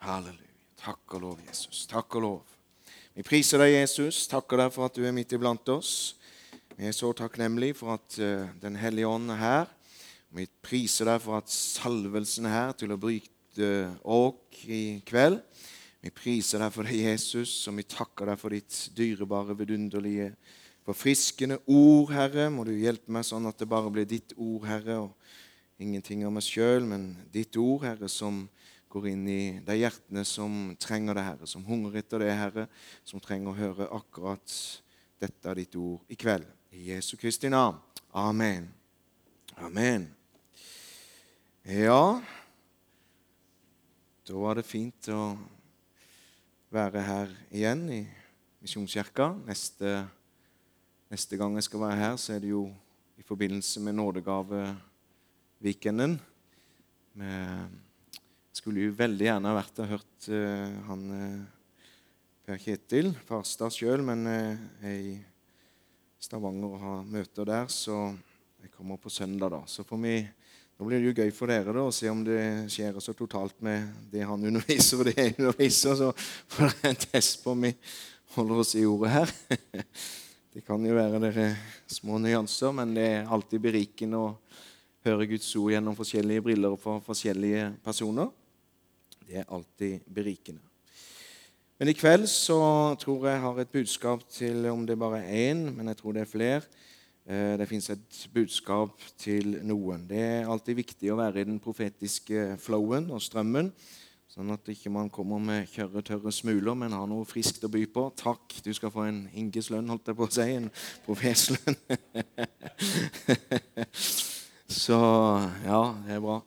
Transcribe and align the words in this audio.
Halleluja. 0.00 0.48
Takk 0.80 1.12
og 1.18 1.20
lov, 1.20 1.40
Jesus. 1.44 1.82
Takk 1.84 2.14
og 2.16 2.22
lov. 2.24 2.52
Vi 3.12 3.20
priser 3.20 3.60
deg, 3.60 3.74
Jesus. 3.74 4.22
Takker 4.30 4.62
deg 4.62 4.70
for 4.72 4.88
at 4.88 4.94
du 4.96 5.02
er 5.04 5.12
midt 5.12 5.34
iblant 5.36 5.68
oss. 5.74 6.14
Vi 6.72 6.86
er 6.88 6.94
så 6.96 7.10
takknemlige 7.12 7.76
for 7.76 7.98
at 7.98 8.16
uh, 8.16 8.48
Den 8.62 8.78
hellige 8.80 9.10
ånd 9.10 9.28
er 9.34 9.36
her. 9.36 9.66
Vi 10.32 10.46
priser 10.64 11.10
deg 11.10 11.20
for 11.20 11.36
at 11.36 11.52
salvelsen 11.52 12.48
er 12.48 12.54
her 12.54 12.72
til 12.80 12.94
å 12.94 12.98
bryte 13.02 13.68
åk 14.00 14.62
i 14.72 15.02
kveld. 15.04 15.42
Vi 16.00 16.14
priser 16.16 16.64
deg 16.64 16.72
for 16.72 16.88
det, 16.88 16.96
Jesus, 16.96 17.52
og 17.68 17.76
vi 17.76 17.84
takker 17.84 18.32
deg 18.32 18.40
for 18.40 18.56
ditt 18.56 18.78
dyrebare, 18.96 19.52
vidunderlige, 19.58 20.30
forfriskende 20.88 21.60
ord, 21.68 22.14
Herre. 22.16 22.48
Må 22.48 22.64
du 22.64 22.72
hjelpe 22.72 23.12
meg 23.12 23.28
sånn 23.28 23.50
at 23.52 23.60
det 23.60 23.68
bare 23.68 23.92
blir 23.92 24.08
ditt 24.08 24.32
ord, 24.38 24.64
Herre, 24.64 24.96
og 25.10 25.76
ingenting 25.76 26.24
av 26.24 26.32
meg 26.32 26.48
sjøl, 26.48 26.88
men 26.88 27.10
ditt 27.36 27.60
ord, 27.60 27.84
Herre, 27.84 28.08
som 28.08 28.46
går 28.90 29.06
inn 29.12 29.22
i 29.30 29.60
de 29.62 29.76
hjertene 29.78 30.24
som 30.26 30.74
trenger 30.82 31.14
det, 31.14 31.22
Herre, 31.22 31.46
som 31.46 31.62
hungrer 31.66 32.00
etter 32.02 32.18
det, 32.24 32.32
Herre, 32.34 32.66
som 33.06 33.22
trenger 33.22 33.50
å 33.52 33.58
høre 33.58 33.86
akkurat 33.94 34.54
dette 35.22 35.54
ditt 35.60 35.76
ord 35.78 36.00
i 36.10 36.16
kveld. 36.18 36.46
I 36.74 36.90
Jesu 36.90 37.16
Kristi 37.18 37.48
navn. 37.50 37.78
Amen. 38.18 38.66
Amen. 39.62 40.08
Ja, 41.62 42.22
da 44.26 44.34
var 44.38 44.54
det 44.58 44.66
fint 44.66 45.08
å 45.14 45.38
være 46.70 47.00
her 47.04 47.28
igjen 47.50 47.90
i 47.94 48.06
Misjonskirka. 48.62 49.34
Neste, 49.46 50.08
neste 51.12 51.36
gang 51.38 51.54
jeg 51.58 51.64
skal 51.68 51.80
være 51.84 52.00
her, 52.00 52.16
så 52.18 52.32
er 52.34 52.40
det 52.42 52.50
jo 52.50 52.74
i 53.20 53.22
forbindelse 53.26 53.80
med 53.84 53.94
nådegaveweekenden. 54.00 56.12
Med 57.20 57.89
skulle 58.56 58.86
jo 58.86 58.94
veldig 58.98 59.26
gjerne 59.28 59.54
vært 59.54 59.80
og 59.82 59.90
hørt 59.94 60.28
uh, 60.32 60.78
han 60.88 61.04
uh, 61.14 61.84
Per 62.46 62.58
Kjetil 62.60 63.12
Farstad 63.28 63.74
sjøl, 63.74 64.02
men 64.06 64.26
uh, 64.26 64.58
jeg 64.82 64.90
er 64.90 65.04
i 65.12 65.14
Stavanger 66.20 66.74
og 66.74 66.82
har 66.82 67.04
møter 67.08 67.48
der, 67.48 67.70
så 67.72 68.10
jeg 68.60 68.72
kommer 68.74 68.98
på 69.00 69.12
søndag. 69.12 69.50
da. 69.54 69.62
Så 69.66 69.86
får 69.88 70.00
vi, 70.02 70.14
Nå 70.76 70.86
blir 70.88 71.00
det 71.00 71.10
jo 71.10 71.24
gøy 71.24 71.30
for 71.36 71.52
dere 71.52 71.74
da, 71.76 71.84
å 71.84 71.92
se 71.92 72.08
om 72.08 72.22
det 72.24 72.40
skjer 72.72 72.98
så 73.04 73.12
totalt 73.16 73.58
med 73.64 73.88
det 74.12 74.24
han 74.24 74.44
underviser 74.48 75.00
og 75.00 75.10
det 75.10 75.16
jeg 75.16 75.34
underviser. 75.36 75.96
Så 75.96 76.10
får 76.54 76.72
dere 76.72 76.92
en 76.92 77.00
test 77.04 77.42
på 77.44 77.52
om 77.52 77.66
vi 77.68 77.74
holder 78.36 78.62
oss 78.64 78.74
i 78.80 78.86
ordet 78.88 79.14
her. 79.14 79.32
Det 80.50 80.64
kan 80.66 80.82
jo 80.82 80.96
være 80.96 81.20
dere 81.22 81.44
små 81.86 82.16
nyanser, 82.18 82.72
men 82.74 82.90
det 82.96 83.04
er 83.06 83.28
alltid 83.30 83.62
berikende 83.62 84.18
å 84.18 84.32
høre 85.06 85.28
Guds 85.30 85.46
ord 85.60 85.70
gjennom 85.70 85.94
forskjellige 85.94 86.42
briller 86.42 86.74
for 86.80 86.98
forskjellige 87.06 87.68
personer. 87.84 88.32
Det 89.30 89.38
er 89.38 89.50
alltid 89.54 90.00
berikende. 90.10 90.58
Men 91.78 91.88
i 91.88 91.94
kveld 91.94 92.26
så 92.26 92.58
tror 92.98 93.28
jeg 93.28 93.40
har 93.40 93.60
et 93.62 93.70
budskap 93.70 94.24
til 94.28 94.66
om 94.66 94.82
det 94.86 94.98
bare 94.98 95.20
er 95.22 95.52
én, 95.52 95.68
men 95.70 95.86
jeg 95.88 95.96
tror 96.00 96.16
det 96.16 96.24
er 96.24 96.32
flere. 96.32 96.64
Eh, 97.30 97.54
det 97.60 97.68
fins 97.70 97.86
et 97.94 98.18
budskap 98.34 98.98
til 99.22 99.60
noen. 99.62 100.02
Det 100.10 100.18
er 100.18 100.50
alltid 100.50 100.80
viktig 100.82 101.12
å 101.12 101.20
være 101.20 101.44
i 101.44 101.46
den 101.46 101.62
profetiske 101.62 102.56
flowen 102.58 103.06
og 103.14 103.22
strømmen, 103.22 103.70
sånn 104.34 104.50
at 104.50 104.66
ikke 104.74 104.90
man 104.90 105.12
kommer 105.14 105.38
med 105.38 105.70
kjørre, 105.70 106.02
tørre 106.02 106.34
smuler, 106.34 106.74
men 106.74 106.98
har 106.98 107.06
noe 107.06 107.28
friskt 107.28 107.62
å 107.62 107.70
by 107.70 107.86
på. 107.86 108.08
Takk, 108.18 108.58
du 108.66 108.74
skal 108.74 108.90
få 108.90 109.06
en 109.06 109.24
Inges 109.30 109.70
holdt 109.70 110.10
jeg 110.10 110.18
på 110.18 110.26
å 110.26 110.34
si. 110.40 110.50
En 110.58 110.70
profetslønn. 111.06 111.78
så 114.82 115.02
ja, 115.62 115.84
det 116.02 116.18
er 116.18 116.24
bra. 116.26 116.42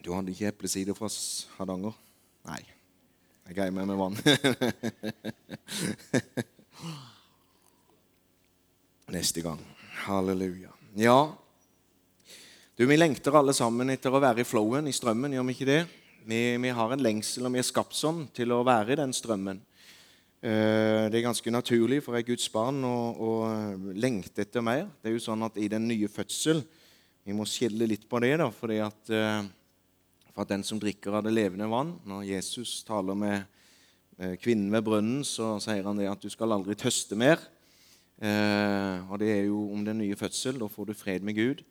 Du 0.00 0.12
hadde 0.14 0.32
ikke 0.32 0.48
eplesider 0.48 0.94
fra 0.96 1.08
Hardanger? 1.58 1.94
Nei. 2.48 2.62
Jeg 3.48 3.54
greier 3.58 3.74
meg 3.74 3.86
med 3.90 3.96
vann. 4.00 4.16
Neste 9.16 9.40
gang. 9.44 9.60
Halleluja. 10.06 10.72
Ja, 10.96 11.34
du, 12.80 12.86
vi 12.86 12.96
lengter 12.96 13.34
alle 13.36 13.52
sammen 13.52 13.92
etter 13.92 14.14
å 14.14 14.22
være 14.24 14.40
i 14.40 14.46
flowen, 14.48 14.86
i 14.88 14.94
strømmen, 14.96 15.34
gjør 15.36 15.44
vi 15.50 15.52
ikke 15.52 15.66
det? 15.68 15.80
Vi, 16.24 16.38
vi 16.62 16.70
har 16.72 16.94
en 16.94 17.02
lengsel, 17.04 17.44
og 17.44 17.52
vi 17.52 17.60
er 17.60 17.66
skapt 17.68 17.92
sånn 17.92 18.22
til 18.32 18.54
å 18.56 18.62
være 18.64 18.94
i 18.94 18.96
den 19.02 19.12
strømmen. 19.12 19.60
Eh, 20.40 21.10
det 21.12 21.18
er 21.18 21.26
ganske 21.26 21.52
naturlig 21.52 21.98
for 22.06 22.16
et 22.16 22.24
Guds 22.24 22.46
barn 22.48 22.80
å, 22.88 22.94
å 23.12 23.30
lengte 23.92 24.46
etter 24.46 24.64
mer. 24.64 24.86
Det 24.96 25.10
er 25.10 25.18
jo 25.18 25.20
sånn 25.26 25.44
at 25.44 25.60
i 25.60 25.68
den 25.68 25.84
nye 25.90 26.08
fødsel 26.08 26.64
Vi 27.28 27.36
må 27.36 27.44
skille 27.44 27.84
litt 27.84 28.08
på 28.08 28.16
det, 28.24 28.32
da, 28.40 28.46
fordi 28.48 28.78
at 28.80 29.12
eh, 29.12 29.44
for 30.40 30.48
at 30.48 30.54
den 30.56 30.62
som 30.64 30.78
drikker 30.80 31.12
av 31.12 31.26
det 31.26 31.34
levende 31.36 31.68
vann 31.68 31.98
Når 32.08 32.24
Jesus 32.24 32.80
taler 32.88 33.16
med 33.18 33.44
kvinnen 34.40 34.72
ved 34.72 34.84
brønnen, 34.84 35.20
så 35.24 35.58
sier 35.60 35.84
han 35.84 35.96
det 35.96 36.08
at 36.08 36.20
du 36.20 36.28
skal 36.32 36.52
aldri 36.52 36.74
tøste 36.76 37.16
mer. 37.16 37.40
Eh, 38.20 39.08
og 39.08 39.16
det 39.20 39.30
er 39.32 39.46
jo 39.46 39.62
om 39.72 39.80
den 39.84 39.96
nye 40.02 40.16
fødsel. 40.16 40.58
Da 40.60 40.68
får 40.68 40.90
du 40.90 40.92
fred 40.92 41.24
med 41.24 41.38
Gud. 41.38 41.62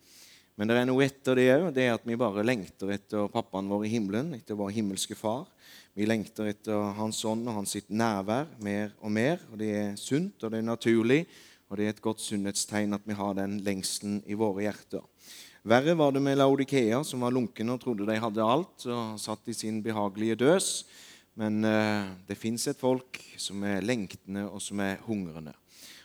Men 0.58 0.66
det 0.66 0.78
er 0.80 0.88
noe 0.88 1.06
etter 1.06 1.38
det 1.38 1.46
òg. 1.52 1.68
Det 1.74 1.84
er 1.84 1.94
at 1.94 2.08
vi 2.10 2.18
bare 2.18 2.42
lengter 2.42 2.90
etter 2.90 3.30
pappaen 3.30 3.70
vår 3.70 3.86
i 3.86 3.92
himmelen, 3.92 4.34
etter 4.34 4.58
vår 4.58 4.74
himmelske 4.80 5.14
far. 5.14 5.46
Vi 5.94 6.10
lengter 6.10 6.50
etter 6.50 6.90
Hans 6.98 7.22
ånd 7.22 7.46
og 7.46 7.60
hans 7.60 7.76
sitt 7.78 7.90
nærvær 7.90 8.50
mer 8.66 8.90
og 8.98 9.14
mer. 9.14 9.46
og 9.52 9.62
Det 9.62 9.70
er 9.70 9.94
sunt, 9.98 10.42
og 10.42 10.50
det 10.50 10.58
er 10.58 10.66
naturlig, 10.66 11.22
og 11.70 11.78
det 11.78 11.86
er 11.86 11.94
et 11.94 12.02
godt 12.02 12.22
sunnhetstegn 12.22 12.98
at 12.98 13.06
vi 13.06 13.18
har 13.18 13.38
den 13.38 13.60
lengselen 13.62 14.24
i 14.26 14.38
våre 14.38 14.66
hjerter. 14.66 15.06
Verre 15.60 15.92
var 15.92 16.12
det 16.12 16.22
med 16.24 16.38
Laudikea, 16.38 17.02
som 17.04 17.20
var 17.20 17.34
lunken 17.36 17.68
og 17.68 17.82
trodde 17.82 18.06
de 18.08 18.14
hadde 18.16 18.44
alt, 18.44 18.86
og 18.88 19.18
satt 19.20 19.48
i 19.52 19.52
sin 19.52 19.82
behagelige 19.84 20.38
døs. 20.40 20.68
Men 21.36 21.60
eh, 21.68 22.06
det 22.28 22.38
fins 22.40 22.64
et 22.70 22.80
folk 22.80 23.20
som 23.36 23.60
er 23.68 23.84
lengtende, 23.84 24.46
og 24.48 24.62
som 24.64 24.80
er 24.80 25.02
hungrende. 25.04 25.52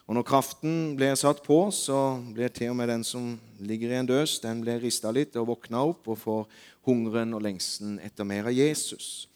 Og 0.05 0.17
når 0.17 0.25
kraften 0.27 0.73
blir 0.99 1.15
satt 1.15 1.39
på, 1.45 1.71
så 1.71 2.19
blir 2.35 2.51
til 2.51 2.73
og 2.73 2.75
med 2.81 2.91
den 2.91 3.05
som 3.07 3.31
ligger 3.63 3.93
i 3.93 4.01
en 4.01 4.09
døs, 4.11 4.41
den 4.43 4.59
blir 4.61 4.83
rista 4.83 5.09
litt 5.15 5.37
og 5.39 5.47
våkna 5.53 5.85
opp 5.87 6.11
og 6.11 6.19
får 6.19 6.43
hungeren 6.85 7.33
og 7.33 7.41
lengselen 7.47 7.95
etter 8.03 8.27
mer 8.27 8.51
av 8.51 8.53
Jesus. 8.53 9.29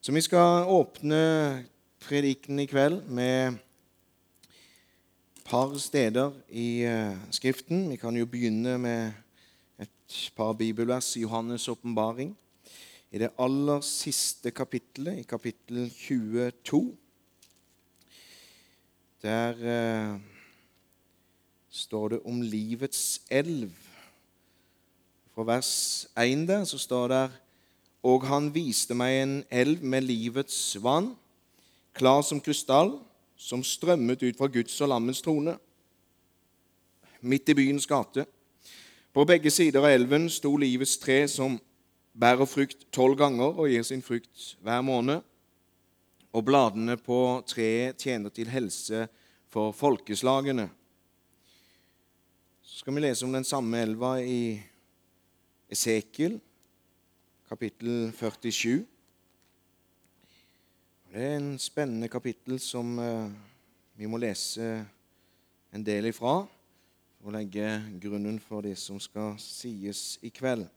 Så 0.00 0.14
vi 0.14 0.24
skal 0.24 0.66
åpne 0.72 1.20
predikten 2.08 2.58
i 2.64 2.66
kveld 2.70 3.04
med 3.12 3.60
et 5.36 5.46
par 5.46 5.76
steder 5.78 6.32
i 6.48 6.82
uh, 6.88 7.14
Skriften. 7.30 7.86
Vi 7.92 8.00
kan 8.00 8.16
jo 8.16 8.26
begynne 8.26 8.80
med 8.82 9.25
par 10.36 10.52
bibelvers 10.52 11.16
i 11.16 11.24
Johannes' 11.24 11.68
åpenbaring. 11.70 12.36
I 13.10 13.18
det 13.18 13.30
aller 13.38 13.80
siste 13.80 14.50
kapittelet, 14.50 15.18
i 15.18 15.22
kapittel 15.22 15.90
22, 15.90 16.96
der 19.22 19.54
eh, 19.62 20.20
står 21.70 22.08
det 22.08 22.20
om 22.24 22.42
livets 22.42 23.22
elv. 23.30 23.72
Fra 25.34 25.44
vers 25.44 26.06
1 26.16 26.46
der 26.48 26.64
så 26.64 26.78
står 26.78 27.08
det 27.08 27.30
Og 28.02 28.26
han 28.26 28.54
viste 28.54 28.94
meg 28.94 29.22
en 29.22 29.44
elv 29.50 29.82
med 29.82 30.06
livets 30.06 30.76
vann, 30.82 31.16
klar 31.94 32.22
som 32.22 32.40
krystall, 32.40 33.00
som 33.36 33.64
strømmet 33.64 34.22
ut 34.22 34.38
fra 34.38 34.46
Guds 34.46 34.80
og 34.80 34.88
lammets 34.88 35.22
trone, 35.22 35.56
midt 37.20 37.48
i 37.48 37.54
byens 37.54 37.86
gate. 37.86 38.26
På 39.16 39.24
begge 39.24 39.48
sider 39.48 39.80
av 39.80 39.86
elven 39.88 40.26
sto 40.28 40.50
livets 40.60 40.98
tre, 41.00 41.22
som 41.24 41.54
bærer 42.12 42.44
frukt 42.44 42.82
tolv 42.92 43.16
ganger 43.16 43.62
og 43.62 43.70
gir 43.72 43.84
sin 43.88 44.02
frukt 44.04 44.42
hver 44.60 44.82
måned. 44.84 45.22
Og 46.36 46.42
bladene 46.44 46.98
på 47.00 47.40
treet 47.48 47.96
tjener 47.96 48.28
til 48.28 48.50
helse 48.52 49.06
for 49.48 49.72
folkeslagene. 49.72 50.66
Så 52.60 52.82
skal 52.82 52.92
vi 52.98 53.06
lese 53.06 53.24
om 53.24 53.32
den 53.32 53.48
samme 53.48 53.80
elva 53.86 54.18
i 54.20 54.58
Esekiel, 55.72 56.36
kapittel 57.48 58.10
47. 58.18 58.84
Det 61.08 61.24
er 61.24 61.38
en 61.38 61.54
spennende 61.56 62.12
kapittel 62.12 62.60
som 62.60 62.92
eh, 63.00 63.32
vi 63.96 64.12
må 64.12 64.20
lese 64.20 64.68
en 65.72 65.88
del 65.88 66.12
ifra 66.12 66.42
og 67.26 67.34
legge 67.34 67.66
grunnen 67.98 68.36
for 68.38 68.62
det 68.62 68.76
som 68.78 69.00
skal 69.02 69.34
sies 69.42 70.14
i 70.22 70.30
kveld. 70.30 70.68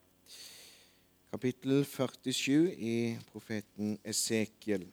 Kapittel 1.29 1.83
47 1.85 2.71
i 2.73 2.95
profeten 3.29 3.99
Esekiel. 4.01 4.87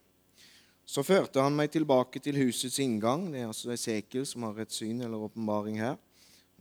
Så 0.85 1.01
førte 1.01 1.41
han 1.41 1.57
meg 1.57 1.71
tilbake 1.73 2.21
til 2.21 2.37
husets 2.37 2.77
inngang. 2.83 3.31
Det 3.33 3.41
er 3.41 3.49
altså 3.49 3.73
Esekiel 3.73 4.27
som 4.29 4.45
har 4.45 4.61
et 4.61 4.75
syn 4.75 5.01
eller 5.01 5.25
åpenbaring 5.25 5.81
her. 5.81 5.97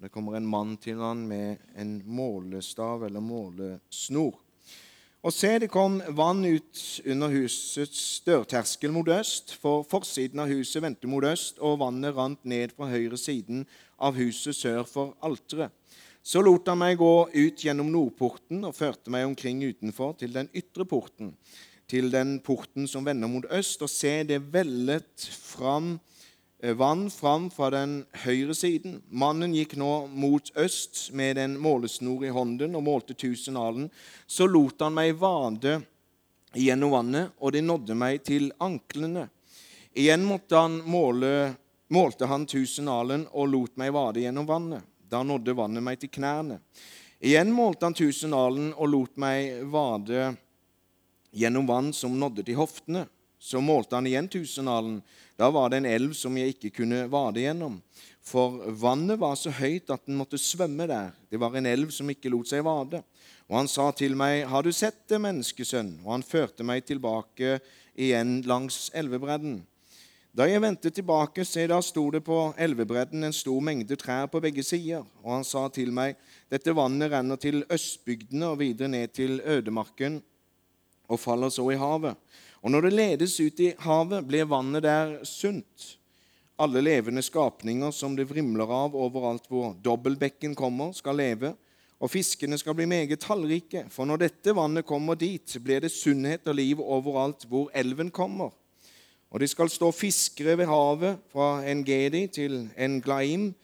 Det 0.01 0.09
kommer 0.13 0.39
en 0.39 0.49
mann 0.49 0.79
til 0.81 1.05
han 1.05 1.27
med 1.29 1.61
en 1.77 1.99
målestav 2.09 3.05
eller 3.05 3.21
målesnor. 3.21 4.41
Og 5.27 5.35
se, 5.35 5.49
det 5.59 5.67
kom 5.75 5.97
vann 6.15 6.45
ut 6.47 6.81
under 7.03 7.33
husets 7.33 8.03
dørterskel 8.23 8.93
mot 8.95 9.09
øst, 9.11 9.57
for 9.59 9.83
forsiden 9.91 10.39
av 10.39 10.53
huset 10.55 10.85
vendte 10.85 11.11
mot 11.11 11.25
øst, 11.27 11.59
og 11.59 11.81
vannet 11.81 12.15
rant 12.15 12.45
ned 12.47 12.77
fra 12.77 12.87
høyre 12.93 13.19
siden 13.19 13.65
av 13.99 14.15
huset 14.15 14.55
sør 14.55 14.85
for 14.87 15.17
alteret. 15.27 15.75
Så 16.23 16.45
lot 16.47 16.71
han 16.71 16.79
meg 16.79 17.01
gå 17.01 17.11
ut 17.33 17.65
gjennom 17.65 17.91
nordporten 17.91 18.63
og 18.69 18.77
førte 18.79 19.11
meg 19.11 19.27
omkring 19.27 19.65
utenfor 19.67 20.15
til 20.21 20.31
den 20.35 20.47
ytre 20.55 20.87
porten, 20.87 21.35
til 21.91 22.07
den 22.15 22.39
porten 22.47 22.87
som 22.87 23.07
vender 23.07 23.31
mot 23.31 23.51
øst, 23.51 23.83
og 23.83 23.91
se, 23.91 24.21
det 24.31 24.45
vellet 24.55 25.27
fram 25.27 25.97
vann 26.63 27.11
fram 27.11 27.51
fra 27.51 27.71
den 27.71 27.99
høyre 28.25 28.55
siden. 28.57 29.01
Mannen 29.11 29.55
gikk 29.55 29.77
nå 29.77 30.07
mot 30.09 30.51
øst 30.57 31.11
med 31.13 31.39
en 31.39 31.59
målesnor 31.61 32.25
i 32.25 32.33
hånden 32.33 32.77
og 32.77 32.87
målte 32.87 33.15
tusen 33.15 33.57
alen. 33.61 33.91
Så 34.27 34.49
lot 34.49 34.81
han 34.81 34.97
meg 34.97 35.19
vade 35.21 35.81
gjennom 36.57 36.91
vannet, 36.91 37.35
og 37.39 37.53
det 37.53 37.65
nådde 37.65 37.95
meg 37.95 38.23
til 38.25 38.51
anklene. 38.59 39.29
Igjen 39.97 40.29
han 40.51 40.81
måle, 40.85 41.55
målte 41.89 42.27
han 42.27 42.47
tusen 42.47 42.89
alen 42.89 43.27
og 43.33 43.49
lot 43.49 43.77
meg 43.77 43.93
vade 43.93 44.21
gjennom 44.21 44.47
vannet. 44.47 44.85
Da 45.09 45.23
nådde 45.23 45.55
vannet 45.55 45.83
meg 45.83 46.01
til 46.01 46.11
knærne. 46.11 46.59
Igjen 47.21 47.53
målte 47.53 47.87
han 47.87 47.95
tusen 47.95 48.35
alen 48.35 48.73
og 48.75 48.89
lot 48.89 49.17
meg 49.17 49.63
vade 49.73 50.35
gjennom 51.33 51.67
vann 51.67 51.93
som 51.93 52.19
nådde 52.21 52.45
til 52.45 52.59
hoftene. 52.59 53.07
Så 53.39 53.61
målte 53.61 53.97
han 53.97 54.07
igjen 54.09 54.29
tusen 54.29 54.69
alen. 54.69 55.01
Da 55.37 55.51
var 55.53 55.69
det 55.71 55.83
en 55.83 55.89
elv 55.91 56.15
som 56.17 56.37
jeg 56.39 56.55
ikke 56.55 56.73
kunne 56.79 57.05
vade 57.13 57.43
gjennom. 57.45 57.77
For 58.25 58.73
vannet 58.81 59.21
var 59.21 59.37
så 59.39 59.53
høyt 59.55 59.93
at 59.93 60.07
den 60.09 60.17
måtte 60.19 60.41
svømme 60.41 60.89
der. 60.89 61.13
Det 61.31 61.39
var 61.39 61.55
en 61.55 61.69
elv 61.69 61.93
som 61.95 62.09
ikke 62.11 62.33
lot 62.33 62.49
seg 62.51 62.65
vade. 62.67 63.03
Og 63.47 63.59
han 63.61 63.69
sa 63.69 63.91
til 63.93 64.17
meg, 64.17 64.47
'Har 64.47 64.63
du 64.63 64.73
sett 64.73 65.07
det, 65.09 65.21
menneskesønn?' 65.21 66.05
Og 66.05 66.13
han 66.13 66.23
førte 66.23 66.65
meg 66.65 66.85
tilbake 66.85 67.61
igjen 67.95 68.43
langs 68.43 68.91
elvebredden. 68.95 69.63
Da 70.37 70.45
jeg 70.45 70.61
vendte 70.61 70.91
tilbake, 70.91 71.45
se 71.45 71.67
da 71.67 71.81
sto 71.81 72.11
det 72.11 72.25
på 72.25 72.53
elvebredden 72.59 73.25
en 73.25 73.33
stor 73.33 73.61
mengde 73.61 73.97
trær 73.97 74.27
på 74.27 74.41
begge 74.41 74.63
sider. 74.63 75.05
Og 75.25 75.31
han 75.33 75.45
sa 75.45 75.69
til 75.69 75.93
meg, 75.93 76.17
dette 76.51 76.75
vannet 76.77 77.11
renner 77.11 77.37
til 77.37 77.65
østbygdene 77.73 78.51
og 78.53 78.59
videre 78.59 78.89
ned 78.89 79.15
til 79.17 79.41
ødemarken 79.41 80.23
og 81.09 81.21
faller 81.21 81.49
så 81.49 81.71
i 81.73 81.79
havet. 81.81 82.17
Og 82.63 82.73
når 82.73 82.87
det 82.87 82.97
ledes 82.97 83.37
ut 83.41 83.61
i 83.61 83.75
havet, 83.85 84.27
blir 84.27 84.49
vannet 84.49 84.85
der 84.87 85.19
sunt. 85.25 85.97
Alle 86.59 86.81
levende 86.81 87.23
skapninger 87.23 87.93
som 87.93 88.17
det 88.17 88.29
vrimler 88.31 88.71
av 88.73 88.97
overalt 88.97 89.45
hvor 89.51 89.75
dobbeltbekken 89.85 90.55
kommer, 90.57 90.95
skal 90.97 91.19
leve, 91.21 91.53
og 92.01 92.13
fiskene 92.13 92.59
skal 92.61 92.77
bli 92.77 92.87
meget 92.89 93.21
tallrike. 93.25 93.87
For 93.93 94.09
når 94.09 94.25
dette 94.25 94.55
vannet 94.57 94.87
kommer 94.89 95.17
dit, 95.17 95.57
blir 95.65 95.81
det 95.85 95.93
sunnhet 95.93 96.49
og 96.49 96.57
liv 96.57 96.81
overalt 96.81 97.47
hvor 97.49 97.71
elven 97.75 98.11
kommer. 98.11 98.53
Og 99.31 99.41
det 99.41 99.51
skal 99.51 99.71
stå 99.73 99.91
fiskere 99.93 100.59
ved 100.59 100.69
havet 100.71 101.19
fra 101.33 101.65
Engedi 101.69 102.27
til 102.27 102.69
Englaim. 102.79 103.55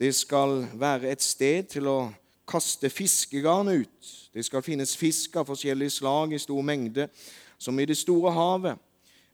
Det 0.00 0.14
skal 0.14 0.62
være 0.78 1.10
et 1.12 1.22
sted 1.24 1.68
til 1.72 1.88
å 1.90 1.98
kaste 2.48 2.88
fiskegarn 2.92 3.68
ut. 3.68 4.12
Det 4.32 4.44
skal 4.46 4.64
finnes 4.64 4.96
fisk 4.96 5.36
av 5.36 5.48
forskjellige 5.48 5.98
slag 5.98 6.32
i 6.32 6.40
stor 6.40 6.62
mengde, 6.64 7.08
som 7.58 7.78
i 7.80 7.86
det 7.88 7.98
store 7.98 8.32
havet. 8.32 8.78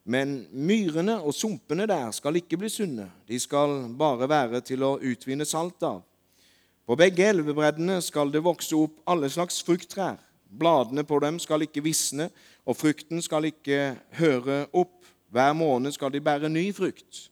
Men 0.05 0.43
myrene 0.53 1.17
og 1.25 1.33
sumpene 1.37 1.87
der 1.89 2.11
skal 2.13 2.37
ikke 2.37 2.59
bli 2.61 2.69
sunne. 2.69 3.09
De 3.29 3.39
skal 3.41 3.87
bare 3.97 4.29
være 4.29 4.61
til 4.65 4.85
å 4.85 4.99
utvinne 5.01 5.47
salt 5.49 5.85
av. 5.87 6.03
På 6.85 6.97
begge 7.01 7.25
elvebreddene 7.31 7.97
skal 8.05 8.33
det 8.33 8.45
vokse 8.45 8.77
opp 8.77 8.99
alle 9.09 9.31
slags 9.33 9.63
frukttrær. 9.65 10.19
Bladene 10.55 11.03
på 11.09 11.19
dem 11.25 11.39
skal 11.41 11.65
ikke 11.65 11.83
visne, 11.83 12.29
og 12.69 12.77
frukten 12.77 13.23
skal 13.25 13.49
ikke 13.49 13.95
høre 14.19 14.67
opp. 14.77 15.01
Hver 15.33 15.55
måned 15.57 15.97
skal 15.97 16.13
de 16.13 16.21
bære 16.23 16.53
ny 16.53 16.69
frukt. 16.77 17.31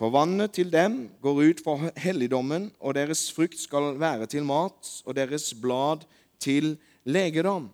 For 0.00 0.08
vannet 0.08 0.54
til 0.56 0.70
dem 0.72 1.10
går 1.20 1.42
ut 1.50 1.60
fra 1.60 1.90
helligdommen, 2.00 2.70
og 2.80 2.96
deres 2.96 3.26
frukt 3.36 3.60
skal 3.60 3.92
være 4.00 4.26
til 4.32 4.48
mat, 4.48 4.88
og 5.04 5.14
deres 5.14 5.52
blad 5.52 6.08
til 6.40 6.78
legedom. 7.04 7.68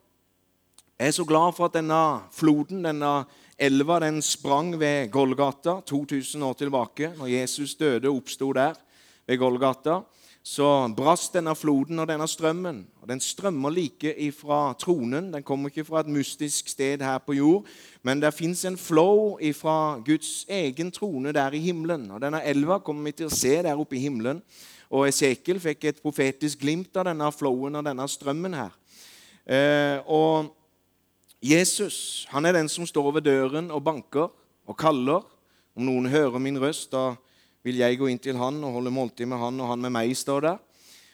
Jeg 0.98 1.06
er 1.06 1.12
så 1.12 1.24
glad 1.28 1.52
for 1.52 1.68
at 1.68 1.74
denne 1.76 2.22
floden, 2.32 2.78
denne 2.86 3.26
elva, 3.58 3.98
den 4.00 4.22
sprang 4.24 4.78
ved 4.80 5.10
Golgata 5.12 5.80
2000 5.86 6.44
år 6.44 6.52
tilbake, 6.56 7.10
når 7.18 7.26
Jesus 7.26 7.74
døde 7.74 8.08
og 8.08 8.22
oppsto 8.22 8.52
der 8.52 8.72
ved 9.26 9.38
Golgata 9.38 9.98
så 10.46 10.88
brast 10.96 11.34
denne 11.34 11.52
floden 11.58 11.98
og 11.98 12.08
denne 12.08 12.28
strømmen. 12.28 12.78
Og 13.02 13.08
Den 13.08 13.20
strømmer 13.20 13.70
like 13.70 14.14
ifra 14.22 14.72
tronen. 14.78 15.32
Den 15.34 15.42
kommer 15.42 15.68
ikke 15.68 15.84
fra 15.84 16.00
et 16.00 16.08
mystisk 16.08 16.68
sted 16.68 17.02
her 17.02 17.18
på 17.18 17.32
jord, 17.32 17.66
men 18.02 18.22
det 18.22 18.34
fins 18.34 18.64
en 18.64 18.78
flow 18.78 19.38
ifra 19.40 20.00
Guds 20.06 20.46
egen 20.48 20.90
trone 20.90 21.32
der 21.32 21.52
i 21.52 21.58
himmelen. 21.58 22.10
Og 22.10 22.20
Denne 22.22 22.44
elva 22.44 22.78
kommer 22.78 23.10
vi 23.10 23.12
til 23.12 23.26
å 23.26 23.36
se 23.36 23.62
der 23.62 23.76
oppe 23.76 23.96
i 23.96 24.04
himmelen. 24.06 24.40
Og 24.90 25.08
Esekiel 25.08 25.60
fikk 25.60 25.84
et 25.84 26.02
profetisk 26.02 26.62
glimt 26.64 26.96
av 26.96 27.04
denne 27.10 27.32
flowen 27.32 27.76
og 27.76 27.84
denne 27.84 28.08
strømmen 28.08 28.54
her. 28.54 28.72
Eh, 29.46 29.98
og 30.06 30.55
Jesus 31.44 32.26
han 32.32 32.46
er 32.48 32.56
den 32.56 32.68
som 32.72 32.86
står 32.88 33.10
ved 33.18 33.26
døren 33.28 33.70
og 33.70 33.84
banker 33.84 34.30
og 34.66 34.78
kaller. 34.78 35.24
Om 35.76 35.84
noen 35.84 36.08
hører 36.08 36.40
min 36.40 36.58
røst, 36.60 36.90
da 36.92 37.14
vil 37.66 37.82
jeg 37.82 37.98
gå 38.00 38.08
inn 38.08 38.22
til 38.22 38.38
han 38.40 38.62
og 38.64 38.78
holde 38.78 38.94
måltid 38.94 39.28
med 39.28 39.42
han, 39.42 39.58
og 39.60 39.72
han 39.72 39.82
med 39.82 39.92
meg, 39.92 40.14
står 40.16 40.46
der. 40.46 40.62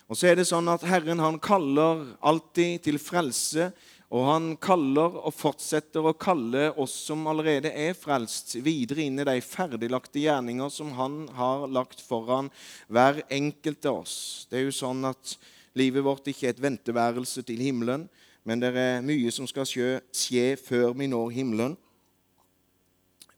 Og 0.06 0.18
så 0.18 0.28
er 0.28 0.36
det 0.38 0.44
sånn 0.44 0.68
at 0.68 0.84
Herren 0.84 1.22
han 1.22 1.38
kaller 1.42 2.04
alltid 2.20 2.82
til 2.84 2.98
frelse, 3.00 3.70
og 4.12 4.26
han 4.28 4.48
kaller 4.60 5.14
og 5.22 5.32
fortsetter 5.32 6.04
å 6.04 6.12
kalle 6.20 6.66
oss 6.76 6.92
som 7.08 7.24
allerede 7.30 7.70
er 7.72 7.96
frelst, 7.96 8.58
videre 8.60 9.06
inn 9.06 9.22
i 9.22 9.24
de 9.24 9.38
ferdiglagte 9.40 10.20
gjerninger 10.20 10.68
som 10.68 10.90
han 10.98 11.22
har 11.32 11.64
lagt 11.72 12.04
foran 12.04 12.50
hver 12.92 13.22
enkelt 13.32 13.88
av 13.88 14.02
oss. 14.02 14.16
Det 14.50 14.60
er 14.60 14.66
jo 14.68 14.76
sånn 14.82 15.08
at 15.08 15.32
livet 15.80 16.04
vårt 16.04 16.28
ikke 16.28 16.50
er 16.50 16.52
et 16.52 16.60
venteværelse 16.60 17.46
til 17.48 17.64
himmelen, 17.64 18.04
men 18.44 18.62
det 18.62 18.72
er 18.74 19.04
mye 19.06 19.30
som 19.30 19.46
skal 19.46 19.66
skje, 19.68 20.00
skje 20.14 20.56
før 20.58 20.92
vi 20.98 21.06
når 21.10 21.30
himmelen 21.36 21.76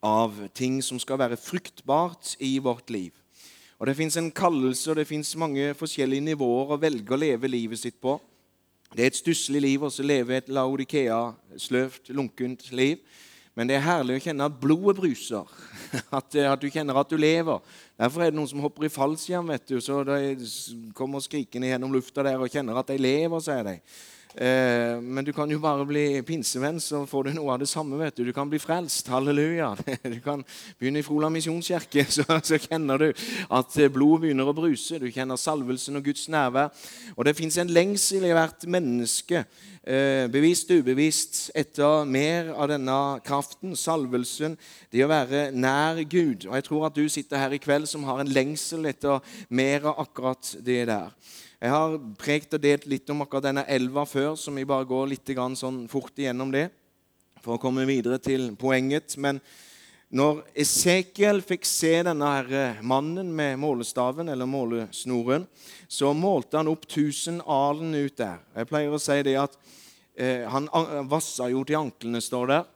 av 0.05 0.37
ting 0.57 0.81
som 0.85 1.01
skal 1.01 1.21
være 1.21 1.41
fruktbart 1.41 2.35
i 2.45 2.59
vårt 2.59 2.91
liv. 2.93 3.13
Og 3.79 3.87
Det 3.87 3.97
fins 3.97 4.17
en 4.17 4.31
kallelse, 4.31 4.91
og 4.91 4.97
det 4.97 5.09
fins 5.09 5.35
mange 5.37 5.75
forskjellige 5.75 6.25
nivåer 6.25 6.73
å 6.73 6.81
velge 6.81 7.15
å 7.15 7.21
leve 7.21 7.51
livet 7.51 7.81
sitt 7.81 8.01
på. 8.01 8.19
Det 8.95 9.03
er 9.03 9.11
et 9.11 9.19
stusslig 9.19 9.61
liv 9.61 9.83
å 9.83 9.91
leve 10.01 10.37
et 10.37 10.49
Laudikea-sløvt, 10.49 12.13
lunkent 12.15 12.71
liv. 12.73 13.01
Men 13.55 13.69
det 13.69 13.77
er 13.77 13.85
herlig 13.87 14.17
å 14.19 14.23
kjenne 14.23 14.47
at 14.49 14.57
blodet 14.59 14.97
bruser, 14.99 15.51
at, 16.19 16.37
at, 16.37 16.61
du 16.63 16.71
kjenner 16.71 16.97
at 16.99 17.11
du 17.11 17.17
lever. 17.19 17.61
Derfor 17.99 18.25
er 18.25 18.33
det 18.33 18.39
noen 18.39 18.51
som 18.51 18.63
hopper 18.65 18.87
i 18.87 18.91
fallskjerm, 18.91 19.53
vet 19.53 19.69
du, 19.69 19.77
så 19.83 20.01
de 20.07 20.35
kommer 20.97 21.23
skrikende 21.23 21.71
gjennom 21.71 21.93
lufta 21.95 22.25
der 22.27 22.41
og 22.41 22.51
kjenner 22.51 22.81
at 22.81 22.91
de 22.91 22.99
lever, 22.99 23.45
sier 23.45 23.67
de. 23.67 23.77
Eh, 24.35 25.01
men 25.01 25.25
du 25.25 25.31
kan 25.33 25.51
jo 25.51 25.61
bare 25.63 25.85
bli 25.87 26.23
pinsevenn, 26.27 26.81
så 26.83 27.05
får 27.07 27.29
du 27.29 27.37
noe 27.37 27.53
av 27.55 27.61
det 27.63 27.69
samme. 27.71 27.97
vet 28.01 28.17
Du 28.17 28.25
Du 28.25 28.33
kan 28.33 28.51
bli 28.51 28.59
frelst. 28.59 29.09
Halleluja. 29.09 29.77
Du 30.03 30.21
kan 30.21 30.45
begynne 30.79 30.99
i 30.99 31.07
Frola 31.07 31.31
misjonskirke, 31.31 32.05
så, 32.17 32.25
så, 32.43 32.59
kjenner 32.59 32.99
du 32.99 33.13
at 33.51 33.77
blodet 33.93 34.23
begynner 34.27 34.51
å 34.51 34.57
bruse. 34.57 34.99
Du 34.99 35.07
kjenner 35.11 35.39
salvelsen 35.39 35.97
og 35.97 36.05
Guds 36.05 36.27
nærvær. 36.29 36.75
Og 37.17 37.25
det 37.25 37.37
fins 37.39 37.59
en 37.59 37.71
lengsel 37.71 38.27
i 38.27 38.35
hvert 38.35 38.67
menneske, 38.67 39.45
eh, 39.87 40.27
bevisst 40.27 40.71
ubevisst, 40.75 41.51
etter 41.55 42.05
mer 42.05 42.51
av 42.57 42.73
denne 42.75 42.99
kraften, 43.25 43.77
salvelsen, 43.79 44.59
det 44.91 45.07
å 45.07 45.13
være 45.13 45.53
nær 45.55 46.03
Gud. 46.11 46.49
Og 46.49 46.59
jeg 46.59 46.67
tror 46.67 46.89
at 46.91 46.99
du 46.99 47.07
sitter 47.09 47.39
her 47.39 47.55
i 47.55 47.63
kveld 47.63 47.87
som 47.87 48.03
har 48.11 48.19
en 48.19 48.35
lengsel 48.35 48.91
etter 48.91 49.23
mer 49.49 49.87
av 49.93 50.09
akkurat 50.09 50.57
det 50.59 50.87
der. 50.91 51.15
Jeg 51.61 51.71
har 51.71 51.99
prekt 52.19 52.57
og 52.57 52.63
delt 52.63 52.89
litt 52.91 53.11
om 53.13 53.23
akkurat 53.25 53.47
denne 53.47 53.67
elva 53.71 54.03
før, 54.09 54.35
så 54.37 54.53
vi 54.55 54.67
bare 54.69 54.89
går 54.89 55.13
litt 55.13 55.31
sånn 55.59 55.85
fort 55.89 56.19
igjennom 56.19 56.51
det 56.53 56.69
for 57.45 57.57
å 57.57 57.63
komme 57.63 57.87
videre 57.87 58.19
til 58.19 58.51
poenget. 58.59 59.17
Men 59.21 59.41
når 60.15 60.43
Esekiel 60.65 61.41
fikk 61.45 61.67
se 61.69 61.93
denne 62.07 62.29
her 62.37 62.53
eh, 62.55 62.83
mannen 62.83 63.33
med 63.35 63.59
målestaven, 63.63 64.29
eller 64.29 64.47
målesnoren, 64.47 65.47
så 65.89 66.13
målte 66.15 66.61
han 66.61 66.71
opp 66.71 66.87
1000 66.89 67.43
alen 67.47 67.95
ut 67.95 68.17
der. 68.19 68.39
Jeg 68.55 68.71
pleier 68.71 68.95
å 68.95 69.03
si 69.03 69.19
det 69.27 69.35
at 69.41 69.59
eh, 70.15 70.45
han 70.51 70.69
vassa 71.11 71.51
jo 71.53 71.65
til 71.67 71.81
anklene, 71.81 72.23
står 72.23 72.53
der. 72.53 72.71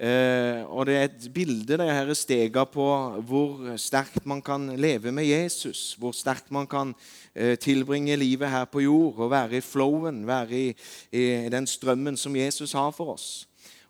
Eh, 0.00 0.62
og 0.64 0.86
det 0.88 0.94
er 0.96 1.06
et 1.10 1.24
bilde, 1.28 1.76
det 1.76 1.86
her 1.92 2.10
stega 2.16 2.64
på 2.64 2.86
hvor 3.28 3.74
sterkt 3.76 4.24
man 4.24 4.40
kan 4.40 4.70
leve 4.80 5.12
med 5.12 5.28
Jesus. 5.28 5.92
Hvor 6.00 6.16
sterkt 6.16 6.48
man 6.50 6.68
kan 6.70 6.94
tilbringe 7.62 8.16
livet 8.18 8.50
her 8.50 8.64
på 8.66 8.82
jord 8.82 9.20
og 9.22 9.30
være 9.30 9.60
i 9.60 9.62
flowen, 9.62 10.24
være 10.26 10.56
i, 10.56 10.66
i, 11.14 11.22
den 11.52 11.68
strømmen 11.70 12.18
som 12.18 12.34
Jesus 12.36 12.74
har 12.74 12.90
for 12.96 13.14
oss. 13.14 13.28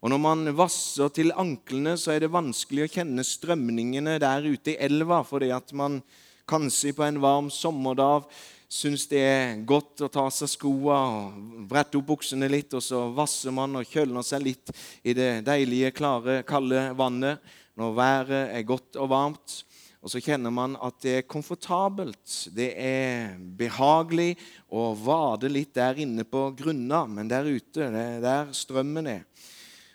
Og 0.00 0.10
Når 0.10 0.20
man 0.20 0.52
vasser 0.56 1.08
til 1.08 1.32
anklene, 1.36 1.96
så 1.96 2.14
er 2.14 2.24
det 2.24 2.32
vanskelig 2.32 2.86
å 2.86 2.92
kjenne 2.92 3.24
strømningene 3.24 4.18
der 4.20 4.48
ute 4.48 4.74
i 4.74 4.78
elva, 4.80 5.22
fordi 5.24 5.50
at 5.52 5.72
man 5.76 6.00
kanskje 6.48 6.94
på 6.96 7.04
en 7.04 7.20
varm 7.20 7.50
sommerdag 7.52 8.28
syns 8.70 9.08
det 9.10 9.20
er 9.26 9.62
godt 9.66 10.04
å 10.06 10.08
ta 10.12 10.28
av 10.28 10.34
seg 10.34 10.50
skoene 10.52 10.94
og 10.94 11.64
brette 11.70 11.98
opp 11.98 12.06
buksene 12.12 12.48
litt, 12.50 12.74
og 12.78 12.84
så 12.84 13.08
vasser 13.14 13.54
man 13.54 13.80
og 13.80 13.88
kjøler 13.90 14.24
seg 14.26 14.44
litt 14.46 14.70
i 15.02 15.14
det 15.16 15.42
deilige, 15.46 15.90
klare, 15.96 16.40
kalde 16.46 16.90
vannet 16.98 17.42
når 17.80 17.96
været 17.96 18.54
er 18.54 18.68
godt 18.68 18.98
og 19.00 19.10
varmt. 19.10 19.56
Og 20.00 20.08
så 20.08 20.20
kjenner 20.24 20.52
man 20.54 20.78
at 20.80 20.96
det 21.04 21.12
er 21.18 21.28
komfortabelt, 21.28 22.48
det 22.56 22.70
er 22.80 23.34
behagelig 23.36 24.32
å 24.72 24.94
vade 24.96 25.50
litt 25.52 25.74
der 25.76 26.00
inne 26.00 26.24
på 26.24 26.46
grunna, 26.56 27.02
men 27.04 27.28
der 27.28 27.44
ute, 27.44 27.90
det 27.92 28.04
er 28.16 28.24
der 28.24 28.54
strømmen 28.56 29.10
er. 29.12 29.26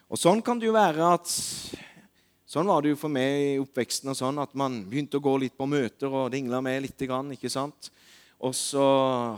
Og 0.05 0.21
sånn 0.21 0.43
kan 0.45 0.61
det 0.61 0.69
jo 0.69 0.77
være 0.77 1.13
at 1.17 1.33
Sånn 2.55 2.69
var 2.69 2.83
det 2.85 2.93
jo 2.93 2.97
for 3.01 3.11
meg 3.11 3.41
i 3.41 3.55
oppveksten 3.59 4.11
og 4.13 4.15
sånn, 4.15 4.37
at 4.39 4.53
man 4.55 4.77
begynte 4.87 5.17
å 5.17 5.23
gå 5.25 5.33
litt 5.41 5.55
på 5.57 5.65
møter 5.67 6.13
og 6.13 6.29
dingla 6.31 6.61
med 6.63 6.85
litt. 6.85 7.01
ikke 7.01 7.49
sant? 7.51 7.89
Og 8.39 8.53
så 8.55 8.85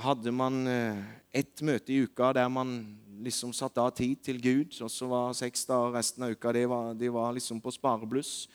hadde 0.03 0.33
man 0.35 0.67
eh, 0.67 0.99
ett 1.31 1.63
møte 1.65 1.95
i 1.95 2.03
uka 2.03 2.33
der 2.35 2.49
man 2.51 2.75
liksom 3.23 3.55
satte 3.57 3.81
av 3.81 3.95
tid 3.97 4.21
til 4.21 4.41
Gud. 4.43 4.75
Og 4.83 4.91
så 4.91 5.07
var 5.09 5.33
seks 5.33 5.65
dager 5.65 5.95
resten 5.97 6.27
av 6.27 6.35
uka 6.35 6.51
det 6.53 6.67
var, 6.69 6.93
det 6.93 7.09
var 7.09 7.33
liksom 7.33 7.63
på 7.63 7.73
sparebluss. 7.73 8.49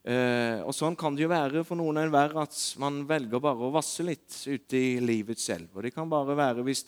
Eh, 0.00 0.62
og 0.64 0.72
sånn 0.72 0.96
kan 0.96 1.12
det 1.12 1.26
jo 1.26 1.32
være 1.32 1.62
for 1.68 1.76
noen 1.76 2.00
enhver 2.00 2.32
at 2.40 2.56
man 2.80 3.02
velger 3.08 3.42
bare 3.42 3.66
å 3.66 3.74
vasse 3.74 4.04
litt 4.06 4.32
ute 4.48 4.78
i 4.78 4.94
livet 5.04 5.40
selv. 5.40 5.68
Og 5.74 5.84
det 5.84 5.92
kan 5.92 6.08
bare 6.08 6.36
være 6.38 6.64
hvis, 6.64 6.86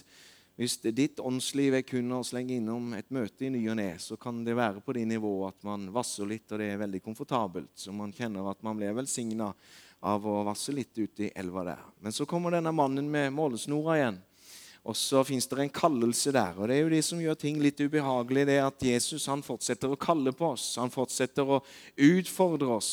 hvis 0.57 0.78
ditt 0.88 1.21
åndsliv 1.21 1.76
er 1.76 1.85
kun 1.85 2.09
å 2.16 2.23
slenge 2.25 2.57
innom 2.57 2.95
et 2.97 3.12
møte 3.12 3.45
i 3.47 3.52
ny 3.52 3.66
og 3.69 3.76
ne, 3.83 3.90
så 4.00 4.16
kan 4.21 4.40
det 4.47 4.57
være 4.57 4.81
på 4.81 4.97
det 4.97 5.04
nivået 5.11 5.52
at 5.52 5.69
man 5.69 5.90
vasser 5.92 6.28
litt, 6.28 6.49
og 6.52 6.62
det 6.62 6.73
er 6.73 6.81
veldig 6.81 7.02
komfortabelt. 7.04 7.75
Så 7.76 7.92
man 7.92 8.16
kjenner 8.16 8.49
at 8.49 8.64
man 8.64 8.81
blir 8.81 8.97
velsigna 8.97 9.52
av 10.02 10.25
å 10.26 10.40
vasse 10.49 10.73
litt 10.75 10.97
ute 10.97 11.28
i 11.28 11.33
elva 11.37 11.66
der. 11.69 11.85
Men 12.00 12.16
så 12.16 12.26
kommer 12.26 12.57
denne 12.57 12.73
mannen 12.75 13.12
med 13.12 13.33
målesnora 13.37 14.00
igjen. 14.00 14.23
Og 14.82 14.96
så 14.98 15.22
fins 15.22 15.46
det 15.46 15.60
en 15.62 15.70
kallelse 15.70 16.32
der. 16.34 16.56
Og 16.58 16.66
det 16.66 16.76
er 16.76 16.82
jo 16.82 16.90
det 16.90 17.04
som 17.06 17.20
gjør 17.22 17.38
ting 17.38 17.60
litt 17.62 17.78
ubehagelig, 17.78 18.48
det 18.48 18.58
at 18.64 18.82
Jesus 18.82 19.28
han 19.30 19.44
fortsetter 19.46 19.92
å 19.92 19.98
kalle 20.00 20.34
på 20.34 20.48
oss. 20.56 20.72
Han 20.82 20.90
fortsetter 20.90 21.46
å 21.46 21.60
utfordre 21.94 22.78
oss. 22.80 22.92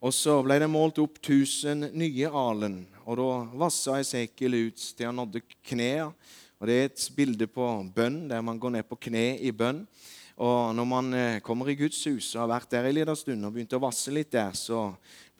Og 0.00 0.14
så 0.16 0.38
ble 0.42 0.56
det 0.62 0.70
målt 0.72 0.98
opp 1.02 1.18
1000 1.20 1.90
nye 1.92 2.28
alen, 2.32 2.78
og 3.04 3.18
da 3.20 3.26
vassa 3.60 3.98
Esekiel 4.00 4.56
ut 4.56 4.84
til 4.96 5.10
han 5.10 5.18
nådde 5.20 5.42
knærne. 5.68 6.14
Og 6.60 6.68
Det 6.68 6.74
er 6.76 6.88
et 6.90 7.02
bilde 7.16 7.46
på 7.48 7.66
bønn, 7.94 8.26
der 8.28 8.42
man 8.44 8.58
går 8.60 8.74
ned 8.74 8.84
på 8.84 8.98
kne 9.08 9.38
i 9.40 9.48
bønn. 9.48 9.78
Og 10.40 10.74
når 10.76 10.86
man 10.88 11.14
eh, 11.16 11.38
kommer 11.40 11.68
i 11.68 11.76
Guds 11.76 12.02
hus 12.04 12.34
og 12.34 12.42
har 12.42 12.50
vært 12.50 12.70
der 12.72 12.88
en 12.88 12.94
liten 12.98 13.16
stund 13.16 13.44
og 13.44 13.54
begynt 13.54 13.76
å 13.76 13.80
vasse 13.80 14.12
litt 14.12 14.28
der, 14.32 14.52
så 14.56 14.90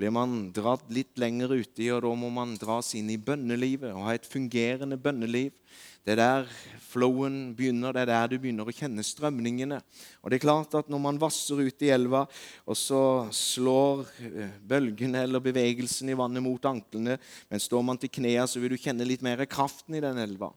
blir 0.01 0.13
man 0.17 0.49
dratt 0.57 0.87
litt 0.89 1.19
lenger 1.21 1.53
uti, 1.53 1.91
og 1.93 2.01
da 2.07 2.13
må 2.17 2.31
man 2.33 2.57
dras 2.57 2.95
inn 2.97 3.11
i 3.13 3.21
bønnelivet 3.21 3.93
og 3.93 4.07
ha 4.07 4.17
et 4.17 4.29
fungerende 4.29 4.97
bønneliv. 4.97 5.53
Det 6.01 6.15
er 6.15 6.21
der 6.21 6.53
flowen 6.91 7.53
begynner, 7.55 7.93
det 7.93 8.03
er 8.03 8.09
der 8.09 8.31
du 8.33 8.39
begynner 8.41 8.67
å 8.67 8.75
kjenne 8.75 9.03
strømningene. 9.05 9.77
Og 10.25 10.33
det 10.33 10.39
er 10.39 10.43
klart 10.47 10.75
at 10.79 10.89
Når 10.91 10.99
man 11.03 11.21
vasser 11.21 11.61
ut 11.61 11.83
i 11.85 11.91
elva, 11.93 12.25
og 12.67 12.77
så 12.77 13.29
slår 13.31 14.07
eh, 14.27 14.55
bølgene 14.67 15.23
eller 15.27 15.45
bevegelsen 15.45 16.09
i 16.11 16.17
vannet 16.19 16.43
mot 16.43 16.65
anklene, 16.67 17.19
men 17.51 17.63
står 17.63 17.85
man 17.85 18.01
til 18.01 18.11
knærne, 18.11 18.49
så 18.49 18.63
vil 18.63 18.75
du 18.75 18.81
kjenne 18.81 19.07
litt 19.07 19.23
mer 19.23 19.45
kraften 19.47 19.95
i 19.95 20.03
den 20.03 20.19
elva. 20.19 20.51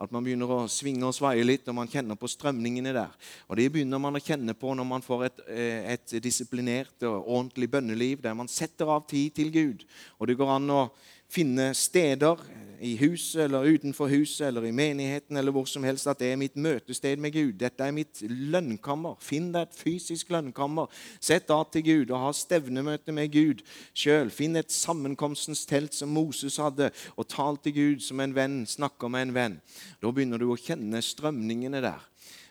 At 0.00 0.12
man 0.12 0.24
begynner 0.24 0.52
å 0.52 0.68
svinge 0.70 1.08
og 1.08 1.16
svaie 1.16 1.44
litt, 1.44 1.66
og 1.68 1.78
man 1.80 1.90
kjenner 1.90 2.16
på 2.20 2.30
strømningene 2.30 2.92
der. 2.94 3.16
Og 3.48 3.56
Det 3.56 3.70
begynner 3.72 4.00
man 4.00 4.16
å 4.16 4.22
kjenne 4.24 4.54
på 4.54 4.74
når 4.76 4.86
man 4.86 5.04
får 5.04 5.24
et, 5.26 5.40
eh, 5.48 5.92
et 5.96 6.20
disiplinert 6.22 7.08
og 7.08 7.24
ordentlig 7.24 7.70
bønneliv, 7.70 8.20
der 8.22 8.36
man 8.36 8.48
setter 8.48 8.92
av 8.92 9.08
tid 9.08 9.34
til 9.34 9.50
Gud. 9.50 9.84
Og 10.20 10.28
det 10.28 10.36
går 10.36 10.54
an 10.56 10.70
å 10.70 10.90
finne 11.30 11.70
steder 11.78 12.40
i 12.80 12.94
huset 12.96 13.42
eller 13.44 13.66
utenfor 13.68 14.08
huset 14.08 14.46
eller 14.46 14.64
i 14.64 14.72
menigheten 14.72 15.36
eller 15.36 15.52
hvor 15.52 15.66
som 15.68 15.84
helst 15.84 16.08
at 16.08 16.20
det 16.22 16.30
er 16.32 16.38
mitt 16.40 16.56
møtested 16.56 17.20
med 17.20 17.34
Gud. 17.34 17.52
Dette 17.60 17.84
er 17.84 17.94
mitt 17.94 18.22
lønnkammer. 18.24 19.18
Finn 19.20 19.50
deg 19.52 19.68
et 19.68 19.76
fysisk 19.76 20.32
lønnkammer. 20.32 20.88
Sett 21.20 21.52
av 21.52 21.66
til 21.72 21.84
Gud 21.84 22.12
og 22.14 22.24
ha 22.24 22.30
stevnemøte 22.36 23.12
med 23.16 23.32
Gud 23.34 23.60
sjøl. 23.92 24.32
Finn 24.32 24.56
et 24.56 24.72
sammenkomstens 24.72 25.66
telt 25.68 25.96
som 25.96 26.12
Moses 26.14 26.56
hadde, 26.60 26.88
og 27.16 27.28
tal 27.28 27.60
til 27.60 27.76
Gud 27.76 28.06
som 28.06 28.22
en 28.24 28.34
venn 28.36 28.62
snakker 28.68 29.12
med 29.12 29.28
en 29.28 29.36
venn. 29.36 29.60
Da 30.00 30.12
begynner 30.14 30.40
du 30.40 30.48
å 30.50 30.58
kjenne 30.60 31.04
strømningene 31.04 31.84
der. 31.84 32.08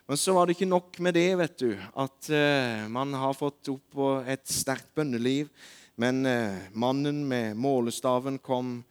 Men 0.10 0.18
så 0.18 0.34
var 0.34 0.48
det 0.48 0.56
ikke 0.58 0.70
nok 0.70 0.96
med 1.06 1.14
det, 1.18 1.28
vet 1.38 1.60
du, 1.62 1.74
at 1.78 2.30
uh, 2.34 2.86
man 2.90 3.14
har 3.14 3.36
fått 3.38 3.70
opp 3.70 4.00
et 4.26 4.46
sterkt 4.50 4.90
bønneliv. 4.98 5.52
Men 6.00 6.26
uh, 6.26 6.56
mannen 6.72 7.28
med 7.28 7.58
målestaven 7.58 8.38
kom 8.38 8.84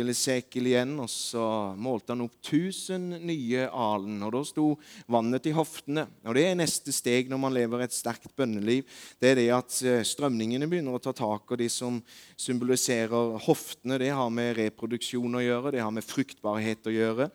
til 0.00 0.12
Esekiel 0.12 0.70
igjen, 0.70 0.94
og 1.02 1.08
så 1.12 1.44
målte 1.76 2.14
han 2.14 2.24
opp 2.24 2.38
1000 2.40 3.20
nye 3.26 3.66
alen. 3.68 4.20
og 4.24 4.32
Da 4.32 4.42
sto 4.48 4.66
vannet 5.10 5.44
til 5.44 5.56
hoftene. 5.58 6.06
Og 6.24 6.34
Det 6.34 6.46
er 6.46 6.56
neste 6.56 6.92
steg 6.94 7.28
når 7.28 7.40
man 7.42 7.54
lever 7.54 7.84
et 7.84 7.94
sterkt 7.94 8.32
bønneliv. 8.36 8.86
Det 9.20 9.30
er 9.30 9.36
det 9.36 9.48
at 9.52 9.76
eh, 9.84 10.04
strømningene 10.06 10.68
begynner 10.70 10.96
å 10.96 11.02
ta 11.02 11.12
tak, 11.12 11.50
og 11.50 11.60
de 11.60 11.68
som 11.68 12.00
symboliserer 12.40 13.36
hoftene, 13.44 13.98
det 14.00 14.12
har 14.16 14.30
med 14.32 14.56
reproduksjon 14.56 15.36
å 15.36 15.44
gjøre, 15.44 15.74
det 15.74 15.84
har 15.84 15.92
med 15.92 16.06
fruktbarhet 16.06 16.88
å 16.88 16.94
gjøre. 16.94 17.28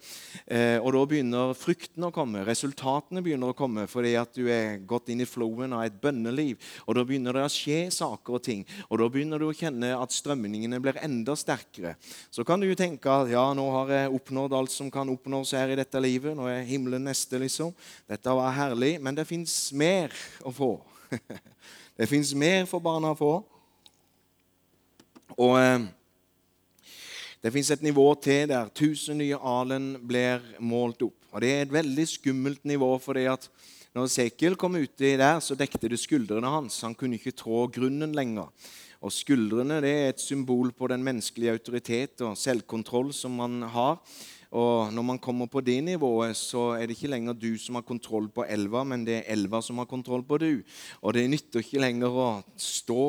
Eh, 0.47 0.79
og 0.81 0.95
da 0.95 1.03
begynner 1.05 1.53
fruktene 1.57 2.09
å 2.09 2.15
komme, 2.15 2.45
resultatene 2.47 3.23
begynner 3.25 3.53
å 3.53 3.57
komme 3.57 3.85
fordi 3.91 4.15
at 4.17 4.33
du 4.33 4.49
er 4.49 4.79
gått 4.87 5.11
inn 5.13 5.21
i 5.21 5.29
flowen 5.29 5.75
av 5.75 5.85
et 5.85 6.01
bønneliv. 6.01 6.57
Og 6.87 6.97
da 6.97 7.05
begynner 7.05 7.37
det 7.37 7.45
å 7.45 7.53
skje 7.53 7.85
saker 7.93 8.39
og 8.39 8.45
ting, 8.47 8.65
og 8.89 8.99
da 9.01 9.11
begynner 9.11 9.41
du 9.41 9.49
å 9.51 9.55
kjenne 9.55 9.93
at 9.99 10.15
strømningene 10.15 10.81
blir 10.81 10.97
enda 11.05 11.35
sterkere. 11.37 11.95
Så 12.33 12.45
kan 12.47 12.54
du 12.61 12.67
jo 12.67 12.75
tenke 12.77 13.09
at 13.11 13.29
ja, 13.31 13.43
nå 13.57 13.63
har 13.73 13.91
jeg 13.93 14.13
oppnådd 14.17 14.53
alt 14.57 14.73
som 14.73 14.91
kan 14.93 15.09
oppnås 15.09 15.53
her 15.57 15.73
i 15.73 15.77
dette 15.79 15.99
livet. 16.03 16.35
Nå 16.37 16.47
er 16.51 16.65
himmelen 16.67 17.07
neste, 17.07 17.39
liksom. 17.41 17.73
Dette 18.09 18.35
var 18.37 18.53
herlig. 18.55 18.95
Men 19.01 19.17
det 19.17 19.27
fins 19.29 19.55
mer 19.73 20.13
å 20.45 20.53
få. 20.53 20.71
det 21.97 22.07
fins 22.11 22.33
mer 22.37 22.67
for 22.69 22.83
barna 22.83 23.13
å 23.15 23.19
få. 23.19 23.33
Og 25.35 25.55
eh, 25.59 25.87
det 27.45 27.53
fins 27.53 27.69
et 27.73 27.83
nivå 27.85 28.07
til 28.23 28.47
der 28.49 28.71
1000 28.71 29.19
nye 29.21 29.37
alen 29.37 29.91
blir 30.07 30.43
målt 30.59 31.03
opp. 31.05 31.17
Og 31.35 31.41
Det 31.43 31.51
er 31.51 31.65
et 31.65 31.73
veldig 31.73 32.07
skummelt 32.07 32.63
nivå. 32.65 32.97
fordi 32.97 33.25
at 33.29 33.49
når 33.95 34.09
Sekiel 34.11 34.57
kom 34.59 34.73
uti 34.75 35.13
der, 35.15 35.37
så 35.39 35.55
dekte 35.55 35.87
det 35.87 36.01
skuldrene 36.01 36.49
hans. 36.51 36.81
Han 36.83 36.97
kunne 36.99 37.15
ikke 37.15 37.31
trå 37.31 37.61
grunnen 37.71 38.11
lenger. 38.11 38.49
Og 38.99 39.13
Skuldrene 39.13 39.77
det 39.83 39.91
er 39.95 40.09
et 40.11 40.19
symbol 40.19 40.73
på 40.75 40.89
den 40.91 41.03
menneskelige 41.05 41.53
autoritet 41.55 42.23
og 42.25 42.35
selvkontroll 42.35 43.13
som 43.15 43.37
man 43.39 43.61
har. 43.71 44.01
Og 44.51 44.93
når 44.93 45.05
man 45.09 45.19
kommer 45.19 45.49
på 45.51 45.63
det 45.65 45.79
nivået, 45.85 46.35
så 46.37 46.75
er 46.75 46.85
det 46.85 46.97
ikke 46.97 47.11
lenger 47.13 47.37
du 47.37 47.57
som 47.61 47.79
har 47.79 47.85
kontroll 47.87 48.27
på 48.33 48.45
elva, 48.45 48.83
men 48.87 49.05
det 49.07 49.17
er 49.19 49.31
elva 49.33 49.61
som 49.65 49.79
har 49.81 49.89
kontroll 49.89 50.23
på 50.27 50.39
du. 50.41 50.51
Og 51.01 51.15
det 51.15 51.25
nytter 51.31 51.63
ikke 51.63 51.81
lenger 51.81 52.13
å 52.13 52.27
stå 52.59 53.01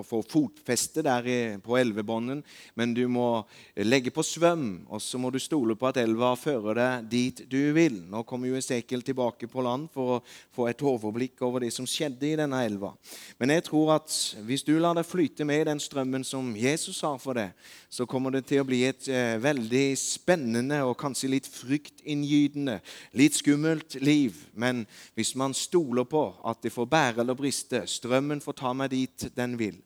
få 0.06 0.22
fotfeste 0.26 1.04
der 1.06 1.58
på 1.64 1.78
elvebånden, 1.78 2.42
men 2.74 2.94
du 2.96 3.04
må 3.12 3.44
legge 3.76 4.12
på 4.14 4.24
svøm, 4.26 4.86
og 4.90 5.02
så 5.02 5.20
må 5.20 5.30
du 5.30 5.38
stole 5.42 5.76
på 5.78 5.90
at 5.90 6.00
elva 6.02 6.32
fører 6.38 6.78
deg 6.80 7.10
dit 7.10 7.44
du 7.50 7.60
vil. 7.76 8.00
Nå 8.10 8.24
kommer 8.28 8.50
jo 8.50 8.58
Esekiel 8.58 9.04
tilbake 9.06 9.48
på 9.50 9.64
land 9.64 9.90
for 9.94 10.18
å 10.18 10.22
få 10.56 10.68
et 10.70 10.82
overblikk 10.86 11.42
over 11.46 11.64
det 11.64 11.72
som 11.74 11.88
skjedde 11.88 12.28
i 12.28 12.36
denne 12.40 12.64
elva. 12.66 12.92
Men 13.40 13.54
jeg 13.56 13.66
tror 13.70 13.96
at 13.98 14.14
hvis 14.46 14.64
du 14.66 14.74
lar 14.78 14.96
deg 14.98 15.08
flyte 15.08 15.46
med 15.48 15.62
i 15.62 15.68
den 15.70 15.82
strømmen 15.82 16.24
som 16.26 16.52
Jesus 16.56 17.00
har 17.06 17.18
for 17.22 17.38
deg, 17.38 17.54
så 17.90 18.06
kommer 18.08 18.34
det 18.34 18.44
til 18.48 18.62
å 18.62 18.68
bli 18.68 18.82
et 18.86 19.08
eh, 19.10 19.36
veldig 19.42 19.86
spennende 19.98 20.79
og 20.86 20.96
kanskje 21.00 21.30
litt 21.32 21.48
fryktinngytende, 21.50 22.78
litt 23.18 23.36
skummelt 23.38 23.96
liv. 24.02 24.36
Men 24.54 24.84
hvis 25.18 25.34
man 25.38 25.54
stoler 25.56 26.06
på 26.08 26.24
at 26.46 26.62
det 26.64 26.72
får 26.74 26.90
bære 26.90 27.24
eller 27.24 27.38
briste, 27.38 27.84
strømmen 27.86 28.42
får 28.44 28.58
ta 28.60 28.74
meg 28.76 28.92
dit 28.94 29.28
den 29.36 29.56
vil. 29.60 29.78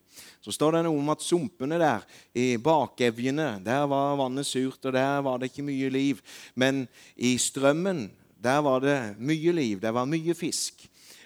Så 0.44 0.52
står 0.54 0.76
det 0.76 0.82
noe 0.86 1.00
om 1.00 1.12
at 1.14 1.24
sumpene 1.24 1.78
der, 1.80 2.04
i 2.36 2.54
bakevjene, 2.60 3.58
der 3.64 3.86
var 3.90 4.18
vannet 4.20 4.46
surt, 4.46 4.82
og 4.84 4.92
der 4.94 5.22
var 5.24 5.40
det 5.40 5.50
ikke 5.50 5.66
mye 5.66 5.90
liv. 5.90 6.20
Men 6.54 6.84
i 7.16 7.34
strømmen, 7.40 8.06
der 8.44 8.60
var 8.64 8.84
det 8.84 8.98
mye 9.18 9.54
liv, 9.56 9.80
der 9.82 9.94
var 9.96 10.10
mye 10.10 10.36
fisk. 10.36 10.84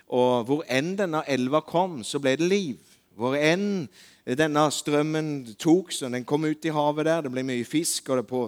Og 0.08 0.46
hvor 0.48 0.62
enn 0.72 0.94
denne 0.96 1.25
elva 1.28 1.60
kom, 1.66 2.00
så 2.06 2.20
ble 2.22 2.37
det 2.38 2.48
liv. 2.48 2.94
Hvor 3.18 3.34
enn 3.37 3.88
denne 4.37 4.66
strømmen 4.75 5.54
tok, 5.56 5.92
så 5.94 6.08
den 6.12 6.26
kom 6.28 6.44
ut 6.44 6.66
i 6.68 6.73
havet 6.75 7.06
der. 7.08 7.23
Det 7.25 7.32
ble 7.32 7.44
mye 7.49 7.64
fisk, 7.64 8.11
og 8.12 8.26
på, 8.28 8.42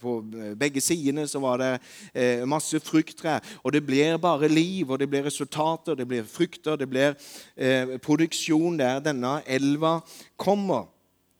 på, 0.00 0.14
begge 0.56 0.80
sidene 0.80 1.26
så 1.28 1.42
var 1.42 1.60
det 1.60 1.72
eh, 2.14 2.46
masse 2.48 2.80
frukttrær. 2.80 3.44
Og 3.60 3.74
det 3.74 3.84
blir 3.84 4.16
bare 4.22 4.48
liv, 4.48 4.88
og 4.88 4.98
det 5.00 5.10
blir 5.10 5.26
resultater, 5.28 5.98
det 5.98 6.08
blir 6.08 6.24
frukter, 6.24 6.80
det 6.80 6.88
blir 6.88 7.12
eh, 7.56 7.98
produksjon 8.00 8.80
der 8.80 9.04
denne 9.04 9.38
elva 9.44 9.98
kommer. 10.40 10.88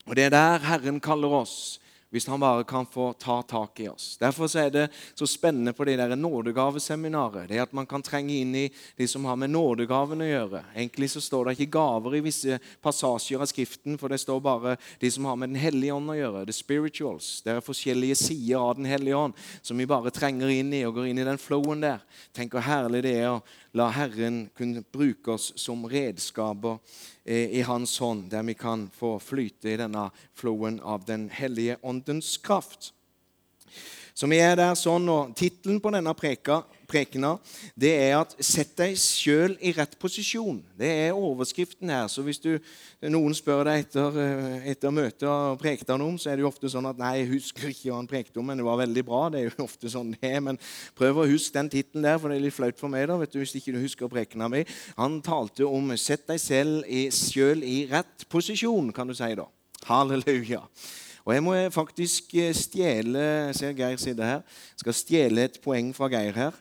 Og 0.09 0.17
det 0.17 0.29
er 0.29 0.37
der 0.37 0.69
Herren 0.69 1.01
kaller 1.01 1.41
oss 1.41 1.79
hvis 2.11 2.27
han 2.27 2.41
bare 2.41 2.65
kan 2.65 2.87
få 2.87 3.13
ta 3.13 3.43
tak 3.43 3.81
i 3.81 3.89
oss. 3.89 4.17
Derfor 4.21 4.49
er 4.57 4.71
det 4.71 4.85
så 5.15 5.27
spennende 5.27 5.73
på 5.77 5.85
det 5.85 5.99
der 6.01 6.17
nådegaveseminaret. 6.17 7.49
det 7.49 7.59
At 7.59 7.73
man 7.73 7.87
kan 7.87 8.03
trenge 8.03 8.33
inn 8.33 8.55
i 8.55 8.71
de 8.97 9.09
som 9.09 9.25
har 9.25 9.37
med 9.37 9.51
nådegaven 9.51 10.25
å 10.25 10.29
gjøre. 10.29 10.63
Egentlig 10.75 11.11
så 11.11 11.21
står 11.21 11.45
det 11.45 11.59
ikke 11.59 11.77
gaver 11.77 12.17
i 12.17 12.23
visse 12.25 12.59
passasjer 12.83 13.41
av 13.41 13.47
Skriften, 13.47 13.99
for 13.99 14.09
det 14.09 14.21
står 14.23 14.41
bare 14.41 14.77
de 15.01 15.11
som 15.11 15.25
har 15.25 15.37
med 15.37 15.51
Den 15.51 15.61
hellige 15.61 15.93
ånd 15.93 16.11
å 16.11 16.17
gjøre. 16.17 16.47
The 16.47 16.53
spirituals. 16.53 17.43
Det 17.45 17.53
er 17.53 17.61
forskjellige 17.65 18.17
sider 18.17 18.57
av 18.57 18.77
Den 18.77 18.89
hellige 18.89 19.17
ånd 19.17 19.37
som 19.63 19.77
vi 19.77 19.87
bare 19.87 20.11
trenger 20.11 20.49
inn 20.49 20.73
i 20.73 20.85
og 20.87 20.95
går 20.95 21.11
inn 21.11 21.19
i 21.19 21.29
den 21.29 21.39
flowen 21.39 21.85
der. 21.85 22.01
Tenk 22.33 22.57
hvor 22.57 22.65
herlig 22.65 23.05
det 23.05 23.17
er 23.21 23.35
å 23.35 23.43
la 23.79 23.89
Herren 23.95 24.49
kunne 24.57 24.83
bruke 24.83 25.37
oss 25.37 25.53
som 25.57 25.87
redskaper 25.87 26.79
i 27.25 27.61
Hans 27.63 27.99
hånd, 28.03 28.27
der 28.33 28.43
vi 28.43 28.55
kan 28.59 28.89
få 28.91 29.19
flyte 29.23 29.71
i 29.71 29.79
denne 29.79 30.09
floen 30.35 30.81
av 30.81 31.05
Den 31.07 31.29
hellige 31.31 31.77
åndens 31.83 32.37
kraft. 32.43 32.93
Så 34.15 34.27
vi 34.27 34.41
er 34.43 34.57
der 34.59 34.75
sånn, 34.75 35.07
og 35.13 35.37
Tittelen 35.39 35.79
på 35.79 35.93
denne 35.95 36.15
preka 36.19 36.65
prekena, 36.89 37.37
det 37.77 37.93
er 37.95 38.17
at 38.19 38.35
'sett 38.41 38.75
deg 38.79 38.97
sjøl 38.97 39.57
i 39.61 39.73
rett 39.77 39.95
posisjon'. 40.01 40.63
Det 40.79 40.89
er 40.89 41.17
overskriften 41.17 41.91
her. 41.91 42.09
Så 42.09 42.23
hvis 42.23 42.41
du, 42.41 42.59
noen 43.03 43.35
spør 43.35 43.65
deg 43.69 43.85
etter, 43.85 44.19
eh, 44.19 44.71
etter 44.73 44.91
møtet 44.91 45.29
og 45.29 45.59
prekte 45.61 45.93
han 45.93 46.03
om, 46.03 46.17
så 46.19 46.31
er 46.31 46.37
det 46.37 46.47
jo 46.47 46.49
ofte 46.49 46.69
sånn 46.69 46.89
at 46.89 46.99
'nei, 46.99 47.19
jeg 47.19 47.33
husker 47.35 47.69
ikke 47.69 47.91
hva 47.91 47.97
han 47.97 48.07
prekte 48.11 48.41
om, 48.41 48.47
men 48.47 48.57
det 48.57 48.65
var 48.65 48.79
veldig 48.81 49.05
bra'. 49.05 49.31
Det 49.33 49.41
er 49.41 49.51
jo 49.51 49.65
ofte 49.69 49.91
sånn 49.91 50.17
det 50.17 50.31
er. 50.33 50.41
Men 50.41 50.59
prøv 50.97 51.19
å 51.19 51.29
huske 51.29 51.55
den 51.55 51.69
tittelen 51.69 52.03
der, 52.03 52.19
for 52.19 52.29
det 52.29 52.39
er 52.39 52.47
litt 52.47 52.57
flaut 52.57 52.79
for 52.79 52.89
meg 52.89 53.09
da, 53.09 53.19
vet 53.19 53.33
du, 53.33 53.39
hvis 53.39 53.55
ikke 53.55 53.73
du 53.77 53.83
husker 53.83 54.09
prekena 54.09 54.49
mi. 54.49 54.65
Han 54.97 55.21
talte 55.21 55.67
om 55.67 55.93
'sett 55.97 56.27
deg 56.27 56.41
selv 56.41 56.85
sjøl 57.13 57.63
i 57.63 57.87
rett 57.91 58.25
posisjon', 58.29 58.93
kan 58.93 59.07
du 59.07 59.15
si 59.15 59.35
da. 59.35 59.47
Halleluja. 59.85 60.65
Og 61.29 61.35
jeg 61.35 61.43
må 61.45 61.55
faktisk 61.69 62.35
eh, 62.41 62.55
stjele 62.57 63.53
ser 63.53 63.75
Geir 63.77 63.99
sitte 64.01 64.25
her. 64.25 64.41
Jeg 64.73 64.81
skal 64.81 64.95
stjele 64.97 65.45
et 65.45 65.61
poeng 65.61 65.91
fra 65.93 66.09
Geir 66.09 66.33
her. 66.33 66.57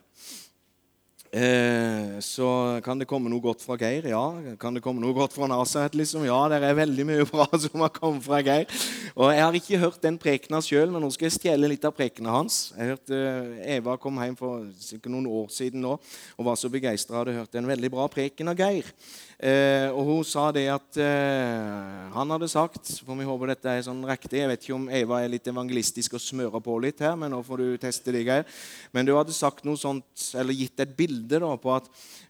Eh, 1.28 2.20
så 2.24 2.80
kan 2.80 2.96
det 2.96 3.04
komme 3.08 3.28
noe 3.28 3.42
godt 3.44 3.60
fra 3.60 3.76
Geir? 3.76 4.06
Ja. 4.08 4.22
Kan 4.60 4.76
det 4.76 4.80
komme 4.84 5.02
noe 5.02 5.12
godt 5.12 5.34
fra 5.36 5.48
Nasaret? 5.50 5.96
Liksom? 5.98 6.24
Ja, 6.24 6.38
det 6.48 6.62
er 6.64 6.78
veldig 6.78 7.04
mye 7.04 7.26
bra 7.28 7.44
som 7.64 7.84
har 7.84 7.92
kommet 7.92 8.24
fra 8.24 8.40
Geir. 8.40 8.64
Og 9.12 9.28
Jeg 9.34 9.44
har 9.44 9.58
ikke 9.58 9.82
hørt 9.82 10.00
den 10.02 10.16
prekena 10.20 10.62
sjøl, 10.64 10.88
men 10.94 11.04
nå 11.04 11.10
skal 11.12 11.28
jeg 11.28 11.36
stjele 11.36 11.68
litt 11.68 11.84
av 11.84 11.92
prekena 11.96 12.32
hans. 12.38 12.70
Jeg 12.78 12.94
hørte 12.94 13.20
eh, 13.20 13.76
Eva 13.76 13.98
kom 14.00 14.20
hjem 14.24 14.38
for 14.40 14.64
noen 15.04 15.28
år 15.28 15.52
siden 15.52 15.84
nå 15.84 15.98
og 15.98 16.48
var 16.48 16.56
så 16.56 16.72
begeistra. 16.72 17.20
Hadde 17.20 17.36
hørt 17.42 17.60
en 17.60 17.68
veldig 17.68 17.92
bra 17.92 18.08
preken 18.12 18.48
av 18.48 18.64
Geir. 18.64 18.88
Eh, 19.38 19.86
og 19.94 20.02
hun 20.02 20.24
sa 20.26 20.48
det 20.50 20.64
at 20.66 20.96
eh, 20.98 22.06
han 22.10 22.32
hadde 22.34 22.48
sagt 22.50 22.88
For 23.06 23.14
vi 23.14 23.26
håper 23.28 23.52
dette 23.52 23.70
er 23.70 23.84
sånn 23.86 24.00
riktig. 24.08 24.40
Jeg 24.40 24.50
vet 24.50 24.64
ikke 24.66 24.74
om 24.74 24.88
Eva 24.90 25.20
er 25.22 25.30
litt 25.30 25.46
evangelistisk 25.46 26.16
og 26.18 26.24
smører 26.24 26.64
på 26.64 26.74
litt 26.82 27.04
her, 27.06 27.14
men 27.14 27.30
nå 27.30 27.38
får 27.46 27.62
du 27.62 27.76
teste 27.78 28.14
det, 28.14 28.24
Geir. 28.26 28.48
Men 28.90 29.06
du 29.06 29.14
hadde 29.14 29.36
sagt 29.36 29.62
noe 29.68 29.78
sånt, 29.78 30.10
eller 30.34 30.58
gitt 30.58 30.82
et 30.82 30.96
bilde 30.98 31.38
da, 31.44 31.52
på 31.54 31.70
at 31.76 31.86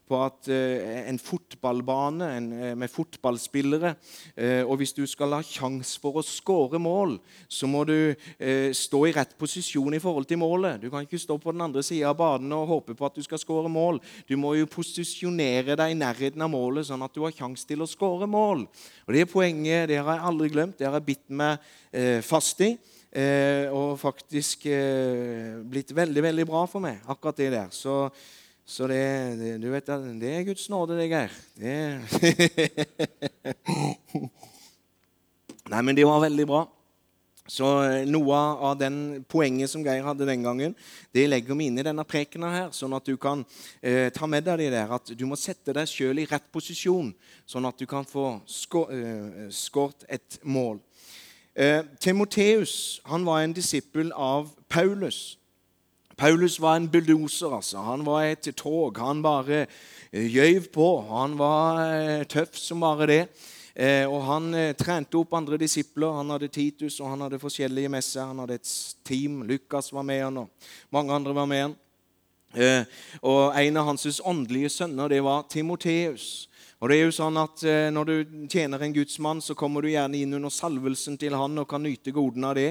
på 0.09 0.17
at 0.25 0.49
eh, 0.51 1.05
en 1.09 1.19
fotballbane 1.21 2.29
en, 2.37 2.47
eh, 2.53 2.75
med 2.77 2.89
fotballspillere 2.89 3.93
eh, 4.35 4.63
Og 4.65 4.79
hvis 4.81 4.95
du 4.97 5.03
skal 5.09 5.35
ha 5.35 5.41
sjanse 5.45 5.99
for 6.01 6.19
å 6.19 6.25
skåre 6.25 6.79
mål, 6.81 7.17
så 7.49 7.67
må 7.69 7.83
du 7.87 8.15
stå 8.75 8.99
i 9.07 9.11
rett 9.13 9.35
posisjon 9.39 9.93
i 9.95 9.99
forhold 10.01 10.27
til 10.29 10.39
målet. 10.41 10.79
Du 10.81 10.87
kan 10.91 11.03
ikke 11.05 11.19
stå 11.19 11.37
på 11.41 11.53
den 11.53 11.63
andre 11.63 11.81
sida 11.85 12.09
av 12.11 12.17
banen 12.19 12.51
og 12.55 12.67
håpe 12.69 12.95
på 12.97 13.05
at 13.07 13.17
du 13.17 13.23
skal 13.25 13.41
skåre 13.41 13.69
mål. 13.71 13.99
Du 14.29 14.35
må 14.39 14.53
jo 14.57 14.69
posisjonere 14.69 15.75
deg 15.79 15.93
i 15.93 15.97
nærheten 15.99 16.43
av 16.45 16.51
målet, 16.53 16.87
sånn 16.87 17.03
at 17.05 17.13
du 17.15 17.21
har 17.25 17.35
sjanse 17.35 17.67
til 17.67 17.83
å 17.83 17.89
skåre 17.89 18.29
mål. 18.29 18.65
Og 19.07 19.13
Det 19.15 19.25
poenget 19.31 19.89
det 19.91 19.99
har 19.99 20.15
jeg 20.15 20.27
aldri 20.31 20.49
glemt. 20.53 20.77
Det 20.79 20.87
har 20.87 20.97
jeg 20.99 21.09
bitt 21.09 21.27
meg 21.29 21.69
fast 22.25 22.61
i. 22.65 22.73
og 23.73 23.97
faktisk 23.99 24.67
blitt 25.65 25.95
veldig, 25.95 26.23
veldig 26.23 26.45
bra 26.45 26.65
for 26.69 26.83
meg, 26.83 27.01
akkurat 27.09 27.37
det 27.37 27.51
der. 27.51 27.71
Så 27.73 28.09
så 28.69 28.85
det, 28.87 29.35
det, 29.39 29.57
du 29.63 29.69
vet, 29.73 29.87
det 30.21 30.29
er 30.29 30.43
Guds 30.45 30.67
nåde, 30.69 30.93
det, 30.99 31.07
Geir. 31.09 31.31
Nei, 35.73 35.81
men 35.81 35.97
det 35.97 36.05
var 36.05 36.21
veldig 36.21 36.45
bra. 36.45 36.69
Så 37.49 37.65
eh, 37.81 38.05
Noe 38.05 38.37
av 38.37 38.77
den 38.77 39.25
poenget 39.25 39.71
som 39.71 39.81
Geir 39.81 40.05
hadde 40.05 40.27
den 40.29 40.45
gangen, 40.45 40.75
det 41.09 41.25
legger 41.31 41.57
vi 41.57 41.65
inn 41.71 41.81
i 41.81 41.87
denne 41.87 42.05
prekena 42.05 42.51
her, 42.53 42.69
sånn 42.69 42.93
at 42.93 43.09
du 43.09 43.17
kan 43.17 43.41
eh, 43.81 44.13
ta 44.13 44.29
med 44.29 44.45
deg 44.45 44.61
det 44.61 44.69
der 44.75 44.93
at 44.99 45.09
du 45.17 45.25
må 45.25 45.33
sette 45.39 45.73
deg 45.73 45.89
sjøl 45.89 46.21
i 46.21 46.29
rett 46.29 46.45
posisjon, 46.53 47.09
sånn 47.49 47.65
at 47.65 47.81
du 47.81 47.89
kan 47.89 48.05
få 48.05 48.37
eh, 48.37 49.49
skåret 49.49 50.05
et 50.05 50.37
mål. 50.45 50.77
Eh, 51.57 51.81
Timoteus 51.97 53.01
han 53.09 53.25
var 53.25 53.41
en 53.41 53.57
disippel 53.57 54.13
av 54.13 54.53
Paulus. 54.69 55.38
Paulus 56.19 56.59
var 56.59 56.75
en 56.75 56.89
bulldoser. 56.89 57.55
Altså. 57.55 57.77
Han 57.77 58.03
var 58.05 58.23
et 58.27 58.49
tog. 58.55 58.97
Han 58.99 59.21
bare 59.23 59.65
eh, 60.11 60.27
gjøv 60.27 60.67
på. 60.73 60.87
Han 61.07 61.37
var 61.39 61.79
eh, 61.85 62.25
tøff 62.27 62.57
som 62.59 62.83
bare 62.83 63.07
det. 63.07 63.21
Eh, 63.75 64.03
og 64.03 64.25
Han 64.27 64.51
trente 64.75 65.15
opp 65.15 65.37
andre 65.39 65.57
disipler. 65.57 66.17
Han 66.17 66.35
hadde 66.35 66.51
Titus 66.51 66.99
og 66.99 67.13
han 67.13 67.23
hadde 67.23 67.39
forskjellige 67.39 67.89
messer. 67.89 68.27
Han 68.27 68.43
hadde 68.43 68.59
et 68.59 68.73
team. 69.07 69.45
Lukas 69.47 69.93
var 69.95 70.03
med 70.03 70.23
han, 70.23 70.41
og 70.43 70.49
mange 70.91 71.15
andre 71.15 71.35
var 71.35 71.47
med 71.47 71.61
han. 71.61 71.77
Og 73.21 73.55
En 73.61 73.77
av 73.77 73.85
hans 73.85 74.21
åndelige 74.25 74.69
sønner 74.69 75.07
det 75.07 75.23
var 75.23 75.47
Timoteus. 75.49 76.49
Og 76.79 76.87
det 76.87 76.95
er 76.95 77.09
jo 77.09 77.11
sånn 77.11 77.35
at 77.41 77.61
eh, 77.67 77.89
Når 77.91 78.07
du 78.07 78.45
tjener 78.47 78.79
en 78.79 78.93
gudsmann, 78.95 79.41
så 79.43 79.55
kommer 79.57 79.83
du 79.83 79.89
gjerne 79.91 80.15
inn 80.15 80.37
under 80.37 80.53
salvelsen 80.53 81.17
til 81.19 81.35
han 81.35 81.59
og 81.59 81.67
kan 81.67 81.83
nyte 81.83 82.13
godene 82.15 82.51
av 82.53 82.55
det. 82.55 82.69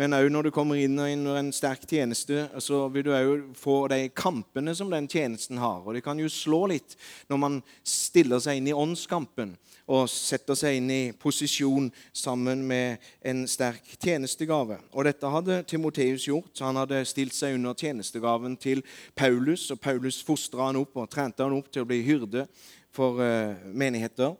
Men 0.00 0.16
òg 0.16 0.30
når 0.32 0.48
du 0.48 0.52
kommer 0.56 0.80
inn 0.80 0.96
under 0.96 1.36
en 1.36 1.52
sterk 1.52 1.84
tjeneste, 1.84 2.46
så 2.56 2.86
vil 2.92 3.04
du 3.04 3.12
òg 3.12 3.50
få 3.60 3.82
de 3.92 4.06
kampene 4.16 4.72
som 4.76 4.88
den 4.92 5.08
tjenesten 5.12 5.60
har. 5.60 5.82
Og 5.84 5.92
det 5.92 6.04
kan 6.06 6.18
jo 6.20 6.30
slå 6.32 6.66
litt 6.72 6.96
når 7.28 7.42
man 7.42 7.60
stiller 7.84 8.40
seg 8.40 8.62
inn 8.62 8.72
i 8.72 8.76
åndskampen 8.76 9.58
og 9.90 10.06
setter 10.08 10.54
seg 10.54 10.78
inn 10.78 10.90
i 10.94 11.00
posisjon 11.18 11.88
sammen 12.16 12.62
med 12.64 13.02
en 13.26 13.42
sterk 13.50 13.96
tjenestegave. 13.98 14.78
Og 14.94 15.04
Dette 15.08 15.32
hadde 15.34 15.62
Timoteus 15.68 16.28
gjort. 16.28 16.62
Han 16.62 16.78
hadde 16.78 17.02
stilt 17.10 17.34
seg 17.34 17.58
under 17.58 17.74
tjenestegaven 17.74 18.54
til 18.60 18.84
Paulus, 19.18 19.66
og 19.74 19.82
Paulus 19.82 20.22
fostra 20.24 20.70
han 20.70 20.78
opp 20.80 20.96
og 20.96 21.10
trente 21.10 21.42
han 21.42 21.58
opp 21.58 21.72
til 21.74 21.84
å 21.84 21.90
bli 21.90 22.04
hyrde 22.06 22.46
for 22.92 23.20
uh, 23.20 23.54
menigheter. 23.74 24.34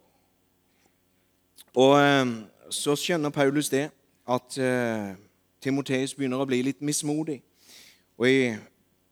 Og 1.74 1.92
uh, 1.96 2.32
så 2.70 2.96
skjønner 2.96 3.30
Paulus 3.30 3.68
det, 3.68 3.90
at 4.28 4.58
uh, 4.58 5.14
Timoteus 5.62 6.14
begynner 6.14 6.42
å 6.42 6.48
bli 6.48 6.62
litt 6.62 6.82
mismodig. 6.82 7.40
Og 8.18 8.28
I 8.28 8.42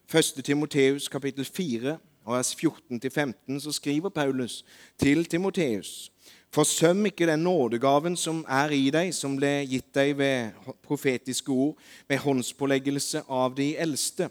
1. 0.09 0.43
Timoteus 0.45 1.09
kapittel 1.09 1.45
4, 1.45 1.97
vers 2.29 2.53
14-15, 2.57 3.61
så 3.61 3.73
skriver 3.73 4.09
Paulus 4.09 4.65
til 5.01 5.25
Timoteus 5.25 6.11
Forsøm 6.49 7.07
ikke 7.07 7.27
den 7.29 7.43
nådegaven 7.45 8.15
som 8.17 8.41
er 8.49 8.73
i 8.73 8.87
deg, 8.91 9.11
som 9.13 9.35
ble 9.37 9.67
gitt 9.69 9.91
deg 9.95 10.15
ved 10.17 10.57
profetiske 10.87 11.53
ord, 11.53 11.75
med 12.09 12.23
håndspåleggelse 12.25 13.27
av 13.29 13.53
de 13.57 13.75
eldste. 13.77 14.31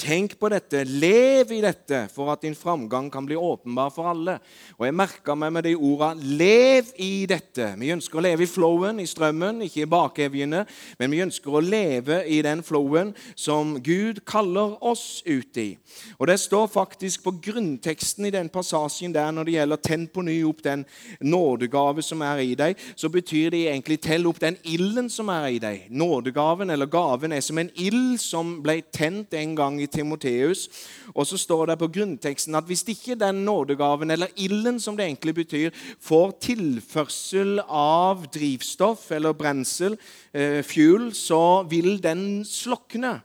Tenk 0.00 0.38
på 0.40 0.48
dette, 0.48 0.82
lev 0.88 1.52
i 1.52 1.60
dette, 1.62 2.06
for 2.14 2.32
at 2.32 2.42
din 2.42 2.56
framgang 2.56 3.10
kan 3.12 3.26
bli 3.26 3.36
åpenbar 3.36 3.92
for 3.94 4.08
alle. 4.10 4.38
Og 4.78 4.86
Jeg 4.86 4.94
merka 4.94 5.34
meg 5.34 5.52
med 5.52 5.62
de 5.64 5.74
orda 5.76 6.14
'lev 6.14 6.92
i 6.96 7.26
dette'. 7.26 7.78
Vi 7.78 7.92
ønsker 7.92 8.18
å 8.18 8.22
leve 8.22 8.42
i 8.42 8.46
flowen, 8.46 9.00
i 9.00 9.06
strømmen, 9.06 9.62
ikke 9.62 9.82
i 9.82 9.90
bakevjene. 9.90 10.66
Men 10.98 11.10
vi 11.10 11.22
ønsker 11.22 11.50
å 11.50 11.60
leve 11.60 12.24
i 12.26 12.42
den 12.42 12.62
flowen 12.62 13.14
som 13.36 13.80
Gud 13.82 14.24
kaller 14.24 14.82
oss 14.82 15.22
ut 15.26 15.56
i. 15.56 15.78
Og 16.18 16.26
Det 16.26 16.40
står 16.40 16.66
faktisk 16.66 17.22
på 17.22 17.40
grunnteksten 17.42 18.26
i 18.26 18.30
den 18.30 18.48
passasjen 18.48 19.12
der 19.12 19.30
når 19.30 19.44
det 19.44 19.52
gjelder 19.52 19.76
'tenn 19.76 20.08
på 20.08 20.22
ny 20.22 20.42
opp 20.44 20.62
den 20.62 20.86
nådegave 21.20 22.02
som 22.02 22.22
er 22.22 22.38
i 22.38 22.54
deg', 22.54 22.76
så 22.96 23.08
betyr 23.08 23.50
det 23.50 23.68
egentlig 23.68 24.00
'tell 24.00 24.26
opp 24.26 24.40
den 24.40 24.56
ilden 24.64 25.10
som 25.10 25.28
er 25.28 25.46
i 25.46 25.58
deg'. 25.58 25.90
Nådegaven 25.90 26.70
eller 26.70 26.86
gaven 26.86 27.32
er 27.32 27.40
som 27.40 27.58
en 27.58 27.70
ild 27.76 28.18
som 28.18 28.62
ble 28.62 28.82
tent 28.92 29.34
en 29.34 29.56
gang 29.56 29.81
i 29.82 29.90
Timoteus. 29.90 30.68
Og 31.14 31.26
så 31.28 31.38
står 31.40 31.72
det 31.72 31.78
på 31.80 31.90
grunnteksten 31.96 32.56
at 32.58 32.68
hvis 32.68 32.84
ikke 32.88 33.18
den 33.18 33.44
nådegaven, 33.46 34.10
eller 34.10 34.32
ilden 34.36 34.80
som 34.80 34.96
det 34.96 35.06
egentlig 35.06 35.34
betyr, 35.42 35.82
får 36.00 36.36
tilførsel 36.48 37.60
av 37.68 38.26
drivstoff 38.32 39.10
eller 39.12 39.36
brensel, 39.36 39.98
eh, 40.32 40.62
fuel, 40.62 41.10
så 41.14 41.62
vil 41.68 41.98
den 42.02 42.44
slokne. 42.48 43.20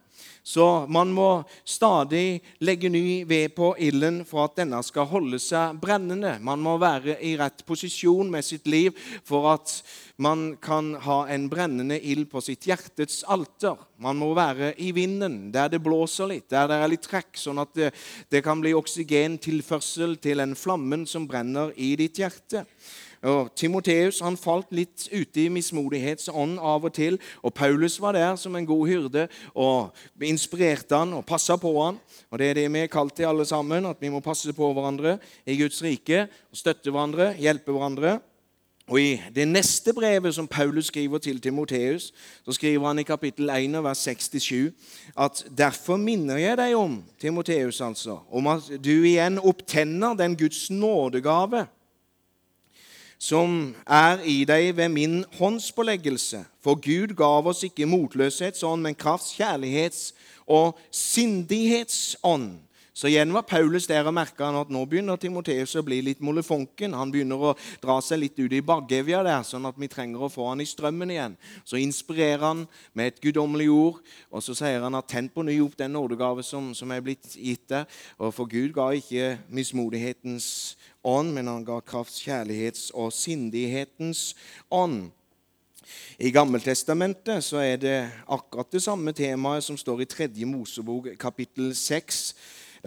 Så 0.48 0.86
man 0.88 1.10
må 1.12 1.44
stadig 1.68 2.40
legge 2.64 2.88
ny 2.88 3.26
ved 3.28 3.52
på 3.58 3.74
ilden 3.84 4.22
for 4.24 4.46
at 4.46 4.56
denne 4.56 4.80
skal 4.86 5.10
holde 5.10 5.42
seg 5.44 5.76
brennende. 5.82 6.38
Man 6.40 6.62
må 6.64 6.78
være 6.80 7.18
i 7.20 7.34
rett 7.36 7.66
posisjon 7.68 8.32
med 8.32 8.48
sitt 8.48 8.70
liv 8.72 8.96
for 9.28 9.50
at 9.52 9.74
man 10.24 10.54
kan 10.64 10.94
ha 11.04 11.18
en 11.36 11.50
brennende 11.52 11.98
ild 12.00 12.30
på 12.32 12.40
sitt 12.46 12.64
hjertets 12.70 13.26
alter. 13.28 13.76
Man 14.00 14.22
må 14.22 14.32
være 14.38 14.72
i 14.80 14.94
vinden, 14.96 15.50
der 15.52 15.68
det 15.74 15.82
blåser 15.84 16.32
litt, 16.32 16.48
der 16.54 16.72
det 16.72 16.80
er 16.80 16.94
litt 16.94 17.04
trekk, 17.10 17.36
sånn 17.36 17.60
at 17.60 17.76
det, 17.76 17.92
det 18.32 18.42
kan 18.46 18.64
bli 18.64 18.72
oksygentilførsel 18.78 20.16
til 20.24 20.40
den 20.46 20.56
flammen 20.56 21.04
som 21.12 21.28
brenner 21.28 21.76
i 21.76 21.92
ditt 22.00 22.24
hjerte. 22.24 22.64
Og 23.24 23.50
Timoteus 23.58 24.20
han 24.22 24.38
falt 24.38 24.70
litt 24.76 25.08
ute 25.10 25.42
i 25.42 25.50
mismodighetsånd 25.50 26.60
av 26.60 26.86
og 26.86 26.94
til. 26.94 27.20
og 27.44 27.54
Paulus 27.54 28.00
var 28.02 28.14
der 28.14 28.36
som 28.36 28.56
en 28.56 28.66
god 28.66 28.88
hyrde 28.88 29.28
og 29.56 29.96
inspirerte 30.22 30.98
han 30.98 31.14
og 31.14 31.26
passa 31.26 31.58
på 31.58 31.74
han. 31.82 32.00
Og 32.32 32.40
Det 32.40 32.50
er 32.50 32.54
det 32.54 32.74
vi 32.74 32.80
er 32.80 32.88
kalt 32.88 33.16
til 33.16 33.26
alle 33.26 33.46
sammen, 33.46 33.86
at 33.86 33.98
vi 34.00 34.10
må 34.10 34.20
passe 34.20 34.54
på 34.54 34.74
hverandre 34.74 35.18
i 35.46 35.58
Guds 35.58 35.84
rike. 35.84 36.28
og 36.52 36.58
Støtte 36.58 36.92
hverandre, 36.92 37.34
hjelpe 37.34 37.72
hverandre. 37.72 38.20
Og 38.88 39.02
I 39.02 39.22
det 39.36 39.48
neste 39.48 39.92
brevet 39.94 40.36
som 40.36 40.48
Paulus 40.48 40.88
skriver 40.88 41.18
til 41.18 41.42
Timoteus, 41.42 42.14
så 42.46 42.52
skriver 42.56 42.88
han 42.88 43.00
i 43.00 43.04
kapittel 43.04 43.50
1, 43.50 43.84
vers 43.84 44.08
6-7 44.08 44.56
at 45.18 45.44
derfor 45.58 45.98
minner 46.00 46.38
jeg 46.40 46.58
deg 46.58 46.76
om 46.76 47.02
Timoteus 47.20 47.82
altså, 47.82 48.20
om 48.32 48.48
at 48.48 48.70
du 48.84 49.04
igjen 49.04 49.42
opptenner 49.44 50.16
den 50.16 50.38
Guds 50.40 50.70
nådegave 50.72 51.66
som 53.18 53.76
er 53.86 54.22
i 54.26 54.44
deg 54.46 54.76
ved 54.78 54.90
min 54.94 55.26
håndspåleggelse. 55.40 56.44
For 56.64 56.76
Gud 56.76 57.16
gav 57.18 57.48
oss 57.50 57.64
ikke 57.66 57.90
motløshetsånd, 57.90 58.82
men 58.86 58.96
krafts, 58.96 59.34
kjærlighets 59.38 60.14
og 60.48 60.78
sindighetsånd. 60.92 62.68
Så 62.98 63.12
igjen 63.12 63.30
var 63.30 63.44
Paulus 63.46 63.86
der 63.86 64.08
og 64.10 64.16
merka 64.18 64.48
at 64.58 64.72
nå 64.74 64.80
begynner 64.90 65.20
Timoteus 65.22 65.76
å 65.78 65.84
bli 65.86 66.00
litt 66.02 66.22
molefonken. 66.26 66.96
Han 66.98 67.12
begynner 67.14 67.44
å 67.46 67.52
dra 67.78 68.00
seg 68.02 68.24
litt 68.24 68.40
ut 68.42 68.56
i 68.58 68.64
bakevja 68.66 69.20
der, 69.22 69.44
sånn 69.46 69.70
at 69.70 69.78
vi 69.78 69.90
trenger 69.92 70.24
å 70.26 70.32
få 70.34 70.48
han 70.50 70.64
i 70.64 70.66
strømmen 70.66 71.14
igjen. 71.14 71.36
Så 71.62 71.78
inspirerer 71.78 72.42
han 72.42 72.64
med 72.98 73.12
et 73.12 73.22
guddommelig 73.22 73.68
ord, 73.70 74.02
og 74.34 74.42
så 74.42 74.58
sier 74.58 74.82
han 74.82 74.98
at 74.98 75.12
tenn 75.14 75.30
på 75.30 75.46
ny 75.46 75.60
opp 75.62 75.78
den 75.78 75.94
nådegave 75.94 76.42
som, 76.42 76.72
som 76.74 76.90
er 76.90 77.06
blitt 77.06 77.38
gitt 77.38 77.68
der. 77.70 77.86
Og 78.18 78.34
for 78.34 78.50
Gud 78.50 78.74
ga 78.74 78.90
ikke 78.98 79.36
mismodighetens 79.46 80.50
ånd, 81.04 81.34
men 81.34 81.48
han 81.48 81.66
ga 81.68 81.80
krafts, 81.82 82.22
kjærlighets 82.26 82.90
og 82.96 83.14
sindighetens 83.14 84.34
ånd. 84.72 85.10
I 86.20 86.32
Gammeltestamentet 86.36 87.44
så 87.46 87.62
er 87.64 87.78
det 87.80 87.98
akkurat 88.28 88.72
det 88.74 88.82
samme 88.84 89.14
temaet 89.16 89.64
som 89.64 89.78
står 89.80 90.04
i 90.04 90.10
3. 90.12 90.30
Mosebok 90.46 91.14
kapittel 91.20 91.72
6 91.76 92.34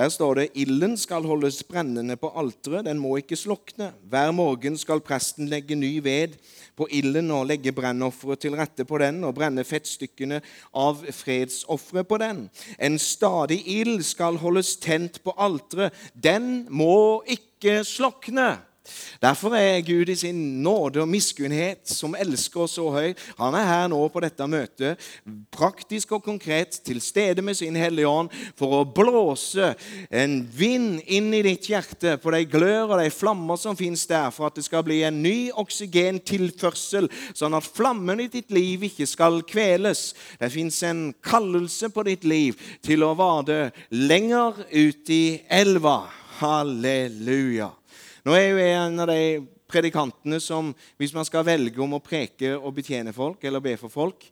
der 0.01 0.09
står 0.09 0.39
det 0.39 0.45
ilden 0.57 0.95
skal 0.97 1.27
holdes 1.29 1.59
brennende 1.69 2.15
på 2.17 2.31
alteret, 2.41 2.87
den 2.87 2.97
må 3.03 3.19
ikke 3.21 3.37
slokne. 3.37 3.91
Hver 4.09 4.31
morgen 4.33 4.79
skal 4.81 5.03
presten 5.05 5.51
legge 5.53 5.77
ny 5.77 5.99
ved 6.01 6.39
på 6.73 6.87
ilden 6.89 7.29
og 7.37 7.51
legge 7.51 7.75
brennofferet 7.77 8.41
til 8.41 8.57
rette 8.57 8.87
på 8.89 8.97
den 9.03 9.19
og 9.29 9.35
brenne 9.37 9.61
fettstykkene 9.69 10.41
av 10.73 11.05
fredsofferet 11.05 12.09
på 12.09 12.17
den. 12.23 12.47
En 12.81 12.97
stadig 12.97 13.61
ild 13.69 14.01
skal 14.09 14.41
holdes 14.41 14.79
tent 14.81 15.21
på 15.21 15.37
alteret, 15.37 15.93
den 16.17 16.65
må 16.73 17.21
ikke 17.29 17.83
slokne. 17.85 18.55
Derfor 19.23 19.55
er 19.57 19.83
Gud 19.85 20.09
i 20.09 20.17
sin 20.17 20.63
nåde 20.65 21.03
og 21.03 21.09
miskunnhet, 21.11 21.83
som 21.91 22.17
elsker 22.19 22.65
oss 22.65 22.77
så 22.79 22.87
høy, 22.93 23.13
han 23.39 23.57
er 23.59 23.67
her 23.69 23.89
nå 23.93 24.01
på 24.13 24.23
dette 24.25 24.47
møtet, 24.49 25.01
praktisk 25.53 26.15
og 26.17 26.25
konkret, 26.25 26.79
til 26.87 27.01
stede 27.05 27.43
med 27.45 27.59
sin 27.59 27.77
Hellige 27.77 28.09
Ånd, 28.09 28.31
for 28.59 28.81
å 28.81 28.87
blåse 28.89 29.73
en 30.11 30.39
vind 30.57 31.01
inn 31.07 31.33
i 31.37 31.43
ditt 31.45 31.69
hjerte 31.71 32.17
på 32.23 32.33
de 32.35 32.45
glør 32.51 32.95
og 32.95 33.03
de 33.03 33.11
flammer 33.13 33.61
som 33.61 33.79
fins 33.79 34.07
der, 34.11 34.31
for 34.35 34.49
at 34.49 34.59
det 34.59 34.67
skal 34.67 34.85
bli 34.87 35.03
en 35.07 35.23
ny 35.23 35.51
oksygentilførsel, 35.61 37.11
sånn 37.37 37.59
at 37.59 37.69
flammen 37.69 38.25
i 38.25 38.31
ditt 38.33 38.53
liv 38.55 38.89
ikke 38.91 39.09
skal 39.09 39.43
kveles. 39.49 40.11
Det 40.41 40.53
fins 40.53 40.83
en 40.87 41.11
kallelse 41.25 41.91
på 41.93 42.07
ditt 42.09 42.25
liv 42.29 42.59
til 42.85 43.05
å 43.05 43.15
vade 43.19 43.69
lenger 43.93 44.65
ut 44.71 45.13
i 45.13 45.25
elva. 45.51 46.01
Halleluja. 46.41 47.69
Nå 48.27 48.35
er 48.37 48.47
jo 48.51 48.61
jeg 48.61 48.77
en 48.77 49.01
av 49.01 49.09
de 49.09 49.21
predikantene 49.71 50.41
som, 50.43 50.73
hvis 51.01 51.15
man 51.17 51.25
skal 51.25 51.47
velge 51.47 51.81
om 51.81 51.95
å 51.97 52.03
preke 52.05 52.53
og 52.59 52.75
betjene 52.77 53.15
folk 53.17 53.45
eller 53.47 53.65
be 53.65 53.77
for 53.81 53.93
folk 53.93 54.27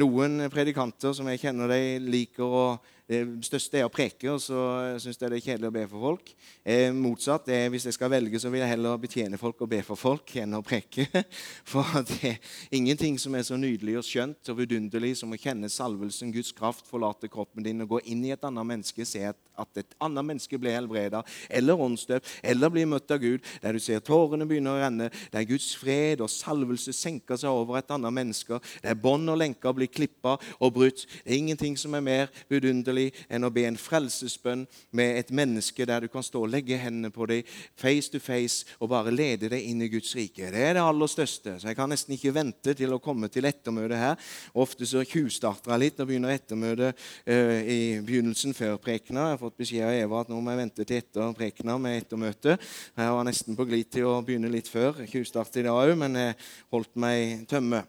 Noen 0.00 0.48
predikanter 0.50 1.12
som 1.14 1.28
jeg 1.30 1.38
kjenner 1.38 1.70
de 1.70 2.00
liker 2.02 2.42
å 2.42 2.62
det 3.04 3.20
største 3.44 3.76
er 3.76 3.84
å 3.84 3.92
preke, 3.92 4.30
og 4.32 4.38
så 4.40 4.58
syns 5.02 5.18
jeg 5.20 5.28
det 5.28 5.36
er 5.36 5.44
kjedelig 5.44 5.68
å 5.68 5.74
be 5.74 5.82
for 5.90 6.04
folk. 6.06 6.30
Eh, 6.64 6.88
motsatt. 6.96 7.50
Er, 7.52 7.66
hvis 7.68 7.84
jeg 7.84 7.96
skal 7.98 8.08
velge, 8.08 8.38
så 8.40 8.48
vil 8.48 8.62
jeg 8.62 8.70
heller 8.70 8.96
betjene 9.00 9.36
folk 9.36 9.60
og 9.60 9.68
be 9.74 9.82
for 9.84 10.00
folk 10.00 10.32
enn 10.40 10.56
å 10.56 10.62
preke. 10.64 11.04
For 11.68 11.84
det 12.08 12.30
er 12.30 12.38
ingenting 12.76 13.18
som 13.20 13.34
er 13.36 13.44
så 13.44 13.58
nydelig 13.60 13.98
og 14.00 14.06
skjønt 14.06 14.48
og 14.48 14.56
vidunderlig 14.62 15.14
som 15.18 15.32
å 15.34 15.38
kjenne 15.40 15.68
salvelsen, 15.68 16.32
Guds 16.32 16.52
kraft, 16.56 16.86
forlate 16.88 17.28
kroppen 17.28 17.64
din 17.66 17.84
og 17.84 17.96
gå 17.96 18.00
inn 18.12 18.22
i 18.24 18.32
et 18.32 18.44
annet 18.46 18.68
menneske, 18.68 19.04
se 19.08 19.24
at, 19.28 19.38
at 19.58 19.80
et 19.82 19.96
annet 20.04 20.24
menneske 20.24 20.58
blir 20.60 20.76
helbreda 20.76 21.20
eller 21.48 21.80
åndsdøpt 21.80 22.30
eller 22.52 22.72
blir 22.72 22.88
møtt 22.88 23.12
av 23.12 23.20
Gud, 23.22 23.44
der 23.62 23.76
du 23.76 23.82
ser 23.82 24.02
tårene 24.04 24.48
begynner 24.48 24.76
å 24.76 24.82
renne, 24.84 25.10
der 25.32 25.48
Guds 25.48 25.72
fred 25.78 26.22
og 26.24 26.32
salvelse 26.32 26.94
senker 26.96 27.40
seg 27.40 27.52
over 27.52 27.80
et 27.80 27.92
annet 27.94 28.16
menneske, 28.16 28.60
der 28.84 28.96
bånd 28.98 29.28
og 29.32 29.40
lenker 29.40 29.76
blir 29.76 29.92
klippa 29.92 30.36
og 30.58 30.74
brutt. 30.78 31.04
Det 31.24 31.32
er 31.32 31.40
ingenting 31.40 31.78
som 31.80 31.96
er 31.96 32.04
mer 32.04 32.32
vidunderlig 32.52 32.93
vidunderlig 32.94 33.12
enn 33.28 33.44
å 33.44 33.52
be 33.52 33.64
en 33.66 33.78
frelsesbønn 33.78 34.64
med 34.94 35.18
et 35.18 35.30
menneske 35.34 35.86
der 35.86 36.04
du 36.04 36.08
kan 36.08 36.22
stå 36.22 36.44
og 36.44 36.52
legge 36.52 36.78
hendene 36.78 37.10
på 37.12 37.26
dem 37.26 37.42
face 37.76 38.10
to 38.10 38.20
face 38.20 38.64
og 38.80 38.90
bare 38.90 39.12
lede 39.12 39.48
deg 39.48 39.62
inn 39.62 39.82
i 39.82 39.88
Guds 39.88 40.14
rike. 40.14 40.50
Det 40.50 40.62
er 40.62 40.74
det 40.74 40.82
aller 40.82 41.10
største. 41.10 41.58
Så 41.58 41.68
jeg 41.68 41.76
kan 41.76 41.90
nesten 41.90 42.14
ikke 42.14 42.34
vente 42.34 42.74
til 42.74 42.92
å 42.92 43.00
komme 43.02 43.28
til 43.28 43.44
ettermøtet 43.44 43.98
her. 43.98 44.18
Ofte 44.54 44.86
så 44.86 45.04
tjuvstarter 45.04 45.74
jeg 45.74 45.82
litt 45.84 46.00
og 46.00 46.08
begynner 46.08 46.34
ettermøtet 46.34 46.94
uh, 47.28 47.60
i 47.60 48.00
begynnelsen 48.04 48.54
før 48.56 48.78
prekena. 48.82 49.30
Jeg 49.30 49.36
har 49.36 49.42
fått 49.42 49.58
beskjed 49.60 49.88
av 49.88 49.98
Eva 49.98 50.22
at 50.22 50.32
nå 50.32 50.40
må 50.40 50.54
jeg 50.54 50.62
vente 50.62 50.86
til 50.86 51.00
etter 51.00 51.34
prekena 51.38 51.78
med 51.80 52.02
ettermøtet. 52.02 52.68
Jeg 52.94 53.16
var 53.18 53.28
nesten 53.28 53.58
på 53.58 53.68
glid 53.68 53.90
til 53.94 54.10
å 54.10 54.20
begynne 54.24 54.52
litt 54.52 54.70
før. 54.70 55.04
Tjuvstart 55.10 55.60
i 55.60 55.66
dag 55.66 55.74
òg, 55.74 55.96
men 55.98 56.20
jeg 56.20 56.38
holdt 56.74 56.94
meg 57.00 57.48
tømme. 57.50 57.84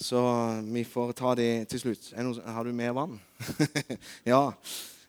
Så 0.00 0.20
vi 0.66 0.84
får 0.84 1.12
ta 1.18 1.34
det 1.38 1.68
til 1.72 1.82
slutt. 1.84 2.10
Har 2.16 2.64
du 2.64 2.72
mer 2.76 2.94
vann? 2.96 3.18
ja. 4.32 4.42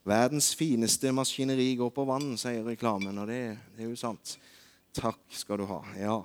Verdens 0.08 0.50
fineste 0.58 1.12
maskineri 1.14 1.76
går 1.78 1.92
på 1.94 2.06
vann, 2.10 2.34
sier 2.40 2.66
reklamen, 2.66 3.20
og 3.22 3.28
det, 3.30 3.42
det 3.76 3.86
er 3.86 3.92
jo 3.92 4.00
sant. 4.00 4.34
Takk 4.98 5.20
skal 5.30 5.62
du 5.62 5.68
ha. 5.70 5.78
Ja. 5.94 6.18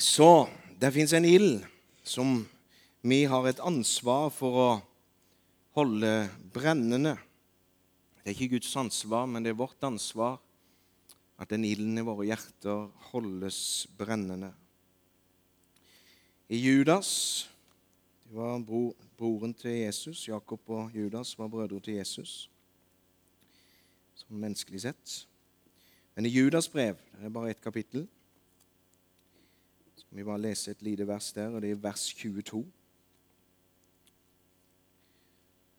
Så 0.00 0.48
det 0.80 0.94
fins 0.96 1.12
en 1.16 1.28
ild 1.28 1.60
som 2.04 2.40
vi 3.06 3.24
har 3.28 3.46
et 3.48 3.60
ansvar 3.60 4.30
for 4.34 4.60
å 4.62 4.70
holde 5.76 6.10
brennende. 6.54 7.14
Det 8.24 8.32
er 8.32 8.34
ikke 8.34 8.56
Guds 8.56 8.72
ansvar, 8.80 9.28
men 9.30 9.44
det 9.44 9.52
er 9.52 9.60
vårt 9.60 9.84
ansvar 9.86 10.40
at 11.36 11.52
den 11.52 11.66
ilden 11.68 12.00
i 12.00 12.04
våre 12.04 12.26
hjerter 12.26 12.88
holdes 13.12 13.58
brennende. 13.98 14.54
I 16.48 16.56
Judas 16.56 17.50
det 18.28 18.34
var 18.34 18.58
bro, 18.58 18.96
broren 19.18 19.54
til 19.54 19.70
Jesus. 19.70 20.28
Jakob 20.28 20.60
og 20.70 20.90
Judas 20.94 21.38
var 21.38 21.48
brødre 21.48 21.80
til 21.80 21.94
Jesus, 21.94 22.50
som 24.14 24.36
menneskelig 24.36 24.80
sett. 24.80 25.28
Men 26.14 26.26
i 26.26 26.28
Judas 26.28 26.68
brev 26.68 26.94
det 27.18 27.24
er 27.24 27.34
bare 27.34 27.50
ett 27.50 27.60
kapittel. 27.60 28.06
Så 29.94 30.00
skal 30.00 30.18
vi 30.18 30.24
bare 30.24 30.40
lese 30.40 30.70
et 30.70 30.82
lite 30.82 31.06
vers 31.06 31.32
der, 31.32 31.48
og 31.48 31.62
det 31.62 31.70
er 31.70 31.74
vers 31.74 32.14
22. 32.14 32.66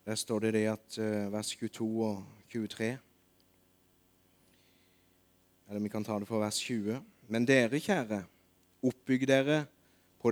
Der 0.06 0.16
står 0.16 0.40
det 0.40 0.54
det 0.54 0.66
at 0.68 0.98
uh, 1.00 1.32
vers 1.34 1.56
22 1.56 2.06
og 2.06 2.26
23 2.50 2.98
Eller 5.70 5.80
vi 5.80 5.90
kan 5.90 6.04
ta 6.04 6.20
det 6.20 6.28
for 6.28 6.40
vers 6.40 6.60
20. 6.60 7.02
Men 7.28 7.48
dere, 7.48 7.80
kjære, 7.80 8.24
oppbygg 8.84 9.28
dere 9.28 9.66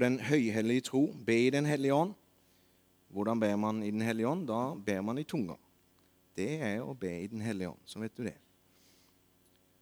den 0.03 0.17
høyhellige 0.19 0.87
tro, 0.89 1.07
be 1.25 1.35
i 1.45 1.51
Den 1.53 1.65
hellige 1.65 1.93
ånd. 1.93 2.15
Hvordan 3.13 3.39
ber 3.39 3.55
man 3.55 3.83
i 3.83 3.91
Den 3.91 4.01
hellige 4.01 4.27
ånd? 4.27 4.47
Da 4.47 4.75
ber 4.75 5.01
man 5.01 5.17
i 5.21 5.23
tunga. 5.23 5.55
Det 6.35 6.49
er 6.59 6.81
å 6.83 6.95
be 6.97 7.11
i 7.23 7.27
Den 7.31 7.43
hellige 7.45 7.71
ånd. 7.71 7.83
Så 7.85 8.01
vet 8.01 8.15
du 8.17 8.23
det. 8.27 8.35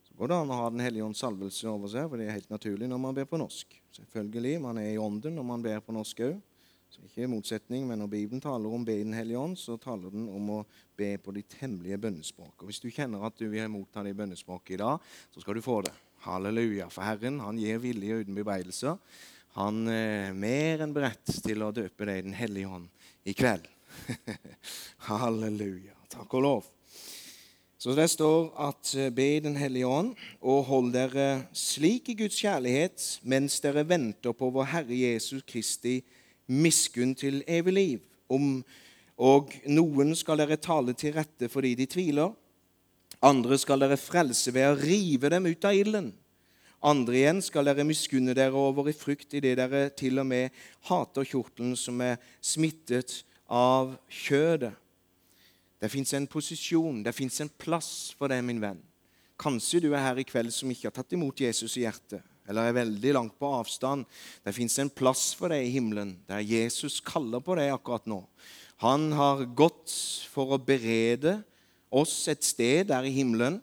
Så 0.08 0.18
går 0.18 0.30
det 0.30 0.38
an 0.38 0.52
å 0.54 0.60
ha 0.60 0.70
Den 0.70 0.84
hellige 0.86 1.06
ånds 1.06 1.22
salvelse 1.24 1.70
over 1.72 1.90
seg, 1.90 2.10
for 2.10 2.22
det 2.22 2.28
er 2.28 2.38
helt 2.38 2.52
naturlig 2.54 2.90
når 2.90 3.02
man 3.02 3.16
ber 3.18 3.30
på 3.30 3.40
norsk. 3.42 3.80
Selvfølgelig, 3.96 4.60
Man 4.62 4.78
er 4.78 4.92
i 4.92 4.98
ånden 5.02 5.36
når 5.36 5.48
man 5.50 5.64
ber 5.64 5.80
på 5.80 5.96
norsk 5.96 6.20
òg. 6.28 6.42
Så 6.94 7.02
ikke 7.08 7.26
motsetning, 7.26 7.88
men 7.90 7.98
når 8.04 8.10
Bibelen 8.12 8.42
taler 8.42 8.70
om 8.70 8.84
be 8.86 8.94
i 9.00 9.04
Den 9.04 9.16
hellige 9.18 9.40
ånd, 9.40 9.58
så 9.58 9.80
taler 9.82 10.12
den 10.14 10.28
om 10.30 10.50
å 10.60 10.66
be 10.96 11.16
på 11.18 11.34
ditt 11.34 11.56
hemmelige 11.58 11.98
bønnespråk. 11.98 12.54
Og 12.62 12.70
Hvis 12.70 12.84
du 12.84 12.92
kjenner 12.94 13.26
at 13.26 13.40
du 13.40 13.48
vil 13.50 13.72
motta 13.74 14.04
det 14.06 14.14
bønnespråket 14.14 14.76
i 14.76 14.82
dag, 14.84 15.00
så 15.34 15.42
skal 15.42 15.58
du 15.58 15.62
få 15.66 15.82
det. 15.88 15.94
Halleluja. 16.28 16.92
For 16.94 17.02
Herren 17.02 17.40
han 17.42 17.58
gir 17.58 17.82
vilje 17.82 18.22
uten 18.22 18.38
bebreidelser. 18.38 19.00
Han 19.54 19.86
er 19.86 20.34
mer 20.34 20.82
enn 20.82 20.94
beredt 20.96 21.30
til 21.46 21.62
å 21.62 21.74
døpe 21.74 22.08
deg 22.10 22.24
i 22.24 22.26
Den 22.26 22.38
hellige 22.38 22.70
ånd 22.74 22.88
i 23.30 23.36
kveld. 23.38 23.68
Halleluja. 25.10 25.94
Takk 26.10 26.34
og 26.40 26.42
lov. 26.42 26.70
Så 27.78 27.94
det 27.98 28.08
står 28.14 28.48
at 28.64 28.94
eh, 28.96 29.12
be 29.14 29.26
i 29.36 29.44
Den 29.44 29.58
hellige 29.60 29.90
ånd, 29.92 30.14
og 30.42 30.66
hold 30.70 30.94
dere 30.96 31.44
slik 31.58 32.10
i 32.10 32.18
Guds 32.24 32.38
kjærlighet 32.40 33.06
mens 33.28 33.60
dere 33.62 33.84
venter 33.86 34.34
på 34.34 34.50
vår 34.56 34.70
Herre 34.72 34.98
Jesus 34.98 35.44
Kristi 35.46 36.00
miskunn 36.48 37.14
til 37.20 37.44
evig 37.44 37.76
liv. 37.76 38.00
Om, 38.34 38.64
og 39.22 39.54
noen 39.68 40.16
skal 40.18 40.42
dere 40.42 40.58
tale 40.58 40.96
til 40.98 41.14
rette 41.18 41.52
fordi 41.52 41.76
de 41.78 41.90
tviler. 41.92 42.34
Andre 43.22 43.60
skal 43.62 43.86
dere 43.86 44.02
frelse 44.02 44.56
ved 44.56 44.72
å 44.72 44.80
rive 44.80 45.30
dem 45.36 45.52
ut 45.52 45.70
av 45.70 45.78
ilden. 45.78 46.10
Andre 46.84 47.16
igjen 47.16 47.40
skal 47.40 47.70
dere 47.70 47.86
miskunne 47.88 48.34
dere 48.36 48.60
over 48.60 48.90
i 48.92 48.96
frykt 48.96 49.38
idet 49.38 49.56
dere 49.56 49.86
til 49.96 50.20
og 50.20 50.28
med 50.28 50.52
hater 50.90 51.24
kjortelen 51.24 51.78
som 51.80 52.02
er 52.04 52.18
smittet 52.44 53.22
av 53.48 53.94
kjødet. 54.12 54.74
Det 55.80 55.90
fins 55.92 56.14
en 56.16 56.28
posisjon, 56.32 57.02
det 57.04 57.16
fins 57.16 57.42
en 57.44 57.52
plass 57.60 58.12
for 58.16 58.32
deg, 58.32 58.44
min 58.44 58.62
venn. 58.64 58.80
Kanskje 59.40 59.82
du 59.84 59.90
er 59.92 60.04
her 60.04 60.20
i 60.20 60.28
kveld 60.28 60.52
som 60.56 60.72
ikke 60.72 60.88
har 60.88 60.96
tatt 60.96 61.16
imot 61.16 61.42
Jesus 61.44 61.76
i 61.76 61.84
hjertet, 61.84 62.24
eller 62.48 62.70
er 62.70 62.78
veldig 62.78 63.16
langt 63.16 63.36
på 63.40 63.50
avstand. 63.52 64.06
Det 64.44 64.56
fins 64.56 64.78
en 64.80 64.92
plass 64.92 65.32
for 65.36 65.52
deg 65.52 65.66
i 65.66 65.74
himmelen, 65.74 66.18
der 66.28 66.44
Jesus 66.44 67.02
kaller 67.04 67.44
på 67.44 67.58
deg 67.60 67.74
akkurat 67.74 68.08
nå. 68.08 68.22
Han 68.84 69.12
har 69.16 69.44
gått 69.56 69.92
for 70.32 70.56
å 70.56 70.60
berede 70.60 71.42
oss 71.92 72.16
et 72.32 72.44
sted 72.48 72.90
der 72.92 73.08
i 73.08 73.16
himmelen 73.16 73.62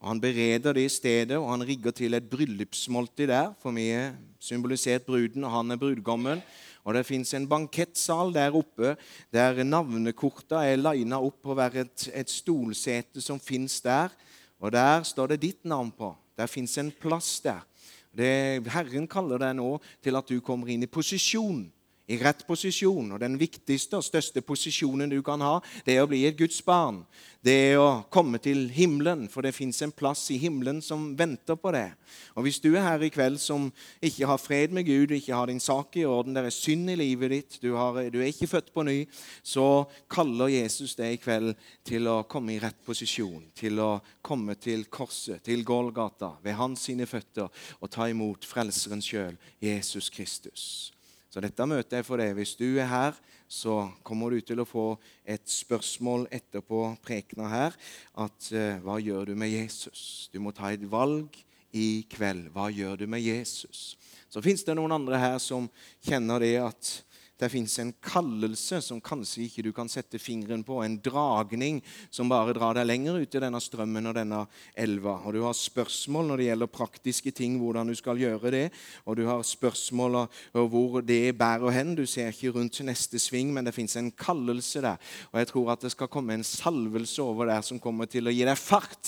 Og 0.00 0.08
Han 0.08 0.20
bereder 0.20 0.72
det 0.72 0.90
stedet, 0.90 1.36
og 1.36 1.50
han 1.50 1.66
rigger 1.66 1.90
til 1.90 2.14
et 2.14 2.30
bryllupsmåltid 2.30 3.26
der. 3.26 3.54
For 3.62 3.74
vi 3.74 3.88
er 3.90 4.12
symbolisert 4.38 5.02
bruden, 5.02 5.44
og 5.44 5.50
han 5.50 5.70
er 5.70 5.76
brudgommen. 5.76 6.42
Og 6.84 6.94
det 6.94 7.06
fins 7.06 7.34
en 7.34 7.48
bankettsal 7.48 8.30
der 8.32 8.54
oppe 8.54 8.94
der 9.34 9.64
navnekorta 9.64 10.62
er 10.64 10.78
lina 10.80 11.18
opp 11.20 11.42
på 11.42 11.54
hver 11.54 11.82
et, 11.82 12.06
et 12.14 12.30
stolsete 12.30 13.20
som 13.20 13.40
fins 13.40 13.80
der. 13.80 14.14
Og 14.60 14.72
der 14.72 15.02
står 15.02 15.34
det 15.34 15.42
ditt 15.42 15.64
navn 15.64 15.90
på. 15.90 16.14
Der 16.38 16.46
fins 16.46 16.78
en 16.78 16.92
plass 16.92 17.40
der. 17.40 17.66
Det, 18.14 18.64
Herren 18.72 19.06
kaller 19.10 19.38
deg 19.42 19.58
nå 19.58 19.76
til 20.02 20.16
at 20.16 20.30
du 20.30 20.38
kommer 20.40 20.70
inn 20.72 20.86
i 20.86 20.90
posisjon 20.90 21.66
i 22.08 22.18
rett 22.20 22.44
posisjon. 22.48 23.12
Og 23.14 23.20
den 23.20 23.36
viktigste 23.40 24.00
og 24.00 24.06
største 24.06 24.42
posisjonen 24.44 25.10
du 25.12 25.20
kan 25.24 25.42
ha, 25.44 25.58
det 25.86 25.96
er 25.96 26.04
å 26.04 26.10
bli 26.10 26.24
et 26.28 26.38
Guds 26.38 26.60
barn. 26.64 27.04
Det 27.44 27.54
er 27.68 27.76
å 27.78 28.02
komme 28.10 28.40
til 28.42 28.64
himmelen, 28.74 29.28
for 29.30 29.46
det 29.46 29.54
fins 29.54 29.78
en 29.84 29.92
plass 29.94 30.24
i 30.34 30.40
himmelen 30.42 30.80
som 30.82 31.12
venter 31.16 31.54
på 31.60 31.70
det. 31.76 31.86
Og 32.34 32.42
Hvis 32.48 32.58
du 32.64 32.72
er 32.72 32.82
her 32.82 33.04
i 33.06 33.12
kveld 33.14 33.38
som 33.38 33.68
ikke 34.02 34.26
har 34.26 34.40
fred 34.42 34.74
med 34.74 34.88
Gud, 34.88 35.14
ikke 35.14 35.36
har 35.36 35.46
din 35.46 35.62
sak 35.62 35.94
i 36.00 36.06
orden, 36.08 36.34
det 36.34 36.48
er 36.48 36.56
synd 36.56 36.90
i 36.90 36.98
livet 36.98 37.30
ditt, 37.30 37.60
du, 37.62 37.70
har, 37.78 38.00
du 38.10 38.18
er 38.18 38.32
ikke 38.32 38.50
født 38.50 38.74
på 38.74 38.82
ny, 38.88 38.98
så 39.46 39.86
kaller 40.10 40.50
Jesus 40.56 40.96
deg 40.98 41.14
i 41.14 41.22
kveld 41.22 41.54
til 41.86 42.10
å 42.10 42.24
komme 42.26 42.56
i 42.56 42.60
rett 42.62 42.82
posisjon, 42.84 43.52
til 43.54 43.78
å 43.84 43.92
komme 44.24 44.58
til 44.58 44.88
korset, 44.90 45.44
til 45.46 45.62
Golgata, 45.68 46.34
ved 46.42 46.58
hans 46.58 46.88
sine 46.90 47.06
føtter, 47.06 47.52
og 47.78 47.92
ta 47.94 48.10
imot 48.10 48.48
Frelseren 48.48 49.04
sjøl, 49.04 49.38
Jesus 49.62 50.10
Kristus. 50.10 50.97
Så 51.28 51.42
dette 51.44 51.66
møtet 51.68 51.98
er 51.98 52.06
for 52.06 52.20
deg. 52.20 52.32
Hvis 52.38 52.54
du 52.56 52.66
er 52.78 52.88
her, 52.88 53.18
så 53.48 53.90
kommer 54.06 54.32
du 54.32 54.40
til 54.44 54.62
å 54.62 54.68
få 54.68 54.86
et 55.28 55.44
spørsmål 55.48 56.26
etterpå 56.32 56.82
prekena 57.04 57.50
her. 57.52 57.76
At 58.16 58.48
uh, 58.52 58.80
hva 58.84 58.96
gjør 59.02 59.30
du 59.30 59.34
med 59.36 59.52
Jesus? 59.52 60.28
Du 60.32 60.40
må 60.40 60.54
ta 60.56 60.72
et 60.72 60.86
valg 60.88 61.36
i 61.76 62.06
kveld. 62.08 62.48
Hva 62.54 62.70
gjør 62.72 63.02
du 63.02 63.06
med 63.10 63.24
Jesus? 63.24 63.98
Så 64.28 64.40
fins 64.44 64.64
det 64.64 64.76
noen 64.76 64.96
andre 64.96 65.20
her 65.20 65.38
som 65.40 65.68
kjenner 66.04 66.40
det 66.44 66.54
at 66.60 66.90
det 67.38 67.50
fins 67.52 67.78
en 67.78 67.92
kallelse 68.02 68.80
som 68.82 69.00
kanskje 69.04 69.44
ikke 69.46 69.62
du 69.68 69.70
kan 69.74 69.90
sette 69.90 70.18
fingeren 70.18 70.64
på, 70.66 70.80
en 70.82 70.96
dragning 71.02 71.80
som 72.10 72.30
bare 72.30 72.54
drar 72.56 72.74
deg 72.74 72.88
lenger 72.88 73.20
ut 73.22 73.36
i 73.36 73.42
denne 73.42 73.60
strømmen 73.62 74.10
og 74.10 74.16
denne 74.18 74.40
elva. 74.74 75.18
Og 75.24 75.36
Du 75.36 75.42
har 75.44 75.54
spørsmål 75.54 76.32
når 76.32 76.40
det 76.40 76.48
gjelder 76.48 76.72
praktiske 76.72 77.32
ting, 77.34 77.58
hvordan 77.62 77.86
du 77.86 77.94
skal 77.98 78.18
gjøre 78.18 78.50
det. 78.50 78.64
Og 79.06 79.16
du 79.16 79.24
har 79.28 79.42
spørsmål 79.46 80.20
om 80.24 80.68
hvor 80.72 81.00
det 81.02 81.36
bærer 81.38 81.70
hen. 81.74 81.94
Du 81.94 82.06
ser 82.06 82.32
ikke 82.32 82.56
rundt 82.56 82.80
neste 82.82 83.20
sving, 83.22 83.52
men 83.54 83.66
det 83.66 83.74
fins 83.76 83.96
en 83.96 84.10
kallelse 84.10 84.82
der. 84.82 84.98
Og 85.32 85.38
jeg 85.38 85.50
tror 85.52 85.72
at 85.72 85.86
det 85.86 85.92
skal 85.94 86.10
komme 86.10 86.34
en 86.34 86.44
salvelse 86.44 87.22
over 87.22 87.52
der 87.52 87.62
som 87.62 87.78
kommer 87.78 88.10
til 88.10 88.26
å 88.26 88.34
gi 88.34 88.44
deg 88.48 88.58
fart. 88.58 88.98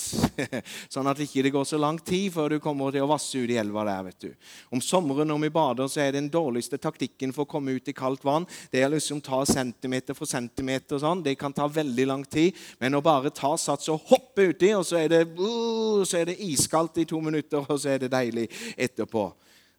sånn 0.93 1.11
at 1.11 1.19
det 1.19 1.27
ikke 1.29 1.55
går 1.59 1.67
så 1.67 1.81
lang 1.81 1.99
tid 1.99 2.31
før 2.35 2.55
du 2.55 2.61
kommer 2.63 2.95
til 2.95 3.05
å 3.05 3.11
vasse 3.11 3.43
ut 3.43 3.51
i 3.51 3.59
elva 3.59 3.85
der. 3.89 4.07
vet 4.07 4.29
du. 4.29 4.31
Om 4.71 4.83
sommeren 4.85 5.29
når 5.29 5.45
vi 5.47 5.53
bader, 5.59 5.91
så 5.91 6.05
er 6.05 6.15
den 6.15 6.31
dårligste 6.31 6.79
taktikken 6.79 7.35
for 7.35 7.47
å 7.47 7.51
komme 7.51 7.75
ut 7.75 7.91
i 7.91 7.97
kaldt 7.97 8.20
kaldt 8.21 8.25
vann. 8.25 8.47
Det 8.71 8.83
er 8.83 8.91
liksom 8.91 9.21
ta 9.21 9.45
centimeter 9.47 10.15
for 10.15 10.27
centimeter. 10.27 10.97
og 10.97 11.01
sånn. 11.01 11.23
Det 11.23 11.39
kan 11.39 11.53
ta 11.53 11.67
veldig 11.67 12.07
lang 12.07 12.25
tid. 12.25 12.55
Men 12.79 12.95
å 12.95 13.03
bare 13.03 13.31
ta 13.31 13.57
sats 13.57 13.89
og 13.89 14.01
hoppe 14.09 14.53
uti, 14.53 14.75
og 14.75 14.85
så 14.85 14.99
er, 14.99 15.09
det, 15.09 15.39
uh, 15.39 16.05
det 16.05 16.39
iskaldt 16.39 16.99
i 16.99 17.05
to 17.05 17.21
minutter, 17.21 17.65
og 17.69 17.79
så 17.81 17.91
er 17.91 17.99
det 17.99 18.11
deilig 18.11 18.49
etterpå. 18.77 19.33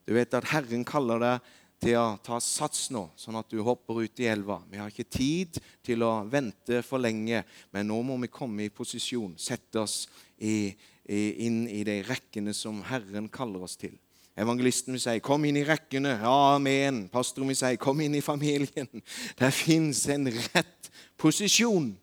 Du 0.06 0.14
vet 0.14 0.34
at 0.34 0.44
Herren 0.44 0.84
kaller 0.84 1.18
deg 1.18 1.40
til 1.82 1.96
å 1.98 2.18
ta 2.22 2.38
sats 2.38 2.90
nå, 2.90 3.10
sånn 3.16 3.36
at 3.36 3.50
du 3.50 3.60
hopper 3.62 4.04
ut 4.04 4.20
i 4.20 4.28
elva. 4.30 4.60
Vi 4.70 4.78
har 4.78 4.88
ikke 4.88 5.10
tid 5.10 5.58
til 5.82 6.02
å 6.02 6.24
vente 6.24 6.82
for 6.82 6.98
lenge, 6.98 7.42
men 7.72 7.88
nå 7.88 8.02
må 8.02 8.16
vi 8.22 8.30
komme 8.30 8.66
i 8.66 8.70
posisjon, 8.70 9.34
sette 9.36 9.82
oss 9.82 10.06
i, 10.38 10.70
i, 11.06 11.46
inn 11.46 11.66
i 11.68 11.82
de 11.82 12.02
rekkene 12.06 12.54
som 12.54 12.82
Herren 12.86 13.28
kaller 13.28 13.66
oss 13.66 13.76
til. 13.76 13.98
Evangelisten 14.36 14.92
vil 14.92 15.00
si 15.00 15.18
'kom 15.20 15.44
inn 15.44 15.56
i 15.56 15.64
rekkene'. 15.64 16.18
Amen. 16.24 17.08
Pastoren 17.08 17.48
vil 17.48 17.56
si 17.56 17.76
'kom 17.76 18.00
inn 18.00 18.14
i 18.14 18.20
familien'. 18.20 19.02
Det 19.38 19.52
fins 19.52 20.08
en 20.08 20.26
rett 20.26 20.90
posisjon 21.16 21.98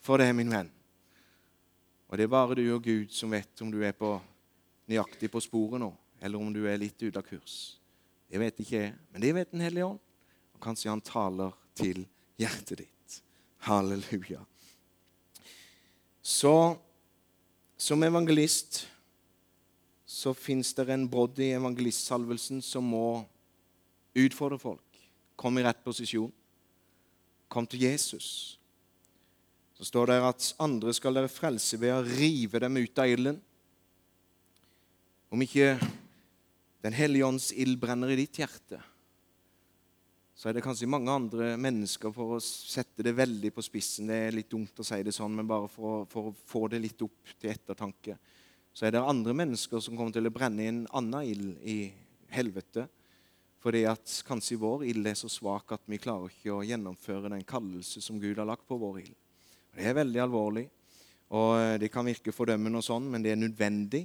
for 0.00 0.16
det, 0.16 0.34
min 0.34 0.50
venn. 0.50 0.70
Og 2.08 2.18
det 2.18 2.24
er 2.24 2.28
bare 2.28 2.54
du 2.54 2.74
og 2.74 2.82
Gud 2.82 3.10
som 3.10 3.30
vet 3.30 3.62
om 3.62 3.70
du 3.70 3.82
er 3.82 3.92
på, 3.92 4.20
nøyaktig 4.88 5.30
på 5.30 5.40
sporet 5.40 5.80
nå, 5.80 5.94
eller 6.20 6.38
om 6.38 6.52
du 6.52 6.66
er 6.66 6.76
litt 6.76 7.02
ute 7.02 7.18
av 7.18 7.24
kurs. 7.24 7.78
Det 8.30 8.40
vet 8.40 8.60
ikke 8.60 8.76
jeg, 8.76 8.94
men 9.12 9.22
det 9.22 9.34
vet 9.34 9.50
Den 9.50 9.60
hellige 9.60 9.84
ånd. 9.84 10.00
Og 10.54 10.60
kanskje 10.60 10.90
han 10.90 11.00
taler 11.00 11.52
til 11.74 12.06
hjertet 12.38 12.78
ditt. 12.78 13.22
Halleluja. 13.58 14.44
Så 16.22 16.78
som 17.76 18.02
evangelist 18.02 18.86
så 20.14 20.30
fins 20.34 20.70
det 20.78 20.86
en 20.94 21.08
brodd 21.10 21.40
i 21.42 21.50
evangelistsalvelsen 21.56 22.60
som 22.62 22.86
må 22.86 23.24
utfordre 24.14 24.60
folk. 24.62 25.00
Kom 25.34 25.58
i 25.58 25.64
rett 25.66 25.80
posisjon. 25.82 26.30
Kom 27.50 27.66
til 27.66 27.82
Jesus. 27.88 28.28
Så 29.74 29.88
står 29.88 30.12
det 30.12 30.20
at 30.22 30.52
andre 30.62 30.94
skal 30.94 31.18
dere 31.18 31.32
frelse 31.32 31.80
ved 31.82 31.96
å 31.96 32.04
rive 32.06 32.62
dem 32.62 32.78
ut 32.78 33.02
av 33.02 33.10
ilden. 33.10 33.42
Om 35.34 35.42
ikke 35.42 35.74
Den 36.84 36.92
hellige 36.92 37.24
ånds 37.24 37.46
ild 37.56 37.78
brenner 37.80 38.10
i 38.12 38.16
ditt 38.18 38.36
hjerte, 38.36 38.76
så 40.36 40.50
er 40.50 40.58
det 40.58 40.62
kanskje 40.66 40.88
mange 40.92 41.08
andre 41.08 41.54
mennesker, 41.56 42.12
for 42.12 42.34
å 42.36 42.40
sette 42.44 43.00
det 43.06 43.14
veldig 43.16 43.48
på 43.56 43.64
spissen 43.64 44.10
Det 44.12 44.18
er 44.26 44.36
litt 44.36 44.50
dumt 44.52 44.82
å 44.82 44.84
si 44.84 44.98
det 45.00 45.14
sånn, 45.16 45.32
men 45.32 45.48
bare 45.48 45.70
for 45.72 46.04
for 46.12 46.28
å 46.28 46.34
få 46.52 46.66
det 46.68 46.82
litt 46.84 47.00
opp 47.06 47.32
til 47.40 47.54
ettertanke 47.54 48.18
så 48.74 48.86
er 48.86 48.96
det 48.96 49.04
andre 49.06 49.34
mennesker 49.38 49.82
som 49.82 49.94
kommer 49.94 50.14
til 50.14 50.26
å 50.26 50.34
brenne 50.34 50.66
en 50.66 50.84
annen 50.90 51.30
ild 51.30 51.50
i 51.62 51.78
helvete. 52.34 52.88
Fordi 53.62 53.84
at 53.88 54.16
kanskje 54.26 54.58
vår 54.60 54.82
ild 54.90 55.06
er 55.08 55.16
så 55.16 55.30
svak 55.30 55.72
at 55.76 55.86
vi 55.88 56.00
klarer 56.02 56.28
ikke 56.28 56.52
å 56.52 56.64
gjennomføre 56.66 57.30
den 57.32 57.46
kallelse 57.48 58.02
som 58.04 58.18
Gud 58.20 58.36
har 58.36 58.48
lagt 58.50 58.66
på 58.68 58.76
vår 58.80 59.04
ild. 59.04 59.14
Det 59.74 59.86
er 59.88 59.96
veldig 59.96 60.20
alvorlig, 60.22 60.66
og 61.34 61.54
eh, 61.58 61.78
det 61.82 61.88
kan 61.90 62.06
virke 62.06 62.34
fordømmende, 62.34 62.78
og 62.78 62.86
sånn, 62.86 63.08
men 63.10 63.24
det 63.24 63.32
er 63.32 63.40
nødvendig 63.40 64.04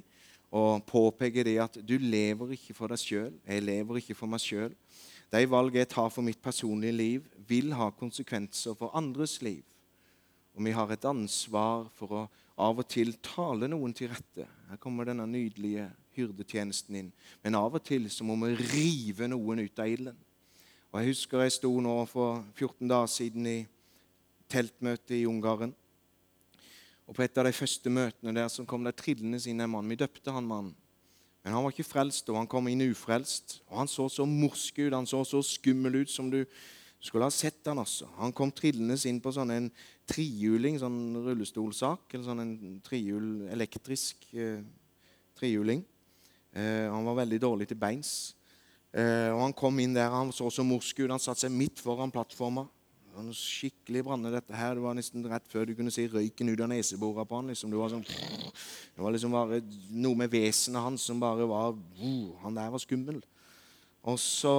å 0.50 0.80
påpeke 0.82 1.44
det 1.46 1.58
at 1.62 1.76
du 1.86 1.98
lever 2.02 2.56
ikke 2.56 2.74
for 2.78 2.90
deg 2.90 3.02
sjøl. 3.02 3.34
Jeg 3.46 3.66
lever 3.66 4.00
ikke 4.00 4.18
for 4.18 4.32
meg 4.32 4.42
sjøl. 4.42 4.74
De 5.30 5.44
valg 5.46 5.76
jeg 5.78 5.92
tar 5.92 6.10
for 6.10 6.26
mitt 6.26 6.40
personlige 6.42 6.96
liv, 6.96 7.28
vil 7.50 7.76
ha 7.78 7.92
konsekvenser 7.94 8.78
for 8.78 8.96
andres 8.98 9.38
liv. 9.46 9.62
Og 10.58 10.66
vi 10.66 10.74
har 10.74 10.90
et 10.90 11.06
ansvar 11.06 11.86
for 12.00 12.16
å 12.16 12.24
av 12.60 12.82
og 12.82 12.88
til 12.92 13.14
tale 13.24 13.70
noen 13.72 13.94
til 13.96 14.12
rette. 14.12 14.46
Her 14.70 14.80
kommer 14.82 15.08
denne 15.08 15.26
nydelige 15.30 15.88
hyrdetjenesten 16.18 16.98
inn. 17.00 17.12
Men 17.44 17.58
av 17.60 17.78
og 17.78 17.84
til 17.88 18.10
så 18.12 18.28
må 18.28 18.36
vi 18.42 18.56
rive 18.60 19.30
noen 19.32 19.64
ut 19.64 19.80
av 19.80 19.92
ilden. 19.92 20.18
Og 20.90 21.00
Jeg 21.00 21.14
husker 21.14 21.46
jeg 21.46 21.56
sto 21.56 21.72
nå 21.82 21.94
for 22.10 22.42
14 22.58 22.90
dager 22.90 23.12
siden 23.14 23.48
i 23.48 23.60
teltmøte 24.50 25.16
i 25.16 25.28
Ungarn. 25.30 25.74
Og 27.08 27.16
På 27.16 27.24
et 27.24 27.38
av 27.38 27.46
de 27.46 27.54
første 27.54 27.90
møtene 27.90 28.36
der 28.36 28.50
så 28.52 28.66
kom 28.66 28.84
det 28.84 28.98
trillende 28.98 29.40
inn 29.50 29.64
mann. 29.70 29.90
Vi 29.90 29.98
døpte 29.98 30.34
han 30.34 30.46
mannen. 30.46 30.76
Men 31.44 31.56
han 31.56 31.64
var 31.64 31.72
ikke 31.72 31.88
frelst, 31.88 32.28
og 32.30 32.36
han 32.36 32.50
kom 32.52 32.68
inn 32.68 32.84
ufrelst. 32.90 33.62
Og 33.70 33.78
Han 33.78 33.88
så 33.88 34.10
så 34.10 34.26
morsk 34.26 34.80
ut, 34.80 34.94
han 34.94 35.08
så 35.08 35.24
så 35.24 35.42
skummel 35.42 36.02
ut 36.04 36.10
som 36.10 36.30
du 36.30 36.44
du 37.00 37.08
skulle 37.08 37.24
ha 37.30 37.32
sett 37.32 37.64
han 37.70 37.80
altså. 37.80 38.10
Han 38.20 38.34
kom 38.36 38.52
trillende 38.52 38.98
inn 39.08 39.22
på 39.24 39.32
sånn 39.32 39.54
en 39.56 39.70
trihjuling, 40.10 40.82
sånn 40.82 41.22
rullestolsak. 41.24 42.10
Eller 42.12 42.26
sånn 42.26 42.44
en 42.44 42.58
trihjul, 42.84 43.30
elektrisk 43.56 44.28
eh, 44.36 44.60
trihjuling. 45.40 45.86
Eh, 46.52 46.90
han 46.92 47.08
var 47.08 47.22
veldig 47.22 47.40
dårlig 47.40 47.70
til 47.72 47.80
beins. 47.80 48.34
Eh, 48.92 49.30
og 49.32 49.46
Han 49.46 49.56
kom 49.56 49.80
inn 49.80 49.96
der, 49.96 50.12
han 50.12 50.34
så 50.36 50.52
så 50.52 50.66
morsk 50.68 51.00
ut. 51.00 51.14
Han 51.14 51.24
satte 51.24 51.46
seg 51.46 51.56
midt 51.56 51.80
foran 51.80 52.12
plattforma. 52.12 52.68
Han 53.16 53.32
skikkelig 53.36 54.04
branne 54.04 54.36
dette 54.36 54.56
her. 54.56 54.76
Det 54.76 54.84
var 54.84 55.00
nesten 55.00 55.24
rett 55.32 55.48
før 55.48 55.70
du 55.70 55.76
kunne 55.80 55.96
se 55.96 56.04
røyken 56.12 56.52
ut 56.52 56.62
av 56.62 56.72
neseborene 56.74 57.28
på 57.30 57.40
han. 57.40 57.54
Liksom. 57.54 57.72
Det 57.72 57.80
var 57.80 57.96
sånn, 57.96 58.04
det 58.04 59.04
var 59.06 59.16
liksom 59.16 59.40
bare 59.40 59.64
noe 59.96 60.20
med 60.20 60.36
vesenet 60.36 60.84
hans 60.84 61.08
som 61.08 61.20
bare 61.22 61.48
var 61.48 61.80
Han 62.44 62.60
der 62.60 62.76
var 62.76 62.84
skummel. 62.84 63.24
Og 64.08 64.20
så, 64.20 64.54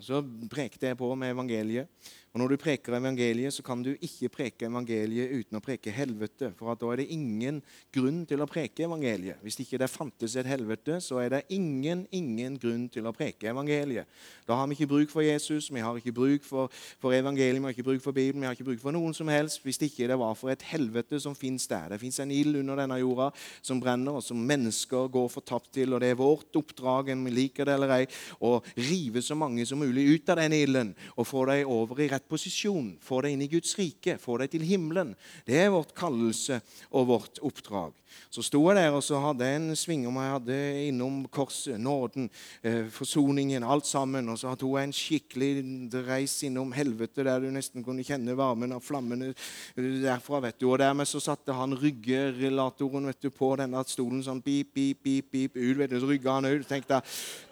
så 0.00 0.22
prekte 0.50 0.86
jeg 0.88 0.96
på 0.96 1.12
med 1.14 1.34
evangeliet. 1.34 1.88
Og 2.30 2.38
Når 2.38 2.52
du 2.52 2.56
preker 2.62 2.94
evangeliet, 2.94 3.50
så 3.50 3.62
kan 3.66 3.80
du 3.82 3.90
ikke 3.98 4.28
preke 4.30 4.68
evangeliet 4.68 5.32
uten 5.34 5.58
å 5.58 5.62
preke 5.64 5.90
helvete. 5.90 6.52
For 6.54 6.76
da 6.78 6.92
er 6.92 7.00
det 7.00 7.08
ingen 7.10 7.56
grunn 7.90 8.20
til 8.30 8.44
å 8.44 8.46
preke 8.46 8.84
evangeliet. 8.86 9.40
Hvis 9.42 9.58
ikke 9.64 9.80
det 9.82 9.88
fantes 9.90 10.36
et 10.38 10.46
helvete, 10.46 11.00
så 11.02 11.18
er 11.18 11.32
det 11.34 11.40
ingen, 11.56 12.04
ingen 12.14 12.54
grunn 12.62 12.84
til 12.92 13.08
å 13.10 13.12
preke 13.16 13.50
evangeliet. 13.50 14.06
Da 14.46 14.60
har 14.60 14.70
vi 14.70 14.78
ikke 14.78 14.92
bruk 14.92 15.10
for 15.10 15.26
Jesus, 15.26 15.72
vi 15.74 15.82
har 15.82 15.98
ikke 15.98 16.14
bruk 16.14 16.46
for, 16.46 16.70
for 17.02 17.16
evangeliet, 17.16 17.58
vi 17.58 17.66
har 17.66 17.74
ikke 17.74 17.88
bruk 17.88 18.04
for 18.04 18.14
Bibelen, 18.14 18.44
vi 18.44 18.46
har 18.46 18.54
ikke 18.54 18.68
bruk 18.68 18.84
for 18.84 18.94
noen 18.94 19.16
som 19.16 19.26
helst 19.34 19.66
hvis 19.66 19.82
ikke 19.88 20.06
det 20.12 20.20
var 20.22 20.38
for 20.38 20.54
et 20.54 20.62
helvete 20.70 21.18
som 21.18 21.34
fins 21.34 21.66
der. 21.66 21.90
Det 21.90 22.00
fins 22.04 22.22
en 22.22 22.30
ild 22.30 22.60
under 22.62 22.78
denne 22.84 23.00
jorda 23.02 23.32
som 23.58 23.82
brenner, 23.82 24.20
og 24.20 24.22
som 24.22 24.38
mennesker 24.38 25.10
går 25.10 25.28
fortapt 25.34 25.72
til. 25.80 25.96
Og 25.96 26.04
det 26.04 26.12
er 26.14 26.22
vårt 26.22 26.62
oppdrag, 26.62 27.10
om 27.10 27.26
vi 27.26 27.34
liker 27.40 27.66
det 27.66 27.74
eller 27.74 27.96
ei, 27.98 28.08
å 28.38 28.60
rive 28.78 29.18
så 29.18 29.34
mange 29.34 29.66
som 29.66 29.82
mulig 29.82 30.06
ut 30.14 30.30
av 30.30 30.38
den 30.44 30.54
ilden 30.54 30.94
og 31.16 31.26
få 31.26 31.48
dem 31.50 31.66
over 31.74 31.98
i 31.98 32.06
rett 32.06 32.19
rett 32.20 32.28
posisjon, 32.28 32.96
få 33.00 33.22
deg 33.24 33.34
inn 33.34 33.44
i 33.46 33.50
Guds 33.50 33.72
rike, 33.78 34.18
få 34.20 34.38
deg 34.40 34.52
til 34.52 34.64
himmelen. 34.66 35.14
Det 35.46 35.56
er 35.56 35.72
vårt 35.72 35.94
kallelse 35.96 36.60
og 36.92 37.08
vårt 37.08 37.40
oppdrag. 37.42 37.96
Så 38.30 38.42
sto 38.42 38.58
jeg 38.66 38.76
der 38.76 38.94
og 38.94 39.02
så 39.06 39.20
hadde 39.22 39.46
jeg 39.46 39.58
en 39.60 39.76
sving 39.78 40.06
om 40.08 40.16
jeg 40.18 40.32
hadde 40.34 40.56
innom 40.88 41.20
korset, 41.30 41.78
nåden, 41.78 42.28
eh, 42.62 42.88
forsoningen, 42.90 43.62
alt 43.62 43.86
sammen. 43.86 44.28
Og 44.28 44.38
så 44.38 44.56
tok 44.58 44.76
jeg 44.78 44.88
en 44.88 44.94
skikkelig 44.94 46.06
reis 46.08 46.34
innom 46.46 46.72
helvete 46.74 47.24
der 47.24 47.40
du 47.40 47.50
nesten 47.54 47.84
kunne 47.86 48.04
kjenne 48.06 48.34
varmen 48.36 48.74
av 48.74 48.82
flammene 48.82 49.32
derfra. 49.76 50.40
vet 50.42 50.58
du. 50.58 50.70
Og 50.70 50.78
dermed 50.78 51.06
så 51.06 51.20
satte 51.22 51.54
han 51.54 51.76
ryggerelatoren 51.76 53.06
vet 53.06 53.20
du, 53.20 53.30
på 53.30 53.56
denne 53.56 53.84
stolen 53.86 54.22
sånn 54.22 54.42
pip, 54.42 54.74
pip, 54.74 55.02
pip, 55.02 55.30
pip, 55.30 55.56
ut. 55.56 55.76
vet 55.78 55.90
du, 55.90 56.00
Så 56.00 56.10
rygga 56.10 56.32
han 56.32 56.44
ut. 56.46 56.66
tenkte 56.66 56.98
jeg, 56.98 57.02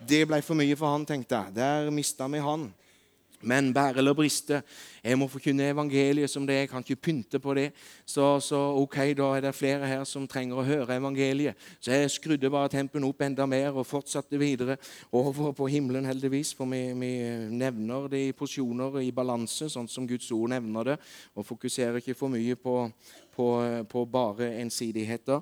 Det 0.07 0.27
ble 0.27 0.43
for 0.43 0.55
mye 0.55 0.77
for 0.77 0.91
han, 0.91 1.07
tenkte 1.07 1.35
jeg. 1.39 1.55
Der 1.55 1.91
mista 1.91 2.27
vi 2.27 2.39
han. 2.39 2.73
Men 3.41 3.75
bære 3.75 3.99
eller 3.99 4.15
briste, 4.19 4.63
jeg 5.05 5.19
må 5.19 5.29
forkynne 5.31 5.71
evangeliet 5.71 6.31
som 6.31 6.47
det. 6.47 6.55
er. 6.55 6.61
Jeg 6.61 6.69
kan 6.69 6.83
ikke 6.83 6.97
pynte 6.97 7.39
på 7.39 7.55
det. 7.55 7.71
Så, 8.07 8.41
så, 8.41 8.57
ok, 8.57 8.97
da 9.17 9.29
er 9.37 9.41
det 9.41 9.55
flere 9.55 9.87
her 9.87 10.05
som 10.05 10.27
trenger 10.27 10.59
å 10.59 10.65
høre 10.67 10.97
evangeliet. 10.99 11.55
Så 11.81 11.93
jeg 11.93 12.11
skrudde 12.11 12.51
bare 12.51 12.69
tempen 12.69 13.07
opp 13.07 13.23
enda 13.23 13.47
mer 13.47 13.79
og 13.79 13.87
fortsatte 13.87 14.39
videre 14.39 14.77
over 15.13 15.53
på 15.53 15.69
himmelen, 15.71 16.05
heldigvis. 16.05 16.51
For 16.59 16.67
vi, 16.67 16.83
vi 16.99 17.13
nevner 17.55 18.09
det 18.11 18.25
i 18.27 18.35
posisjoner 18.35 18.99
i 19.05 19.13
balanse, 19.15 19.71
sånn 19.71 19.89
som 19.89 20.09
Guds 20.09 20.33
ord 20.35 20.51
nevner 20.57 20.93
det. 20.93 20.99
Og 21.39 21.47
fokuserer 21.47 22.03
ikke 22.03 22.19
for 22.19 22.35
mye 22.35 22.59
på, 22.59 22.81
på, 23.37 23.49
på 23.89 24.05
bare 24.11 24.51
ensidigheter. 24.65 25.41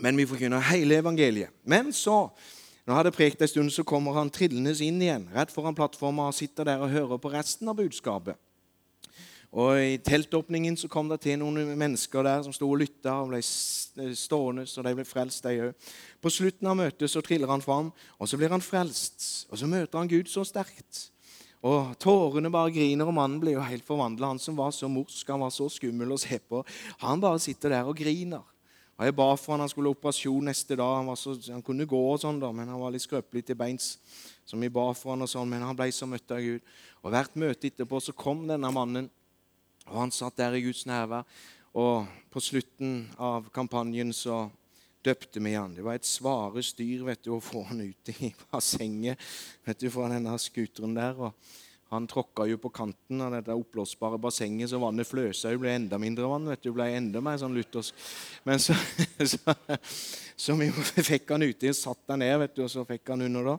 Men 0.00 0.16
vi 0.18 0.26
forkynner 0.26 0.66
hele 0.72 0.98
evangeliet. 0.98 1.54
Men 1.62 1.92
så 1.92 2.24
når 2.84 2.92
jeg 2.92 2.98
hadde 2.98 3.16
prekt 3.16 3.42
en 3.42 3.50
stund, 3.50 3.72
så 3.74 3.84
kommer 3.86 4.16
han 4.16 4.30
trillende 4.32 4.72
inn 4.84 5.02
igjen 5.02 5.26
rett 5.34 5.52
foran 5.52 5.76
plattformen 5.76 6.30
og 6.30 6.36
sitter 6.36 6.66
der 6.66 6.82
og 6.82 6.92
hører 6.92 7.20
på 7.20 7.32
resten 7.32 7.68
av 7.68 7.76
budskapet. 7.78 8.38
Og 9.50 9.80
I 9.82 9.98
teltåpningen 10.06 10.76
så 10.78 10.86
kom 10.86 11.08
det 11.10 11.24
til 11.24 11.40
noen 11.40 11.72
mennesker 11.78 12.22
der 12.22 12.44
som 12.46 12.54
sto 12.54 12.68
og 12.70 12.78
lytta 12.84 13.16
og 13.18 13.32
ble 13.32 13.40
stående, 13.42 14.62
så 14.70 14.84
de 14.86 14.92
ble 14.94 15.06
frelst, 15.06 15.42
de 15.42 15.66
òg. 15.66 15.88
På 16.22 16.30
slutten 16.30 16.70
av 16.70 16.78
møtet 16.78 17.10
så 17.10 17.22
triller 17.26 17.50
han 17.50 17.64
fram, 17.64 17.90
og 17.90 18.30
så 18.30 18.38
blir 18.38 18.54
han 18.54 18.62
frelst. 18.62 19.48
Og 19.50 19.58
så 19.58 19.66
møter 19.66 19.98
han 19.98 20.10
Gud 20.10 20.30
så 20.30 20.46
sterkt. 20.46 21.08
Og 21.66 21.92
Tårene 22.00 22.52
bare 22.52 22.72
griner, 22.72 23.10
og 23.10 23.16
mannen 23.18 23.40
blir 23.42 23.58
jo 23.58 23.66
helt 23.66 23.84
forvandla. 23.84 24.30
Han 24.32 24.40
som 24.40 24.56
var 24.56 24.70
så 24.72 24.88
morsk, 24.88 25.26
han 25.28 25.42
var 25.42 25.50
så 25.52 25.66
skummel 25.68 26.14
å 26.14 26.20
se 26.20 26.38
på. 26.38 26.62
Han 27.02 27.20
bare 27.20 27.42
sitter 27.42 27.74
der 27.74 27.90
og 27.90 27.98
griner. 27.98 28.46
Og 29.00 29.06
Jeg 29.06 29.14
ba 29.16 29.30
for 29.40 29.54
han, 29.54 29.62
han 29.64 29.70
skulle 29.72 29.88
ha 29.88 29.96
operasjon 29.96 30.44
neste 30.44 30.76
dag. 30.76 30.98
Han, 31.00 31.16
så, 31.16 31.32
han, 31.48 31.62
kunne 31.64 31.86
gå, 31.88 32.00
og 32.12 32.18
sånn 32.20 32.36
da, 32.42 32.50
men 32.52 32.68
han 32.68 32.82
var 32.82 32.92
litt 32.92 33.06
skrøpelig 33.06 33.46
til 33.48 33.56
beins. 33.56 33.94
Så 34.44 34.58
vi 34.60 34.68
ba 34.68 34.90
for 34.92 35.14
han 35.14 35.24
og 35.24 35.30
sånn, 35.32 35.48
Men 35.48 35.64
han 35.64 35.78
ble 35.78 35.86
så 35.88 36.04
møtt 36.04 36.28
av 36.36 36.42
Gud. 36.44 36.60
Og 37.00 37.14
Hvert 37.14 37.38
møte 37.40 37.70
etterpå 37.70 37.96
så 38.04 38.12
kom 38.12 38.42
denne 38.50 38.68
mannen, 38.76 39.08
og 39.86 39.96
han 40.02 40.12
satt 40.12 40.36
der 40.36 40.58
i 40.58 40.60
Guds 40.66 40.84
nærvær. 40.84 41.24
Og 41.80 42.12
på 42.28 42.42
slutten 42.44 43.06
av 43.16 43.48
kampanjen 43.56 44.12
så 44.12 44.50
døpte 45.00 45.40
vi 45.40 45.56
han. 45.56 45.72
Det 45.78 45.86
var 45.86 45.96
et 45.96 46.04
svare 46.04 46.60
styr 46.60 47.06
vet 47.08 47.24
du, 47.24 47.32
å 47.32 47.40
få 47.40 47.64
han 47.70 47.80
ut 47.80 48.12
i 48.12 48.34
bassenget 48.52 49.16
fra 49.64 50.10
denne 50.12 50.36
scooteren 50.44 50.92
der. 51.00 51.16
og 51.16 51.32
han 51.90 52.06
tråkka 52.06 52.44
jo 52.46 52.58
på 52.62 52.70
kanten 52.70 53.18
av 53.24 53.32
dette 53.34 53.54
oppblåsbare 53.58 54.18
bassenget, 54.22 54.70
så 54.70 54.78
vannet 54.78 55.08
fløsa 55.08 55.50
jo, 55.50 55.58
ble 55.58 55.72
enda 55.74 55.98
mindre 55.98 56.28
vann. 56.30 56.46
vet 56.46 56.62
du, 56.62 56.70
ble 56.70 56.86
enda 56.94 57.18
mer 57.24 57.40
sånn 57.42 57.56
luthersk. 57.56 57.96
Men 58.46 58.62
så, 58.62 58.76
så, 59.32 59.56
så 60.38 60.54
vi 60.60 60.68
fikk 61.10 61.34
han 61.34 61.42
uti 61.42 61.72
satt 61.74 62.14
han 62.14 62.22
ned, 62.22 62.36
vet 62.44 62.54
du, 62.54 62.62
og 62.62 62.70
så 62.70 62.86
fikk 62.86 63.10
han 63.10 63.26
under. 63.26 63.52
da. 63.52 63.56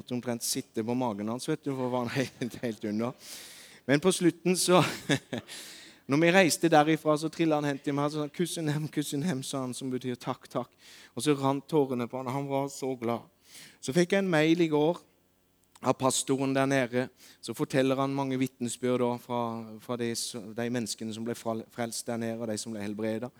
Måtte 0.00 0.16
omtrent 0.16 0.46
sitte 0.46 0.80
på 0.80 0.96
magen 0.96 1.28
hans, 1.28 1.48
vet 1.50 1.60
du, 1.60 1.74
for 1.74 1.92
var 1.92 2.06
han 2.06 2.14
helt, 2.40 2.56
helt 2.64 2.88
under. 2.88 3.32
Men 3.84 4.00
på 4.00 4.12
slutten, 4.16 4.56
så 4.56 4.80
Når 6.04 6.20
vi 6.20 6.30
reiste 6.36 6.68
derifra, 6.68 7.14
så 7.16 7.30
trilla 7.32 7.56
han 7.56 7.64
hen 7.64 7.78
til 7.80 7.94
meg 7.96 8.10
og 8.10 8.12
sa 8.12 8.24
'Kussen 8.28 8.68
hem, 8.68 8.88
kussen 8.92 9.22
hem', 9.24 9.40
sa 9.42 9.62
han, 9.62 9.72
som 9.72 9.88
betyr 9.88 10.18
takk, 10.20 10.44
takk. 10.52 10.68
Og 11.16 11.24
så 11.24 11.32
rant 11.32 11.64
tårene 11.64 12.04
på 12.04 12.20
han. 12.20 12.28
Han 12.28 12.48
var 12.48 12.68
så 12.68 12.90
glad. 12.92 13.24
Så 13.80 13.92
fikk 13.96 14.12
jeg 14.12 14.20
en 14.20 14.28
mail 14.28 14.60
i 14.60 14.68
går 14.68 15.00
av 15.84 15.98
pastoren 16.00 16.54
der 16.56 16.66
nede, 16.66 17.04
så 17.44 17.54
forteller 17.56 18.00
han 18.00 18.16
mange 18.16 18.38
vitnesbyrd 18.40 19.04
fra, 19.22 19.42
fra 19.84 19.98
de, 20.00 20.10
de, 20.14 20.66
menneskene 20.72 21.12
som 21.14 21.26
ble 21.26 21.36
frelst 21.36 22.08
der 22.08 22.20
nede, 22.20 22.40
og 22.40 22.48
de 22.48 22.58
som 22.60 22.72
ble 22.72 22.82
helbreda. 22.84 23.30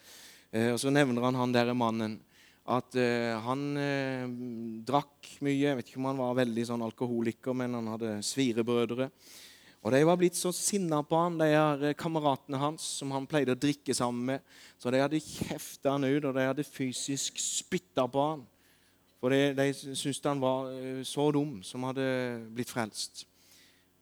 Eh, 0.53 0.71
og 0.75 0.79
så 0.83 0.93
nevner 0.93 1.25
han 1.25 1.41
han 1.41 1.57
der 1.57 1.73
mannen 1.75 2.19
at 2.65 2.97
eh, 2.97 3.35
han 3.45 3.65
eh, 3.77 4.29
drakk 4.89 5.35
mye. 5.45 5.59
Jeg 5.61 5.79
vet 5.79 5.91
ikke 5.91 6.01
om 6.01 6.09
han 6.13 6.23
var 6.23 6.39
veldig 6.39 6.69
sånn 6.71 6.85
alkoholiker, 6.87 7.57
men 7.57 7.77
han 7.77 7.91
hadde 7.93 8.17
svirebrødre. 8.25 9.11
Og 9.85 9.93
De 9.93 10.01
var 10.09 10.17
blitt 10.17 10.39
så 10.39 10.49
sinna 10.57 11.03
på 11.05 11.19
han, 11.21 11.37
de 11.37 11.51
her 11.53 11.83
eh, 11.91 11.97
kameratene 11.99 12.61
hans 12.61 12.87
som 13.03 13.13
han 13.13 13.29
pleide 13.29 13.53
å 13.53 13.61
drikke 13.61 13.97
sammen 13.97 14.33
med. 14.33 14.57
Så 14.81 14.93
de 14.93 15.03
hadde 15.03 15.21
kjefta 15.21 15.93
han 15.93 16.09
ut, 16.09 16.25
og 16.25 16.33
de 16.33 16.49
hadde 16.49 16.65
fysisk 16.65 17.37
spytta 17.41 18.07
på 18.09 18.29
han. 18.31 18.47
For 19.25 19.33
de, 19.33 19.55
de 19.57 19.95
syntes 19.97 20.19
han 20.29 20.41
var 20.43 20.67
eh, 20.69 20.99
så 21.09 21.31
dum 21.33 21.63
som 21.65 21.87
hadde 21.89 22.05
blitt 22.53 22.69
frelst. 22.69 23.23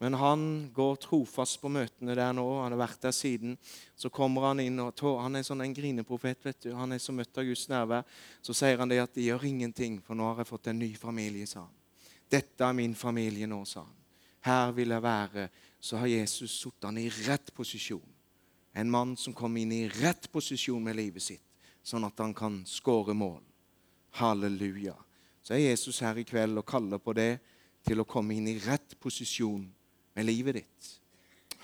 Men 0.02 0.16
han 0.18 0.40
går 0.74 0.96
trofast 1.04 1.60
på 1.62 1.70
møtene 1.70 2.16
der 2.18 2.32
nå. 2.34 2.42
Han 2.58 2.74
har 2.74 2.80
vært 2.80 3.04
der 3.04 3.14
siden. 3.14 3.52
Så 3.94 4.10
kommer 4.10 4.48
han 4.48 4.58
inn, 4.58 4.80
og 4.82 4.98
Han 5.22 5.38
er 5.38 5.44
sånn 5.46 5.62
en 5.62 5.76
grineprofet. 5.76 6.42
vet 6.42 6.66
du. 6.66 6.72
Han 6.74 6.90
er 6.90 6.98
så 6.98 7.14
møtt 7.14 7.38
av 7.38 7.46
Guds 7.46 7.68
nærvær. 7.70 8.02
Så 8.42 8.50
sier 8.52 8.82
han 8.82 8.90
det 8.90 8.98
at 8.98 9.14
det 9.14 9.28
gjør 9.28 9.46
ingenting, 9.46 10.00
for 10.02 10.18
nå 10.18 10.26
har 10.26 10.42
jeg 10.42 10.50
fått 10.50 10.66
en 10.72 10.82
ny 10.82 10.90
familie, 10.98 11.46
sa 11.46 11.60
han. 11.60 11.78
Dette 12.26 12.66
er 12.66 12.74
min 12.74 12.98
familie 12.98 13.46
nå, 13.46 13.60
sa 13.62 13.84
han. 13.86 13.94
Her 14.42 14.74
vil 14.74 14.90
jeg 14.90 15.06
være. 15.06 15.46
Så 15.78 16.02
har 16.02 16.10
Jesus 16.10 16.58
satt 16.64 16.90
han 16.90 16.98
i 16.98 17.06
rett 17.28 17.54
posisjon. 17.54 18.10
En 18.74 18.90
mann 18.90 19.14
som 19.14 19.38
kom 19.38 19.54
inn 19.56 19.70
i 19.70 19.86
rett 20.00 20.26
posisjon 20.34 20.82
med 20.82 20.98
livet 20.98 21.22
sitt, 21.22 21.46
sånn 21.78 22.10
at 22.10 22.18
han 22.18 22.34
kan 22.34 22.64
skåre 22.66 23.14
mål. 23.14 23.38
Halleluja 24.18 24.98
så 25.42 25.54
er 25.56 25.64
Jesus 25.66 26.00
her 26.04 26.18
i 26.20 26.26
kveld 26.26 26.60
og 26.60 26.66
kaller 26.68 27.00
på 27.02 27.14
det 27.18 27.32
til 27.86 28.02
å 28.02 28.06
komme 28.08 28.36
inn 28.36 28.46
i 28.50 28.60
rett 28.62 28.94
posisjon 29.02 29.64
med 30.14 30.28
livet 30.28 30.60
ditt. 30.60 30.90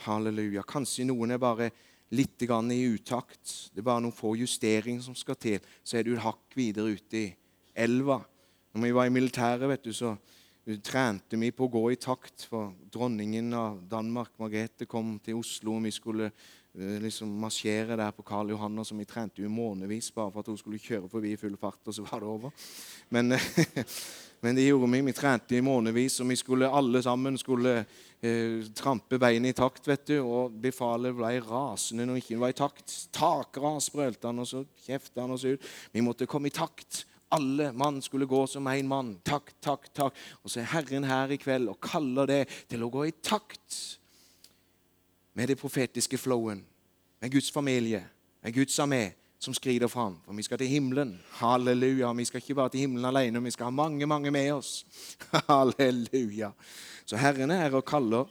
Halleluja. 0.06 0.64
Kanskje 0.66 1.06
noen 1.06 1.34
er 1.34 1.42
bare 1.42 1.70
litt 2.14 2.42
i 2.42 2.48
utakt. 2.48 3.70
Det 3.72 3.82
er 3.82 3.86
bare 3.86 4.02
noen 4.02 4.14
få 4.14 4.34
justeringer 4.38 5.02
som 5.04 5.14
skal 5.14 5.36
til, 5.36 5.60
så 5.84 5.98
er 5.98 6.06
du 6.06 6.14
et 6.14 6.24
hakk 6.24 6.56
videre 6.56 6.94
ute 6.96 7.16
i 7.16 7.28
elva. 7.74 8.20
Når 8.74 8.82
vi 8.82 8.92
var 8.92 9.06
i 9.06 9.14
militæret, 9.14 9.68
vet 9.68 9.84
du, 9.84 9.92
så 9.92 10.16
trente 10.84 11.38
vi 11.40 11.50
på 11.52 11.66
å 11.66 11.72
gå 11.72 11.84
i 11.92 12.00
takt. 12.00 12.46
For 12.50 12.72
dronningen 12.92 13.52
av 13.56 13.80
Danmark, 13.88 14.34
Margrethe, 14.40 14.86
kom 14.86 15.16
til 15.24 15.40
Oslo, 15.40 15.76
og 15.76 15.86
vi 15.86 15.94
skulle 15.94 16.32
liksom 16.74 17.31
marsjere 17.40 17.96
der 17.96 18.12
på 18.14 18.22
Karl 18.22 18.50
Johan, 18.50 18.85
som 18.85 18.98
vi 18.98 19.07
trente 19.09 19.42
jo 19.42 19.50
månedsvis 19.50 20.12
bare 20.14 20.31
for 20.33 20.40
at 20.44 20.50
hun 20.52 20.59
skulle 20.59 20.78
kjøre 20.78 21.09
forbi 21.11 21.33
i 21.33 21.40
full 21.40 21.57
fart, 21.59 21.81
og 21.87 21.94
så 21.94 22.04
var 22.07 22.20
det 22.20 22.28
over. 22.28 22.50
Men, 23.09 23.35
men 24.42 24.57
det 24.57 24.68
gjorde 24.68 24.90
vi. 24.92 25.00
Vi 25.09 25.16
trente 25.16 25.57
i 25.57 25.64
månedsvis, 25.64 26.20
og 26.20 26.31
vi 26.31 26.37
skulle 26.37 26.70
alle 26.70 27.02
sammen 27.02 27.38
skulle 27.40 27.74
eh, 28.20 28.62
trampe 28.76 29.18
beinet 29.18 29.57
i 29.57 29.59
takt. 29.59 29.88
vet 29.88 30.07
du, 30.07 30.20
Og 30.22 30.52
befalet 30.52 31.16
ble 31.16 31.35
rasende 31.48 32.07
når 32.07 32.22
ikke 32.22 32.40
var 32.44 32.54
i 32.54 32.61
takt. 32.62 32.96
Takras, 33.12 33.90
brølte 33.90 34.28
han, 34.28 34.38
og 34.38 34.46
så 34.46 34.64
kjefta 34.87 35.24
han 35.24 35.35
oss 35.35 35.48
ut. 35.48 35.70
Vi 35.92 36.04
måtte 36.04 36.31
komme 36.31 36.52
i 36.52 36.54
takt. 36.54 37.07
Alle 37.35 37.72
mann 37.72 38.00
skulle 38.00 38.28
gå 38.28 38.46
som 38.46 38.68
én 38.68 38.87
mann. 38.88 39.18
Takk, 39.24 39.52
takk, 39.61 39.90
takk. 39.92 40.16
Og 40.44 40.50
så 40.50 40.62
er 40.62 40.70
Herren 40.72 41.04
her 41.04 41.33
i 41.33 41.40
kveld 41.40 41.68
og 41.68 41.81
kaller 41.81 42.28
det 42.28 42.44
til 42.68 42.85
å 42.85 42.92
gå 42.92 43.09
i 43.09 43.16
takt 43.20 43.98
med 45.38 45.46
det 45.46 45.59
profetiske 45.59 46.18
flowen, 46.18 46.64
med 47.20 47.31
Guds 47.31 47.51
familie, 47.51 48.03
med 48.42 48.55
Guds 48.55 48.79
armé 48.79 49.12
som 49.38 49.55
skrider 49.55 49.87
fram. 49.87 50.16
For 50.24 50.35
vi 50.35 50.42
skal 50.42 50.59
til 50.59 50.66
himmelen. 50.66 51.12
Halleluja. 51.38 52.12
Vi 52.12 52.24
skal 52.24 52.42
ikke 52.42 52.55
bare 52.59 52.72
til 52.74 52.81
himmelen 52.81 53.05
alene, 53.07 53.42
vi 53.42 53.53
skal 53.55 53.68
ha 53.68 53.70
mange, 53.70 54.07
mange 54.07 54.33
med 54.35 54.51
oss. 54.53 54.87
Halleluja. 55.48 56.51
Så 57.07 57.16
Herren 57.16 57.51
er 57.55 57.70
og 57.70 57.85
kaller 57.85 58.27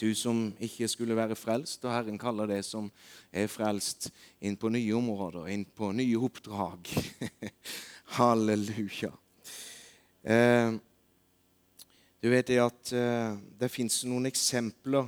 du 0.00 0.14
som 0.14 0.50
ikke 0.60 0.88
skulle 0.88 1.16
være 1.16 1.36
frelst, 1.38 1.84
og 1.84 1.94
Herren 1.94 2.18
kaller 2.18 2.50
det 2.50 2.64
som 2.66 2.90
er 3.32 3.46
frelst, 3.46 4.10
inn 4.40 4.56
på 4.58 4.68
nye 4.68 4.96
områder, 4.98 5.46
inn 5.46 5.62
på 5.64 5.92
nye 5.94 6.18
oppdrag. 6.18 6.90
Halleluja. 8.18 9.12
Eh, 10.26 10.74
du 12.18 12.28
vet 12.34 12.50
det 12.50 12.58
at 12.64 12.92
eh, 12.98 13.38
det 13.60 13.70
fins 13.70 14.02
noen 14.10 14.26
eksempler 14.26 15.06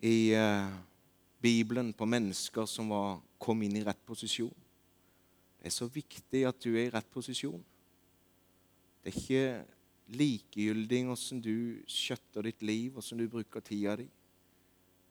i 0.00 0.32
uh, 0.36 0.70
Bibelen 1.40 1.92
på 1.92 2.08
mennesker 2.08 2.66
som 2.68 2.92
var, 2.92 3.20
kom 3.40 3.62
inn 3.64 3.76
i 3.80 3.84
rett 3.84 4.00
posisjon. 4.06 4.54
Det 5.60 5.68
er 5.68 5.74
så 5.74 5.88
viktig 5.92 6.46
at 6.48 6.60
du 6.60 6.72
er 6.72 6.86
i 6.86 6.92
rett 6.92 7.08
posisjon. 7.12 7.60
Det 9.00 9.12
er 9.12 9.20
ikke 9.20 9.44
likegyldig 10.16 11.02
hvordan 11.08 11.42
du 11.44 11.54
skjøtter 11.88 12.48
ditt 12.48 12.64
liv, 12.64 12.90
hvordan 12.94 13.20
du 13.20 13.28
bruker 13.32 13.64
tida 13.64 13.96
di. 14.00 14.08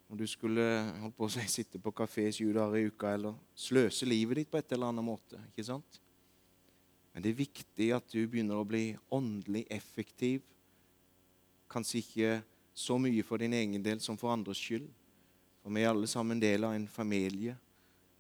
Om 0.10 0.18
du 0.18 0.26
skulle 0.26 0.66
holdt 1.04 1.18
på 1.18 1.28
å 1.28 1.32
si, 1.34 1.46
sitte 1.50 1.82
på 1.82 1.94
kafé 1.94 2.26
sju 2.34 2.50
dager 2.56 2.80
i 2.80 2.88
uka 2.90 3.14
eller 3.14 3.38
sløse 3.54 4.08
livet 4.10 4.42
ditt 4.42 4.52
på 4.52 4.58
et 4.58 4.72
eller 4.74 4.90
annet 4.90 5.06
måte. 5.06 5.38
ikke 5.52 5.68
sant? 5.68 6.00
Men 7.14 7.26
det 7.26 7.34
er 7.34 7.42
viktig 7.44 7.90
at 7.94 8.10
du 8.10 8.24
begynner 8.26 8.58
å 8.58 8.66
bli 8.66 8.96
åndelig 9.14 9.66
effektiv. 9.74 10.42
Kanskje 11.70 12.02
ikke 12.02 12.32
så 12.80 12.96
mye 13.02 13.24
for 13.28 13.42
din 13.42 13.54
egen 13.54 13.84
del 13.84 14.00
som 14.00 14.18
for 14.18 14.32
andres 14.32 14.60
skyld. 14.62 14.88
For 15.60 15.76
vi 15.76 15.84
er 15.84 15.92
alle 15.92 16.08
sammen 16.08 16.40
del 16.40 16.64
av 16.64 16.78
en 16.78 16.88
familie. 16.88 17.58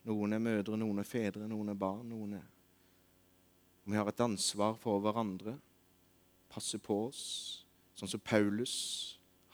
Noen 0.09 0.35
er 0.35 0.43
mødre, 0.43 0.75
noen 0.79 0.99
er 0.99 1.07
fedre, 1.07 1.47
noen 1.47 1.71
er 1.71 1.79
barn. 1.79 2.03
noen 2.09 2.35
er... 2.41 2.47
Vi 3.87 3.95
har 3.97 4.11
et 4.11 4.21
ansvar 4.21 4.75
for 4.77 4.99
hverandre. 5.01 5.55
Passe 6.51 6.77
på 6.83 7.05
oss. 7.07 7.23
Sånn 7.95 8.11
som 8.11 8.19
Paulus. 8.19 8.75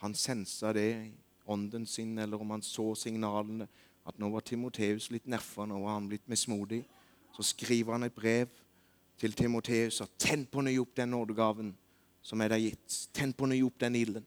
Han 0.02 0.14
sensa 0.18 0.74
det 0.74 0.88
i 0.90 1.14
ånden 1.46 1.86
sin, 1.86 2.18
eller 2.18 2.42
om 2.42 2.50
han 2.56 2.66
så 2.66 2.90
signalene, 2.98 3.68
at 4.06 4.18
nå 4.18 4.28
var 4.34 4.42
Timoteus 4.42 5.08
litt 5.14 5.30
nerfa, 5.30 5.64
nå 5.66 5.78
var 5.86 6.00
han 6.00 6.10
blitt 6.10 6.26
mismodig. 6.30 6.82
Så 7.34 7.46
skriver 7.46 7.94
han 7.94 8.10
et 8.10 8.14
brev 8.14 8.50
til 9.22 9.32
Timoteus 9.38 10.02
og 10.02 10.18
tenn 10.18 10.44
på 10.50 10.66
ny 10.66 10.74
opp 10.82 10.98
den 10.98 11.14
nådegaven 11.14 11.72
som 12.26 12.42
er 12.42 12.56
deg 12.56 12.72
gitt. 12.72 13.04
Tenn 13.14 13.32
på 13.32 13.46
ny 13.46 13.62
opp 13.66 13.78
den 13.80 14.02
ilden. 14.02 14.26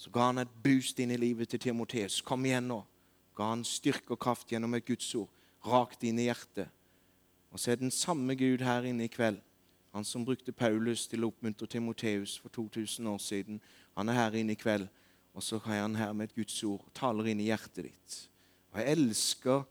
Så 0.00 0.08
ga 0.10 0.30
han 0.30 0.40
et 0.40 0.52
boost 0.64 0.96
inn 1.02 1.12
i 1.12 1.18
livet 1.20 1.50
til 1.52 1.60
Timoteus. 1.60 2.22
Kom 2.24 2.46
igjen 2.48 2.70
nå. 2.70 2.78
Ga 3.36 3.50
han 3.50 3.66
styrke 3.68 4.14
og 4.14 4.22
kraft 4.22 4.48
gjennom 4.48 4.72
et 4.78 4.86
gudsord 4.88 5.28
rakt 5.68 6.06
inn 6.08 6.16
i 6.16 6.24
hjertet. 6.30 6.70
Og 7.52 7.60
så 7.60 7.74
er 7.74 7.82
den 7.82 7.92
samme 7.92 8.32
Gud 8.38 8.64
her 8.64 8.86
inne 8.88 9.04
i 9.04 9.12
kveld. 9.12 9.42
Han 9.92 10.06
som 10.06 10.24
brukte 10.24 10.54
Paulus 10.56 11.04
til 11.10 11.26
å 11.26 11.28
oppmuntre 11.28 11.68
Timoteus 11.68 12.38
for 12.40 12.48
2000 12.54 13.10
år 13.10 13.18
siden. 13.20 13.58
Han 13.98 14.08
er 14.08 14.16
her 14.22 14.38
inne 14.40 14.54
i 14.54 14.60
kveld, 14.60 14.86
og 15.34 15.44
så 15.44 15.58
er 15.66 15.82
han 15.82 15.98
her 15.98 16.14
med 16.16 16.30
et 16.30 16.36
Guds 16.38 16.56
ord. 16.64 16.86
Taler 16.96 17.32
inn 17.32 17.42
i 17.42 17.50
hjertet 17.50 17.90
ditt. 17.90 18.16
Og 18.70 18.80
jeg 18.80 18.94
elsker, 18.94 19.66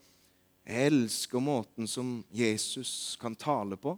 jeg 0.68 0.92
elsker 0.92 1.42
måten 1.42 1.88
som 1.88 2.20
Jesus 2.36 3.18
kan 3.22 3.34
tale 3.34 3.80
på. 3.80 3.96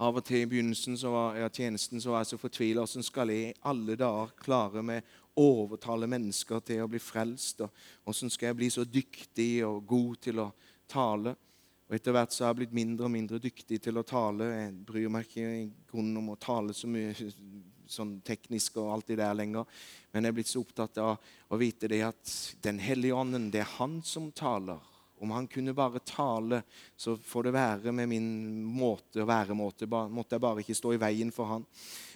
Av 0.00 0.16
og 0.16 0.24
til 0.24 0.46
i 0.46 0.48
begynnelsen 0.48 0.96
var, 1.12 1.34
ja, 1.36 1.48
tjenesten 1.52 2.00
så 2.00 2.14
var 2.14 2.22
jeg 2.22 2.30
så 2.30 2.40
fortvila. 2.40 2.86
Hvordan 2.86 3.04
skal 3.04 3.32
jeg 3.34 3.50
i 3.50 3.56
alle 3.68 3.98
dager 4.00 4.32
klare 4.40 4.80
med 4.80 5.04
å 5.36 5.44
overtale 5.60 6.08
mennesker 6.08 6.62
til 6.64 6.80
å 6.86 6.88
bli 6.88 7.00
frelst? 7.04 7.60
Og 7.66 7.74
hvordan 8.06 8.32
skal 8.32 8.48
jeg 8.48 8.58
bli 8.62 8.70
så 8.72 8.86
dyktig 8.88 9.50
og 9.68 9.82
god 9.90 10.22
til 10.24 10.40
å 10.40 10.46
tale? 10.88 11.34
Og 11.90 11.98
Etter 11.98 12.16
hvert 12.16 12.32
så 12.32 12.46
har 12.46 12.54
jeg 12.54 12.62
blitt 12.62 12.78
mindre 12.78 13.10
og 13.10 13.12
mindre 13.12 13.42
dyktig 13.42 13.82
til 13.84 14.00
å 14.00 14.06
tale. 14.08 14.48
Jeg 14.54 14.72
bryr 14.88 15.12
meg 15.12 15.28
ikke 15.28 15.52
i 15.58 15.66
grunnen 15.90 16.22
om 16.22 16.32
å 16.32 16.40
tale 16.40 16.72
så 16.76 16.88
mye 16.88 17.12
sånn 17.98 18.16
teknisk 18.24 18.78
og 18.80 18.94
alt 18.94 19.12
det 19.12 19.18
der 19.20 19.36
lenger. 19.36 19.68
Men 20.14 20.24
jeg 20.24 20.32
er 20.32 20.38
blitt 20.38 20.52
så 20.54 20.62
opptatt 20.64 20.96
av 21.02 21.18
å 21.50 21.60
vite 21.60 21.90
det 21.92 22.00
at 22.06 22.36
Den 22.64 22.80
hellige 22.80 23.20
ånden, 23.20 23.50
det 23.52 23.66
er 23.66 23.76
Han 23.76 24.00
som 24.00 24.32
taler. 24.32 24.80
Om 25.20 25.30
han 25.30 25.46
kunne 25.52 25.74
bare 25.76 26.00
tale, 26.00 26.62
så 26.96 27.12
får 27.16 27.42
det 27.42 27.52
være 27.52 27.92
med 27.92 28.08
min 28.08 28.28
måte 28.64 29.20
å 29.20 29.28
være 29.28 29.56
måte. 29.56 29.84
Måtte 29.84 30.38
jeg 30.38 30.44
bare 30.46 30.62
ikke 30.64 30.76
stå 30.78 30.94
i 30.96 31.00
veien 31.02 31.32
for 31.34 31.50
han. 31.50 31.66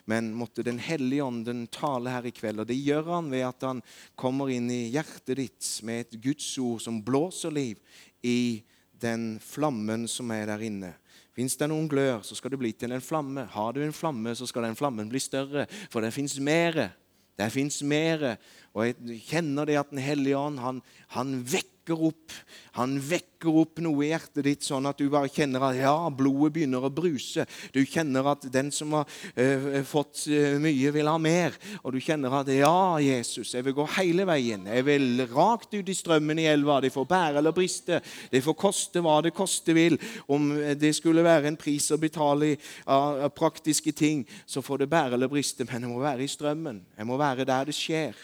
Men 0.09 0.31
måtte 0.37 0.65
Den 0.65 0.79
hellige 0.81 1.25
ånden 1.25 1.67
tale 1.69 2.15
her 2.15 2.25
i 2.25 2.33
kveld. 2.33 2.63
Og 2.65 2.69
det 2.71 2.79
gjør 2.81 3.11
han 3.13 3.29
ved 3.33 3.45
at 3.45 3.67
han 3.69 3.83
kommer 4.17 4.49
inn 4.53 4.71
i 4.73 4.89
hjertet 4.95 5.37
ditt 5.37 5.69
med 5.85 6.07
et 6.07 6.17
Guds 6.25 6.49
ord 6.59 6.81
som 6.81 7.03
blåser 7.05 7.53
liv 7.53 8.01
i 8.25 8.65
den 9.05 9.35
flammen 9.43 10.09
som 10.09 10.33
er 10.33 10.49
der 10.49 10.65
inne. 10.65 10.95
Fins 11.35 11.59
det 11.61 11.69
noen 11.69 11.91
glør, 11.91 12.23
så 12.25 12.37
skal 12.39 12.55
det 12.55 12.63
bli 12.63 12.73
til 12.73 12.95
en 12.95 13.05
flamme. 13.05 13.45
Har 13.53 13.75
du 13.75 13.83
en 13.85 13.93
flamme, 13.93 14.33
så 14.39 14.47
skal 14.49 14.69
den 14.69 14.79
flammen 14.79 15.11
bli 15.11 15.21
større, 15.21 15.67
for 15.91 16.01
det 16.01 16.15
fins 16.15 16.39
mere. 16.39 16.93
Det 17.35 17.51
fins 17.51 17.83
mere. 17.83 18.37
Og 18.73 18.87
jeg 18.87 19.21
kjenner 19.29 19.67
det 19.67 19.81
at 19.81 19.91
Den 19.91 20.01
hellige 20.01 20.39
ånd 20.39 20.61
han, 20.63 20.83
han 21.13 21.41
vekker 21.43 21.74
vekker 21.85 22.07
opp, 22.07 22.33
han 22.79 22.97
vekker 22.97 23.57
opp 23.61 23.81
noe 23.85 24.07
i 24.07 24.09
hjertet 24.09 24.45
ditt, 24.45 24.63
sånn 24.65 24.87
at 24.89 24.99
du 24.99 25.11
bare 25.13 25.29
kjenner 25.29 25.61
at 25.69 25.77
ja, 25.77 25.93
blodet 26.09 26.55
begynner 26.55 26.85
å 26.85 26.91
bruse. 26.91 27.45
Du 27.75 27.85
kjenner 27.85 28.25
at 28.33 28.47
den 28.51 28.71
som 28.73 28.95
har 28.97 29.05
uh, 29.05 29.83
fått 29.85 30.25
uh, 30.33 30.57
mye, 30.59 30.91
vil 30.95 31.11
ha 31.11 31.19
mer. 31.21 31.53
Og 31.83 31.93
du 31.93 32.01
kjenner 32.01 32.33
at 32.41 32.49
ja, 32.49 32.97
Jesus, 33.05 33.53
jeg 33.55 33.67
vil 33.67 33.77
gå 33.77 33.87
hele 33.99 34.25
veien. 34.25 34.65
Jeg 34.65 34.87
vil 34.89 35.27
rakt 35.35 35.77
ut 35.77 35.89
i 35.89 35.95
strømmen 35.95 36.41
i 36.41 36.49
elva. 36.49 36.81
Det 36.81 36.93
får 36.95 37.09
bære 37.11 37.43
eller 37.43 37.55
briste. 37.55 38.01
Det 38.33 38.43
får 38.45 38.57
koste 38.57 39.05
hva 39.05 39.21
det 39.25 39.35
koste 39.37 39.77
vil. 39.77 40.01
Om 40.27 40.55
det 40.81 40.95
skulle 40.97 41.25
være 41.27 41.53
en 41.53 41.61
pris 41.61 41.93
å 41.93 42.01
betale 42.01 42.55
av 42.89 43.29
praktiske 43.37 43.93
ting, 43.93 44.25
så 44.47 44.65
får 44.65 44.85
det 44.85 44.93
bære 44.95 45.19
eller 45.19 45.33
briste. 45.33 45.69
Men 45.69 45.85
jeg 45.85 45.93
må 45.93 46.01
være 46.01 46.25
i 46.25 46.33
strømmen. 46.33 46.87
Jeg 46.97 47.13
må 47.13 47.21
være 47.21 47.45
der 47.49 47.69
det 47.69 47.77
skjer. 47.77 48.17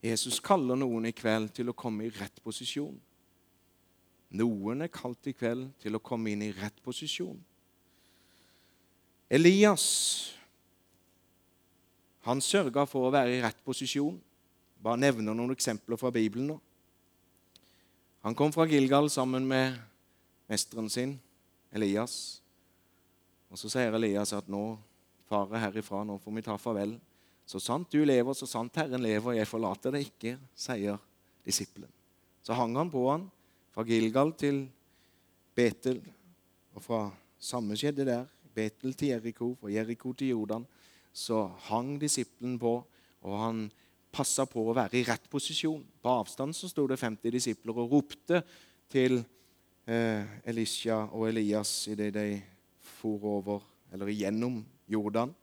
Jesus 0.00 0.40
kaller 0.40 0.78
noen 0.80 1.10
i 1.10 1.12
kveld 1.12 1.52
til 1.56 1.70
å 1.70 1.76
komme 1.76 2.06
i 2.06 2.12
rett 2.14 2.40
posisjon. 2.44 2.96
Noen 4.40 4.86
er 4.86 4.92
kalt 4.94 5.26
i 5.28 5.34
kveld 5.36 5.72
til 5.82 5.96
å 5.98 6.02
komme 6.02 6.32
inn 6.32 6.44
i 6.46 6.52
rett 6.56 6.76
posisjon. 6.84 7.38
Elias 9.30 9.86
han 12.26 12.42
sørga 12.44 12.84
for 12.88 13.08
å 13.08 13.12
være 13.14 13.36
i 13.36 13.40
rett 13.42 13.60
posisjon. 13.64 14.18
Bare 14.80 15.00
nevner 15.00 15.36
noen 15.36 15.54
eksempler 15.54 16.00
fra 16.00 16.12
Bibelen 16.12 16.52
nå. 16.52 16.58
Han 18.24 18.36
kom 18.36 18.52
fra 18.52 18.66
Gilgal 18.68 19.08
sammen 19.08 19.46
med 19.48 19.78
mesteren 20.50 20.90
sin, 20.92 21.14
Elias. 21.72 22.40
Og 23.48 23.58
Så 23.58 23.70
sier 23.72 23.94
Elias 23.96 24.34
at 24.36 24.48
nå 24.48 24.78
farer 25.30 25.64
herifra, 25.64 26.04
nå 26.04 26.18
får 26.20 26.36
vi 26.36 26.44
ta 26.44 26.56
farvel. 26.60 26.98
Så 27.50 27.58
sant 27.58 27.88
du 27.90 28.04
lever, 28.06 28.34
så 28.38 28.46
sant 28.46 28.76
Herren 28.78 29.02
lever, 29.02 29.40
jeg 29.40 29.48
forlater 29.50 29.96
deg 29.96 30.04
ikke, 30.06 30.36
sier 30.54 31.00
disippelen. 31.42 31.90
Så 32.46 32.54
hang 32.54 32.76
han 32.78 32.92
på 32.92 33.02
han 33.08 33.24
fra 33.74 33.82
Gilgal 33.88 34.30
til 34.38 34.60
Betel, 35.58 35.98
og 36.76 36.84
fra 36.84 37.00
samme 37.42 37.74
skjedde 37.78 38.06
der. 38.06 38.28
Betel 38.54 38.94
til 38.94 39.10
Jeriko, 39.16 39.50
fra 39.58 39.72
Jeriko 39.72 40.12
til 40.14 40.30
Jordan. 40.30 40.68
Så 41.10 41.42
hang 41.66 41.96
disippelen 41.98 42.54
på, 42.60 42.76
og 43.26 43.36
han 43.42 43.66
passa 44.14 44.46
på 44.46 44.68
å 44.68 44.76
være 44.76 45.00
i 45.00 45.04
rett 45.10 45.26
posisjon. 45.30 45.82
På 46.02 46.20
avstand 46.20 46.54
så 46.54 46.70
sto 46.70 46.86
det 46.90 47.00
50 47.02 47.34
disipler 47.34 47.82
og 47.82 47.96
ropte 47.96 48.44
til 48.90 49.18
eh, 49.90 50.38
Elisha 50.46 51.02
og 51.08 51.26
Elias 51.32 51.74
idet 51.90 52.12
de 52.14 52.28
for 53.00 53.26
over, 53.38 53.66
eller 53.90 54.14
igjennom 54.14 54.62
Jordan 54.90 55.34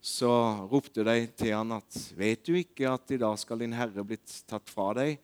så 0.00 0.30
ropte 0.70 1.04
de 1.04 1.26
til 1.36 1.52
han 1.52 1.72
at 1.76 2.12
'Vet 2.16 2.46
du 2.46 2.54
ikke 2.54 2.88
at 2.88 3.10
i 3.10 3.18
dag 3.20 3.38
skal 3.38 3.58
din 3.60 3.72
herre 3.72 4.04
blitt 4.04 4.44
tatt 4.48 4.68
fra 4.68 4.94
deg?' 4.94 5.18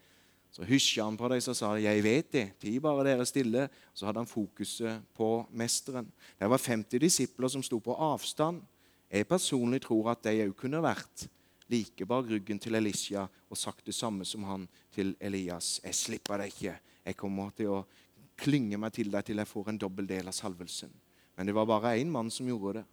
Så 0.52 0.64
hysja 0.64 1.04
han 1.04 1.16
på 1.16 1.28
dem 1.28 1.36
og 1.36 1.56
sa 1.56 1.76
'Jeg 1.76 2.02
vet 2.02 2.32
det. 2.32 2.58
Ti 2.60 2.78
bare 2.78 3.04
dere 3.04 3.26
stille.' 3.26 3.68
Så 3.94 4.06
hadde 4.06 4.18
han 4.18 4.26
fokuset 4.26 5.02
på 5.14 5.46
mesteren. 5.50 6.12
Det 6.38 6.48
var 6.48 6.58
50 6.58 6.98
disipler 6.98 7.48
som 7.48 7.62
sto 7.62 7.78
på 7.78 7.94
avstand. 7.94 8.62
Jeg 9.10 9.28
personlig 9.28 9.82
tror 9.82 10.10
at 10.10 10.22
de 10.22 10.44
òg 10.44 10.54
kunne 10.56 10.82
vært 10.82 11.28
like 11.68 12.06
bak 12.06 12.26
ryggen 12.26 12.58
til 12.58 12.74
Elisha 12.74 13.26
og 13.50 13.56
sagt 13.56 13.86
det 13.86 13.94
samme 13.94 14.24
som 14.24 14.44
han 14.44 14.68
til 14.92 15.16
Elias. 15.20 15.80
'Jeg 15.84 15.94
slipper 15.94 16.38
deg 16.38 16.46
ikke. 16.46 16.78
Jeg 17.06 17.16
kommer 17.16 17.50
til 17.50 17.66
å 17.66 17.86
klynge 18.36 18.78
meg 18.78 18.92
til 18.92 19.10
deg 19.10 19.24
til 19.24 19.36
jeg 19.36 19.46
får 19.46 19.68
en 19.68 19.78
dobbel 19.78 20.06
del 20.06 20.28
av 20.28 20.34
salvelsen.' 20.34 21.00
Men 21.36 21.46
det 21.46 21.54
var 21.54 21.66
bare 21.66 21.98
én 21.98 22.10
mann 22.10 22.30
som 22.30 22.46
gjorde 22.46 22.74
det. 22.74 22.84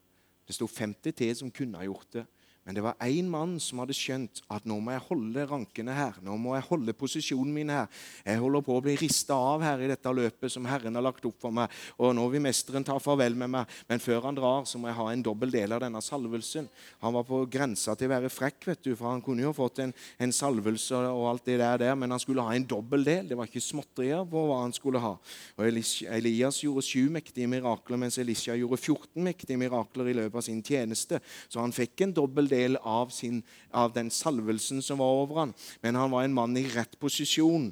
Det 0.48 0.56
sto 0.56 0.68
50 0.68 1.16
til 1.16 1.36
som 1.36 1.52
kunne 1.52 1.80
ha 1.80 1.88
gjort 1.88 2.10
det. 2.14 2.26
Men 2.64 2.78
det 2.78 2.84
var 2.86 2.95
én 3.03 3.28
mann 3.28 3.57
som 3.59 3.82
hadde 3.82 3.95
skjønt 3.97 4.39
at 4.53 4.64
nå 4.70 4.78
må 4.80 4.93
jeg 4.93 5.03
holde 5.09 5.43
rankene 5.49 5.95
her. 5.97 6.16
Nå 6.24 6.38
må 6.39 6.53
jeg 6.55 6.64
holde 6.70 6.93
posisjonen 6.95 7.51
min 7.51 7.72
her. 7.74 7.89
Jeg 8.24 8.39
holder 8.39 8.64
på 8.64 8.78
å 8.78 8.84
bli 8.86 8.93
rista 9.01 9.36
av 9.36 9.66
her 9.66 9.82
i 9.84 9.89
dette 9.91 10.14
løpet 10.16 10.53
som 10.53 10.64
Herren 10.72 10.95
har 10.95 11.03
lagt 11.03 11.28
opp 11.28 11.36
for 11.43 11.51
meg. 11.51 11.74
Og 11.99 12.14
nå 12.16 12.24
vil 12.32 12.43
mesteren 12.45 12.86
ta 12.88 12.95
farvel 13.03 13.36
med 13.36 13.51
meg. 13.57 13.74
Men 13.89 13.99
før 13.99 14.30
han 14.30 14.38
drar, 14.38 14.64
så 14.70 14.80
må 14.80 14.88
jeg 14.88 14.95
ha 14.95 15.07
en 15.11 15.26
dobbel 15.26 15.51
del 15.51 15.76
av 15.76 15.82
denne 15.84 15.99
salvelsen. 15.99 16.70
Han 17.03 17.18
var 17.18 17.26
på 17.28 17.41
grensa 17.51 17.97
til 17.99 18.07
å 18.07 18.14
være 18.14 18.32
frekk, 18.32 18.70
vet 18.72 18.88
du, 18.88 18.93
for 18.95 19.11
han 19.11 19.26
kunne 19.26 19.43
jo 19.43 19.51
fått 19.59 19.84
en, 19.84 19.91
en 20.24 20.36
salvelse 20.36 21.03
og 21.09 21.28
alt 21.34 21.51
det 21.51 21.59
der, 21.59 21.84
der, 21.84 21.99
men 21.99 22.16
han 22.16 22.24
skulle 22.24 22.47
ha 22.47 22.55
en 22.55 22.70
dobbel 22.70 23.03
del. 23.03 23.28
Det 23.28 23.39
var 23.39 23.51
ikke 23.51 23.66
småtterier 23.66 24.24
på 24.24 24.45
hva 24.47 24.61
han 24.61 24.76
skulle 24.76 25.03
ha. 25.03 25.18
Og 25.59 25.68
Elias 25.68 26.64
gjorde 26.64 26.88
sju 26.88 27.11
mektige 27.11 27.51
mirakler, 27.51 27.99
mens 27.99 28.22
Elisha 28.24 28.55
gjorde 28.55 28.80
14 28.80 29.20
mektige 29.28 29.59
mirakler 29.59 30.14
i 30.14 30.18
løpet 30.22 30.39
av 30.39 30.47
sin 30.47 30.64
tjeneste. 30.64 31.20
Så 31.51 31.59
han 31.59 31.76
fikk 31.76 32.07
en 32.07 32.16
dobbel 32.16 32.47
del 32.47 32.53
del 32.54 32.78
av, 32.80 33.10
sin, 33.14 33.41
av 33.74 33.91
den 33.95 34.12
salvelsen 34.14 34.82
som 34.86 35.01
var 35.01 35.20
over 35.24 35.41
han. 35.41 35.56
Men 35.82 35.97
han 35.99 36.14
var 36.14 36.24
en 36.24 36.36
mann 36.38 36.58
i 36.58 36.68
rett 36.72 36.95
posisjon. 37.01 37.72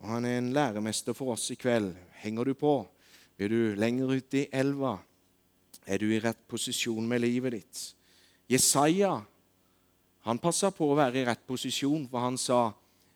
Og 0.00 0.12
han 0.14 0.28
er 0.28 0.38
en 0.38 0.52
læremester 0.56 1.16
for 1.16 1.34
oss 1.34 1.48
i 1.52 1.58
kveld. 1.60 1.94
Henger 2.20 2.52
du 2.52 2.54
på? 2.54 2.74
Er 3.40 3.48
du 3.48 3.74
lenger 3.80 4.12
ute 4.20 4.44
i 4.44 4.48
elva? 4.52 4.98
Er 5.88 5.98
du 5.98 6.10
i 6.12 6.20
rett 6.20 6.40
posisjon 6.48 7.08
med 7.08 7.24
livet 7.24 7.56
ditt? 7.56 7.82
Jesaja 8.50 9.20
han 10.26 10.40
passa 10.40 10.68
på 10.74 10.90
å 10.90 10.98
være 10.98 11.22
i 11.22 11.24
rett 11.24 11.42
posisjon, 11.48 12.04
for 12.10 12.20
han 12.20 12.36
sa, 12.36 12.74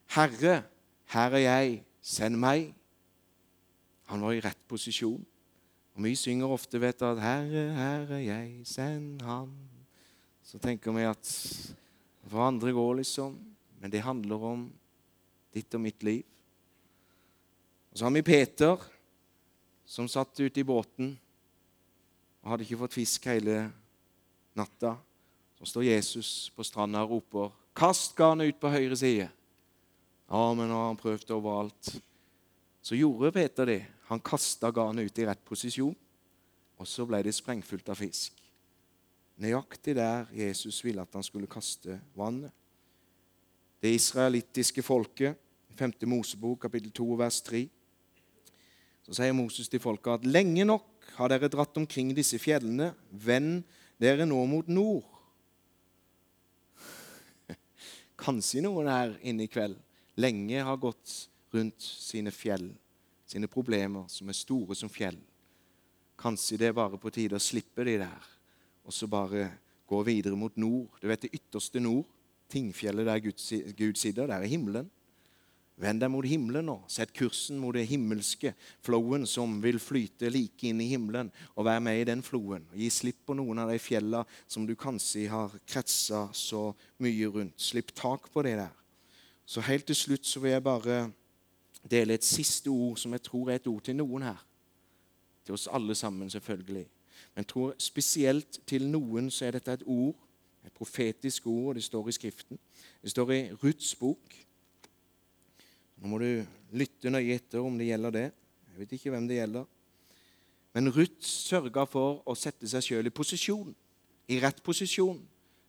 'Herre, 0.09 0.65
her 1.13 1.37
er 1.37 1.45
jeg, 1.45 1.85
send 2.01 2.39
meg.' 2.41 2.75
Han 4.09 4.21
var 4.21 4.33
i 4.33 4.41
rett 4.41 4.69
posisjon. 4.69 5.25
Og 5.95 6.03
Vi 6.03 6.15
synger 6.15 6.47
ofte 6.47 6.81
vet 6.81 7.03
at 7.03 7.19
'Herre, 7.19 7.75
her 7.75 8.13
er 8.13 8.25
jeg, 8.25 8.67
send 8.67 9.23
Han' 9.23 9.74
så 10.55 10.61
tenker 10.63 10.93
vi 10.95 11.03
at 11.03 11.31
for 12.31 12.45
andre 12.47 12.71
går, 12.71 13.01
liksom. 13.01 13.33
Men 13.83 13.91
det 13.91 14.05
handler 14.07 14.43
om 14.47 14.61
ditt 15.51 15.75
og 15.75 15.81
mitt 15.83 16.05
liv. 16.07 16.21
Og 17.91 17.99
så 17.99 18.07
har 18.07 18.15
vi 18.15 18.23
Peter, 18.23 18.85
som 19.85 20.07
satt 20.07 20.39
ute 20.39 20.63
i 20.63 20.67
båten 20.67 21.17
og 22.45 22.53
hadde 22.53 22.69
ikke 22.69 22.79
fått 22.85 22.95
fisk 22.95 23.27
hele 23.33 23.65
natta. 24.55 24.95
Så 25.59 25.67
står 25.73 25.89
Jesus 25.89 26.31
på 26.55 26.63
stranda 26.63 27.03
og 27.03 27.17
roper 27.17 27.51
'Kast 27.75 28.15
garnet 28.15 28.55
ut 28.55 28.61
på 28.61 28.71
høyre 28.71 28.95
side'. 28.95 29.29
Ja, 30.31 30.55
men 30.55 30.69
nå 30.69 30.75
har 30.75 30.87
han 30.87 31.03
prøvd 31.03 31.35
overalt. 31.35 32.01
Så 32.81 32.95
gjorde 32.95 33.33
Peter 33.33 33.67
det. 33.67 33.87
Han 34.07 34.21
kasta 34.21 34.71
garnet 34.71 35.11
ut 35.11 35.19
i 35.19 35.27
rett 35.27 35.45
posisjon, 35.45 35.97
og 36.79 36.87
så 36.87 37.07
ble 37.07 37.23
det 37.23 37.35
sprengfullt 37.35 37.89
av 37.89 37.99
fisk. 37.99 38.44
Nøyaktig 39.41 39.97
der 39.99 40.29
Jesus 40.35 40.79
ville 40.85 41.03
at 41.03 41.15
han 41.15 41.27
skulle 41.27 41.51
kaste 41.51 41.99
vannet. 42.15 42.53
Det 43.83 43.95
israelittiske 43.95 44.83
folket, 44.83 45.37
5. 45.75 45.93
Mosebok, 46.07 46.61
kapittel 46.63 46.93
2, 46.95 47.07
vers 47.19 47.41
3, 47.43 47.65
så 49.05 49.17
sier 49.19 49.35
Moses 49.37 49.69
til 49.69 49.83
folket 49.83 50.21
at 50.21 50.29
lenge 50.29 50.65
nok 50.65 51.11
har 51.19 51.29
dere 51.29 51.51
dratt 51.53 51.77
omkring 51.77 52.15
disse 52.17 52.39
fjellene. 52.41 52.95
Vend 53.11 53.67
dere 54.01 54.25
nå 54.25 54.39
mot 54.49 54.71
nord. 54.73 55.05
Kanskje 58.25 58.63
noen 58.65 58.89
her 58.89 59.19
inne 59.21 59.45
i 59.45 59.51
kveld 59.53 59.77
lenge 60.17 60.63
har 60.63 60.81
gått 60.81 61.29
rundt 61.55 61.83
sine 61.83 62.33
fjell, 62.35 62.71
sine 63.27 63.51
problemer, 63.51 64.07
som 64.09 64.31
er 64.31 64.39
store 64.39 64.77
som 64.79 64.91
fjell. 64.91 65.19
Kanskje 66.19 66.59
det 66.61 66.71
er 66.71 66.77
bare 66.77 66.99
på 67.01 67.13
tide 67.15 67.39
å 67.39 67.43
slippe 67.43 67.87
de 67.87 67.99
der, 68.03 68.31
og 68.85 68.93
så 68.93 69.09
bare 69.11 69.49
gå 69.89 70.03
videre 70.07 70.37
mot 70.37 70.57
nord. 70.57 70.89
Du 71.01 71.09
vet 71.09 71.27
det 71.27 71.35
ytterste 71.35 71.81
nord, 71.81 72.07
Tingfjellet 72.55 73.07
der 73.09 73.23
Gud 73.73 73.97
sitter, 73.97 74.27
der 74.27 74.37
er 74.37 74.47
himmelen. 74.47 74.91
Vend 75.81 75.99
deg 76.05 76.11
mot 76.13 76.27
himmelen 76.29 76.69
nå. 76.69 76.77
Sett 76.93 77.11
kursen 77.17 77.59
mot 77.59 77.75
det 77.75 77.87
himmelske, 77.91 78.53
flowen 78.85 79.25
som 79.27 79.57
vil 79.63 79.81
flyte 79.83 80.31
like 80.31 80.69
inn 80.69 80.83
i 80.85 80.87
himmelen, 80.93 81.33
og 81.57 81.67
være 81.67 81.83
med 81.83 81.99
i 81.99 82.07
den 82.07 82.23
floen. 82.23 82.63
Gi 82.79 82.91
slipp 82.95 83.25
på 83.27 83.35
noen 83.35 83.65
av 83.65 83.73
de 83.73 83.81
fjellene 83.83 84.23
som 84.47 84.69
du 84.69 84.77
kanskje 84.79 85.27
har 85.33 85.57
kretsa 85.67 86.29
så 86.31 86.69
mye 87.03 87.33
rundt. 87.33 87.59
Slipp 87.59 87.91
tak 87.97 88.31
på 88.31 88.47
det 88.47 88.55
der. 88.61 88.75
Så 89.47 89.65
helt 89.67 89.89
til 89.91 89.99
slutt 89.99 90.31
så 90.31 90.41
vil 90.41 90.55
jeg 90.55 90.65
bare 90.65 91.01
dele 91.91 92.15
et 92.15 92.25
siste 92.25 92.71
ord 92.71 93.01
som 93.01 93.13
jeg 93.13 93.27
tror 93.27 93.51
er 93.51 93.59
et 93.59 93.67
ord 93.69 93.83
til 93.85 93.99
noen 93.99 94.31
her. 94.31 94.39
Til 95.45 95.59
oss 95.59 95.67
alle 95.67 95.97
sammen, 95.99 96.31
selvfølgelig. 96.31 96.87
Men 97.35 97.43
jeg 97.43 97.51
tror 97.51 97.75
spesielt 97.83 98.61
til 98.67 98.87
noen 98.87 99.27
så 99.35 99.49
er 99.49 99.57
dette 99.57 99.75
et 99.75 99.87
ord, 99.91 100.15
et 100.65 100.73
profetisk 100.73 101.49
ord, 101.51 101.73
og 101.73 101.75
det 101.75 101.85
står 101.85 102.09
i 102.09 102.15
Skriften. 102.15 102.59
Det 103.03 103.11
står 103.11 103.33
i 103.35 103.41
Ruths 103.59 103.95
bok. 103.99 104.37
Nå 105.99 106.11
må 106.11 106.21
du 106.23 106.29
lytte 106.79 107.11
nøye 107.11 107.35
etter 107.35 107.65
om 107.65 107.75
det 107.79 107.89
gjelder 107.91 108.15
det. 108.15 108.29
Jeg 108.71 108.81
vet 108.81 108.95
ikke 108.97 109.11
hvem 109.15 109.27
det 109.29 109.41
gjelder. 109.41 109.67
Men 110.75 110.91
Ruth 110.95 111.27
sørga 111.27 111.85
for 111.87 112.23
å 112.27 112.35
sette 112.39 112.71
seg 112.71 112.83
sjøl 112.83 113.11
i 113.11 113.15
posisjon, 113.15 113.75
i 114.31 114.39
rett 114.43 114.63
posisjon. 114.65 115.21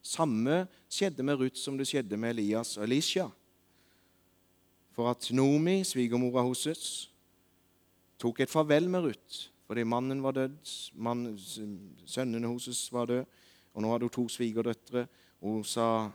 Samme 0.06 0.64
skjedde 0.90 1.26
med 1.26 1.42
Ruth 1.42 1.58
som 1.62 1.78
det 1.78 1.90
skjedde 1.90 2.18
med 2.18 2.36
Elias 2.36 2.76
og 2.78 2.86
Elisha. 2.86 3.26
For 4.94 5.10
at 5.12 5.28
Nomi, 5.34 5.82
svigermora 5.86 6.46
hennes, 6.46 6.86
tok 8.22 8.46
et 8.46 8.54
farvel 8.54 8.88
med 8.90 9.10
Ruth 9.10 9.55
fordi 9.68 9.84
mannen 9.84 10.24
var 10.24 10.32
død, 10.32 10.58
mann, 10.94 11.38
sønnene 12.06 12.48
hennes 12.48 12.94
var 12.94 13.06
døde, 13.10 13.26
og 13.74 13.82
nå 13.82 13.92
hadde 13.92 14.08
hun 14.08 14.14
to 14.14 14.28
svigerdøtre. 14.30 15.08
Hun 15.42 15.64
sa 15.64 16.10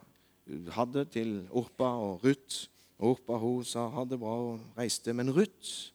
ha 0.75 0.85
til 1.13 1.49
Orpa 1.51 1.85
og 1.85 2.25
Ruth. 2.25 2.69
Og 2.99 3.11
Orpa 3.11 3.39
hun 3.39 3.65
sa 3.65 3.89
ha 3.89 4.05
det 4.05 4.19
bra 4.19 4.37
og 4.53 4.61
reiste. 4.79 5.13
Men 5.13 5.31
Ruth 5.31 5.93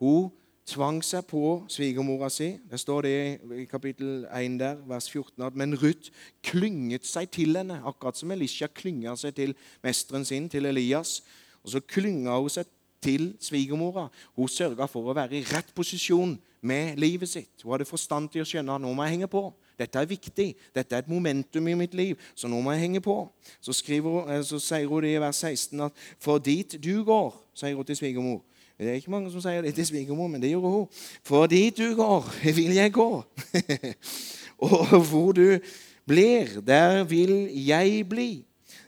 hun 0.00 0.30
tvang 0.66 1.00
seg 1.04 1.24
på 1.30 1.64
svigermora 1.70 2.28
si. 2.32 2.56
Det 2.70 2.80
står 2.80 3.06
det 3.06 3.40
i 3.62 3.64
kapittel 3.70 4.26
1 4.26 4.58
der, 4.60 4.76
vers 4.86 5.08
14. 5.10 5.42
at 5.46 5.56
Men 5.56 5.76
Ruth 5.78 6.10
klynget 6.42 7.06
seg 7.06 7.30
til 7.30 7.56
henne, 7.56 7.80
akkurat 7.86 8.18
som 8.18 8.30
Elisha 8.30 8.66
klynga 8.66 9.16
seg 9.16 9.34
til 9.34 9.54
mesteren 9.84 10.24
sin, 10.24 10.48
til 10.48 10.66
Elias. 10.66 11.22
Og 11.62 11.70
Så 11.70 11.80
klynga 11.80 12.38
hun 12.38 12.50
seg 12.50 12.66
til 13.00 13.34
svigermora. 13.40 14.08
Hun 14.36 14.48
sørga 14.48 14.88
for 14.90 15.06
å 15.06 15.16
være 15.16 15.38
i 15.38 15.46
rett 15.46 15.72
posisjon 15.74 16.36
med 16.66 16.98
livet 17.00 17.30
sitt. 17.30 17.62
Hun 17.62 17.72
hadde 17.74 17.88
forstand 17.88 18.28
til 18.32 18.42
å 18.42 18.48
skjønne 18.48 18.74
at 18.76 18.82
nå 18.82 18.92
må 18.92 19.06
jeg 19.06 19.16
henge 19.16 19.30
på. 19.30 19.44
Dette 19.78 20.00
er 20.00 20.08
viktig. 20.08 20.48
Dette 20.74 20.96
er 20.96 21.04
et 21.04 21.08
momentum 21.08 21.68
i 21.68 21.76
mitt 21.76 21.94
liv, 21.94 22.16
så 22.34 22.48
nå 22.48 22.60
må 22.64 22.72
jeg 22.72 22.86
henge 22.86 23.02
på. 23.04 23.16
Så, 23.60 23.76
hun, 23.88 24.30
eh, 24.32 24.42
så 24.44 24.60
sier 24.62 24.88
hun 24.88 25.04
det 25.04 25.14
i 25.14 25.20
vers 25.20 25.42
16 25.44 25.86
at 25.88 26.04
for 26.18 26.38
dit 26.38 26.78
du 26.82 27.04
går, 27.04 27.34
sier 27.54 27.76
hun 27.76 27.84
til 27.84 27.98
svigermor. 27.98 28.40
Det 28.78 28.88
er 28.88 28.98
ikke 29.00 29.10
mange 29.10 29.30
som 29.32 29.40
sier 29.40 29.62
det 29.64 29.74
til 29.74 29.86
svigermor, 29.88 30.28
men 30.28 30.42
det 30.42 30.50
gjorde 30.50 30.72
hun. 30.72 30.88
For 31.24 31.46
dit 31.46 31.76
du 31.76 31.94
går, 31.96 32.32
vil 32.58 32.74
jeg 32.76 32.92
gå. 32.92 33.10
og 34.68 35.00
hvor 35.10 35.32
du 35.32 35.58
blir, 36.06 36.60
der 36.60 37.04
vil 37.04 37.50
jeg 37.66 38.08
bli. 38.08 38.45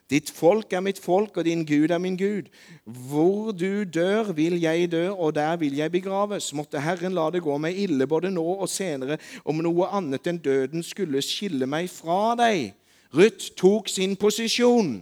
Ditt 0.09 0.31
folk 0.33 0.73
er 0.73 0.81
mitt 0.81 0.99
folk, 1.05 1.37
og 1.37 1.45
din 1.45 1.67
Gud 1.69 1.91
er 1.93 2.01
min 2.01 2.17
Gud. 2.17 2.49
Hvor 2.85 3.53
du 3.53 3.85
dør, 3.85 4.33
vil 4.33 4.57
jeg 4.61 4.93
dø, 4.93 5.11
og 5.11 5.35
der 5.35 5.57
vil 5.57 5.77
jeg 5.77 5.93
begraves. 5.93 6.55
Måtte 6.57 6.81
Herren 6.81 7.13
la 7.13 7.27
det 7.31 7.43
gå 7.45 7.59
meg 7.61 7.77
ille 7.77 8.07
både 8.09 8.31
nå 8.33 8.45
og 8.55 8.69
senere, 8.73 9.19
om 9.45 9.61
noe 9.61 9.91
annet 9.93 10.27
enn 10.27 10.41
døden 10.41 10.83
skulle 10.83 11.21
skille 11.25 11.69
meg 11.69 11.91
fra 11.93 12.33
deg. 12.41 12.73
Ruth 13.13 13.53
tok 13.57 13.89
sin 13.93 14.17
posisjon 14.17 14.99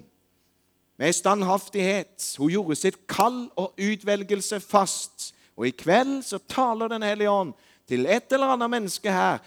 med 0.98 1.14
standhaftighet. 1.14 2.34
Hun 2.38 2.50
gjorde 2.50 2.78
sitt 2.78 2.98
kall 3.06 3.46
og 3.54 3.78
utvelgelse 3.78 4.60
fast. 4.60 5.32
Og 5.56 5.70
i 5.70 5.74
kveld 5.76 6.20
så 6.26 6.38
taler 6.50 6.88
Den 6.88 7.02
hellige 7.02 7.30
ånd 7.30 7.54
til 7.88 8.06
et 8.06 8.32
eller 8.32 8.56
annet 8.56 8.70
menneske 8.70 9.12
her 9.12 9.38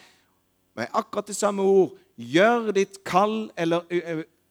med 0.76 0.88
akkurat 0.94 1.28
det 1.28 1.36
samme 1.36 1.62
ord. 1.62 1.98
Gjør 2.18 2.72
ditt 2.72 3.04
kall 3.04 3.52
eller 3.58 3.84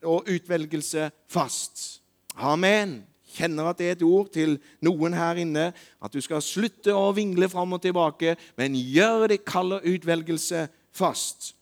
og 0.06 0.28
utvelgelse 0.30 1.10
fast. 1.30 2.02
Amen. 2.36 3.00
Kjenner 3.38 3.70
at 3.70 3.78
det 3.78 3.88
er 3.88 3.96
et 3.96 4.06
ord 4.06 4.30
til 4.34 4.56
noen 4.84 5.14
her 5.14 5.38
inne, 5.42 5.68
at 5.74 6.14
du 6.14 6.20
skal 6.24 6.42
slutte 6.42 6.94
å 6.96 7.12
vingle 7.16 7.50
fram 7.50 7.76
og 7.76 7.82
tilbake, 7.84 8.36
men 8.58 8.78
gjør 8.78 9.28
det 9.30 9.44
kall 9.46 9.78
utvelgelse 9.78 10.66
fast. 10.96 11.52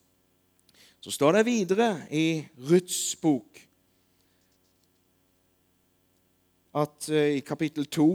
Så 1.03 1.13
står 1.13 1.37
det 1.37 1.47
videre 1.47 1.91
i 2.11 2.43
Ruths 2.69 3.15
bok 3.21 3.63
at 6.77 7.07
uh, 7.09 7.37
i 7.37 7.43
kapittel 7.45 7.87
2 7.89 8.09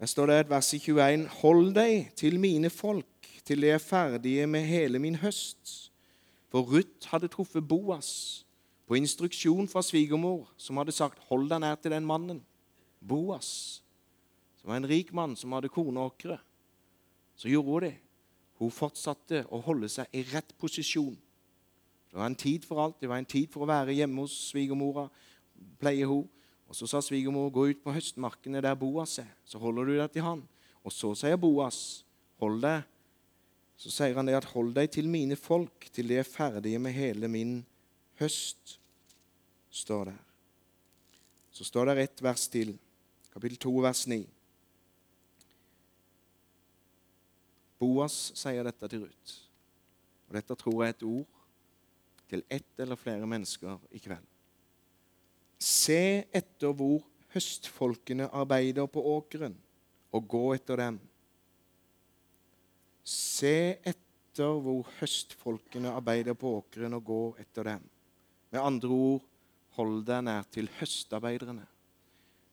der 0.00 0.10
står 0.10 0.26
det 0.26 0.36
et 0.40 0.50
vers 0.50 0.68
i 0.74 0.78
21.: 0.82 1.26
Hold 1.40 1.74
deg 1.76 2.10
til 2.18 2.40
mine 2.40 2.68
folk, 2.70 3.28
til 3.46 3.62
de 3.62 3.70
er 3.72 3.78
ferdige 3.78 4.46
med 4.46 4.66
hele 4.66 4.98
min 4.98 5.14
høst. 5.16 5.92
For 6.54 6.62
Ruth 6.62 7.08
hadde 7.10 7.26
truffet 7.26 7.66
Boas 7.66 8.44
på 8.86 8.94
instruksjon 8.94 9.66
fra 9.66 9.80
svigermor, 9.82 10.46
som 10.56 10.76
hadde 10.76 10.92
sagt 10.94 11.18
'hold 11.18 11.48
deg 11.50 11.60
nær 11.60 11.74
til 11.74 11.90
den 11.90 12.06
mannen'. 12.06 12.44
Boas, 13.08 13.82
som 14.54 14.68
var 14.70 14.76
en 14.76 14.88
rik 14.88 15.12
mann 15.12 15.34
som 15.36 15.52
hadde 15.52 15.68
kornåkre. 15.68 16.38
Så 17.36 17.48
gjorde 17.48 17.70
hun 17.72 17.82
det. 17.82 17.96
Hun 18.58 18.70
fortsatte 18.70 19.46
å 19.50 19.60
holde 19.60 19.88
seg 19.88 20.06
i 20.12 20.22
rett 20.22 20.54
posisjon. 20.58 21.18
Det 22.10 22.18
var 22.18 22.26
en 22.26 22.36
tid 22.36 22.64
for 22.64 22.84
alt. 22.84 23.00
Det 23.00 23.08
var 23.08 23.18
en 23.18 23.26
tid 23.26 23.48
for 23.48 23.62
å 23.62 23.66
være 23.66 23.94
hjemme 23.94 24.20
hos 24.20 24.52
svigermora, 24.52 25.10
pleier 25.80 26.06
hun. 26.06 26.28
Og 26.68 26.74
Så 26.74 26.86
sa 26.86 27.00
svigermor, 27.00 27.50
'Gå 27.50 27.70
ut 27.70 27.82
på 27.82 27.92
høstmarkene 27.92 28.62
der 28.62 28.74
Boas 28.74 29.18
er, 29.18 29.34
så 29.44 29.58
holder 29.58 29.84
du 29.84 29.96
deg 29.96 30.12
til 30.12 30.22
han.' 30.22 30.48
Og 30.84 30.92
så 30.92 31.14
sier 31.14 31.36
Boas, 31.36 32.04
'Hold 32.38 32.62
deg 32.62 32.84
så 33.76 33.90
sier 33.90 34.14
han 34.14 34.26
det 34.26 34.36
at 34.38 34.44
'hold 34.52 34.74
deg 34.74 34.90
til 34.90 35.08
mine 35.08 35.36
folk, 35.36 35.88
til 35.92 36.08
de 36.08 36.18
er 36.18 36.28
ferdige 36.28 36.78
med 36.78 36.92
hele 36.92 37.28
min 37.28 37.66
høst', 38.20 38.78
står 39.70 40.04
der. 40.04 40.20
Så 41.50 41.64
står 41.64 41.84
det 41.84 42.02
ett 42.02 42.22
vers 42.22 42.48
til, 42.48 42.78
kapittel 43.32 43.58
2, 43.58 43.72
vers 43.82 44.06
9. 44.06 44.26
Boas 47.78 48.32
sier 48.34 48.62
dette 48.62 48.88
til 48.88 49.04
Ruth. 49.04 49.34
Og 50.28 50.34
dette 50.34 50.54
tror 50.54 50.82
jeg 50.82 50.88
er 50.88 50.96
et 50.96 51.02
ord 51.02 51.26
til 52.28 52.42
ett 52.50 52.80
eller 52.80 52.96
flere 52.96 53.26
mennesker 53.26 53.78
i 53.90 53.98
kveld. 53.98 54.24
Se 55.58 56.24
etter 56.34 56.72
hvor 56.72 57.04
høstfolkene 57.34 58.30
arbeider 58.32 58.86
på 58.86 59.02
åkeren, 59.14 59.56
og 60.14 60.28
gå 60.30 60.44
etter 60.54 60.78
dem. 60.78 61.00
Se 63.04 63.76
etter 63.84 64.56
hvor 64.64 64.88
høstfolkene 64.98 65.92
arbeider 65.92 66.36
på 66.38 66.56
åkeren, 66.58 66.96
og 66.96 67.04
gå 67.04 67.22
etter 67.42 67.68
dem. 67.74 67.84
Med 68.50 68.62
andre 68.62 68.88
ord, 68.88 69.26
hold 69.76 70.00
deg 70.08 70.24
nær 70.24 70.46
til 70.54 70.70
høstarbeiderne. 70.78 71.66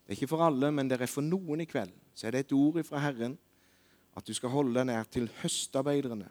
Det 0.02 0.14
er 0.14 0.20
ikke 0.20 0.34
for 0.34 0.44
alle, 0.44 0.72
men 0.74 0.90
det 0.90 1.00
er 1.00 1.10
for 1.10 1.24
noen 1.24 1.64
i 1.64 1.70
kveld. 1.70 1.94
Så 2.14 2.28
er 2.28 2.36
det 2.36 2.46
et 2.46 2.56
ord 2.58 2.82
fra 2.84 3.00
Herren 3.00 3.38
at 4.18 4.28
du 4.28 4.34
skal 4.36 4.52
holde 4.52 4.76
deg 4.76 4.90
nær 4.90 5.08
til 5.08 5.30
høstarbeiderne. 5.40 6.28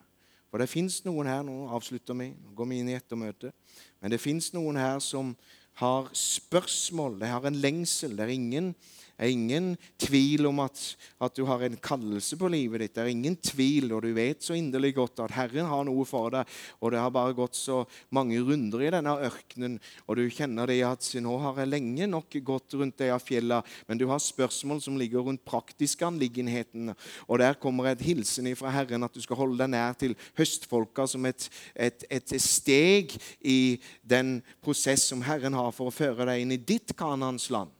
For 0.50 0.60
det 0.60 0.68
fins 0.68 0.98
noen 1.06 1.30
her 1.30 1.44
Nå 1.46 1.68
avslutter 1.72 2.16
vi, 2.18 2.32
nå 2.34 2.52
går 2.58 2.68
vi 2.68 2.80
inn 2.82 2.90
i 2.90 2.96
ettermøtet. 2.98 3.54
Men 4.02 4.12
det 4.12 4.20
fins 4.20 4.50
noen 4.52 4.76
her 4.80 4.98
som 5.00 5.32
har 5.80 6.10
spørsmål, 6.16 7.20
de 7.22 7.30
har 7.30 7.46
en 7.46 7.60
lengsel. 7.62 8.16
Det 8.18 8.26
er 8.26 8.34
ingen 8.34 8.72
er 9.20 9.32
ingen 9.32 9.74
tvil 10.00 10.48
om 10.48 10.62
at, 10.64 10.80
at, 11.20 11.36
du 11.36 11.44
har 11.48 11.62
en 11.64 11.76
kallelse 11.80 12.38
på 12.40 12.48
livet 12.52 12.84
ditt. 12.84 12.94
Det 12.96 13.04
er 13.04 13.12
ingen 13.12 13.36
tvil, 13.36 13.90
og 13.94 14.04
du 14.04 14.10
vet 14.16 14.42
så 14.44 14.56
inderlig 14.56 14.94
godt 14.96 15.22
at 15.26 15.34
Herren 15.36 15.68
har 15.70 15.84
noe 15.86 16.06
for 16.08 16.32
deg. 16.34 16.48
Og 16.80 16.94
det 16.94 17.02
har 17.02 17.12
bare 17.14 17.36
gått 17.36 17.58
så 17.58 17.82
mange 18.16 18.40
runder 18.44 18.84
i 18.86 18.92
denne 18.94 19.16
ørkenen, 19.28 19.78
og 20.06 20.18
du 20.18 20.24
kjenner 20.32 20.70
det 20.70 20.80
at 20.86 21.08
nå 21.20 21.36
har 21.44 21.60
jeg 21.60 21.72
lenge 21.72 22.08
nok 22.10 22.38
gått 22.46 22.78
rundt 22.80 23.00
de 23.00 23.10
fjellene, 23.20 23.62
men 23.88 24.00
du 24.00 24.06
har 24.10 24.22
spørsmål 24.22 24.80
som 24.84 24.98
ligger 25.00 25.24
rundt 25.26 25.44
praktiske 25.46 26.06
anliggenhetene. 26.06 26.96
Og 27.28 27.42
der 27.42 27.58
kommer 27.60 27.90
et 27.90 28.04
hilsen 28.04 28.48
fra 28.58 28.72
Herren 28.74 29.04
at 29.06 29.14
du 29.14 29.20
skal 29.22 29.38
holde 29.40 29.60
deg 29.60 29.72
nær 29.72 29.96
til 29.98 30.16
høstfolka 30.38 31.06
som 31.10 31.26
et, 31.28 31.48
et, 31.74 32.06
et 32.10 32.36
steg 32.40 33.16
i 33.40 33.80
den 34.02 34.38
prosess 34.64 35.08
som 35.10 35.24
Herren 35.26 35.56
har 35.58 35.74
for 35.76 35.90
å 35.90 35.94
føre 35.94 36.28
deg 36.30 36.44
inn 36.44 36.56
i 36.56 36.60
ditt 36.60 36.96
Kanans 36.98 37.50
land. 37.52 37.74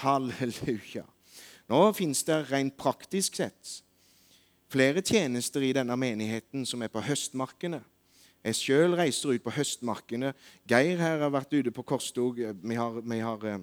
Halleluja. 0.00 1.04
Nå 1.68 1.80
fins 1.96 2.24
det 2.26 2.38
rent 2.50 2.76
praktisk 2.80 3.36
sett 3.38 3.82
flere 4.72 5.02
tjenester 5.04 5.64
i 5.64 5.74
denne 5.76 5.96
menigheten 6.00 6.64
som 6.68 6.82
er 6.82 6.92
på 6.92 7.02
høstmarkene. 7.04 7.82
Jeg 8.42 8.58
sjøl 8.58 8.96
reiser 8.98 9.36
ut 9.36 9.44
på 9.44 9.52
høstmarkene. 9.54 10.32
Geir 10.68 10.98
her 10.98 11.20
har 11.22 11.30
vært 11.30 11.52
ute 11.54 11.70
på 11.74 11.84
korstog. 11.86 12.40
Vi 12.40 12.78
har, 12.78 12.96
vi 12.98 13.20
har 13.22 13.46
eh, 13.46 13.60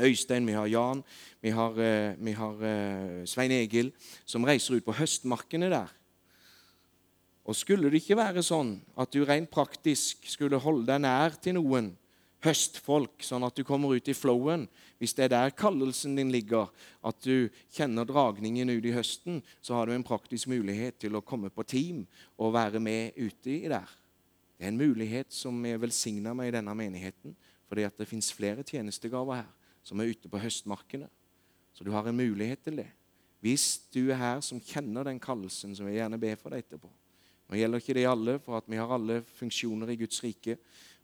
Øystein, 0.00 0.48
vi 0.48 0.56
har 0.56 0.66
Jan, 0.66 1.04
vi 1.42 1.52
har, 1.54 1.78
eh, 1.78 2.16
vi 2.18 2.34
har 2.34 2.64
eh, 2.66 3.20
Svein 3.28 3.54
Egil, 3.54 3.92
som 4.24 4.46
reiser 4.48 4.80
ut 4.80 4.86
på 4.86 4.96
høstmarkene 4.96 5.70
der. 5.70 5.92
Og 7.44 7.56
skulle 7.56 7.90
det 7.90 8.02
ikke 8.02 8.18
være 8.18 8.42
sånn 8.46 8.78
at 8.98 9.12
du 9.14 9.22
rent 9.26 9.50
praktisk 9.52 10.26
skulle 10.30 10.60
holde 10.62 10.88
deg 10.90 11.04
nær 11.04 11.36
til 11.42 11.58
noen 11.60 11.92
høstfolk, 12.44 13.20
sånn 13.24 13.44
at 13.44 13.56
du 13.56 13.64
kommer 13.68 13.92
ut 13.96 14.08
i 14.08 14.16
flowen. 14.16 14.66
Hvis 15.00 15.14
det 15.16 15.26
er 15.26 15.32
der 15.34 15.54
kallelsen 15.56 16.16
din 16.16 16.32
ligger, 16.32 16.70
at 17.04 17.20
du 17.24 17.50
kjenner 17.72 18.08
dragningen 18.08 18.72
ut 18.72 18.88
i 18.88 18.94
høsten, 18.94 19.40
så 19.60 19.76
har 19.76 19.88
du 19.88 19.94
en 19.94 20.06
praktisk 20.06 20.50
mulighet 20.52 21.00
til 21.04 21.16
å 21.16 21.24
komme 21.24 21.52
på 21.52 21.66
team 21.68 22.04
og 22.40 22.54
være 22.56 22.80
med 22.82 23.16
ute 23.20 23.52
i 23.54 23.70
der. 23.70 23.88
Det 24.56 24.66
er 24.66 24.72
en 24.72 24.80
mulighet 24.80 25.32
som 25.32 25.56
er 25.64 25.80
velsigna 25.80 26.34
med 26.36 26.50
i 26.50 26.56
denne 26.58 26.74
menigheten, 26.76 27.36
fordi 27.68 27.86
at 27.88 27.96
det 27.96 28.08
fins 28.08 28.32
flere 28.34 28.64
tjenestegaver 28.66 29.42
her 29.42 29.50
som 29.86 30.00
er 30.00 30.12
ute 30.12 30.28
på 30.28 30.40
høstmarkene. 30.40 31.08
Så 31.72 31.84
du 31.86 31.92
har 31.94 32.08
en 32.08 32.16
mulighet 32.16 32.60
til 32.66 32.82
det. 32.82 32.90
Hvis 33.40 33.86
du 33.94 34.10
er 34.10 34.18
her 34.20 34.42
som 34.44 34.60
kjenner 34.60 35.06
den 35.08 35.20
kallelsen, 35.22 35.72
vil 35.72 35.94
jeg 35.94 36.02
gjerne 36.02 36.20
be 36.20 36.34
for 36.36 36.52
deg 36.52 36.66
etterpå. 36.66 36.90
Nå 37.50 37.58
gjelder 37.58 37.82
ikke 37.82 37.96
det 37.96 38.04
alle, 38.06 38.36
for 38.44 38.60
at 38.60 38.68
vi 38.70 38.78
har 38.78 38.92
alle 38.94 39.22
funksjoner 39.38 39.90
i 39.90 39.96
Guds 39.98 40.20
rike 40.22 40.58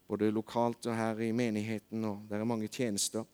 både 0.09 0.31
lokalt 0.35 0.87
og 0.87 0.97
her 0.97 1.21
i 1.27 1.33
menigheten, 1.35 2.05
og 2.05 2.27
det 2.29 2.39
er 2.39 2.49
mange 2.49 2.69
tjenester. 2.69 3.27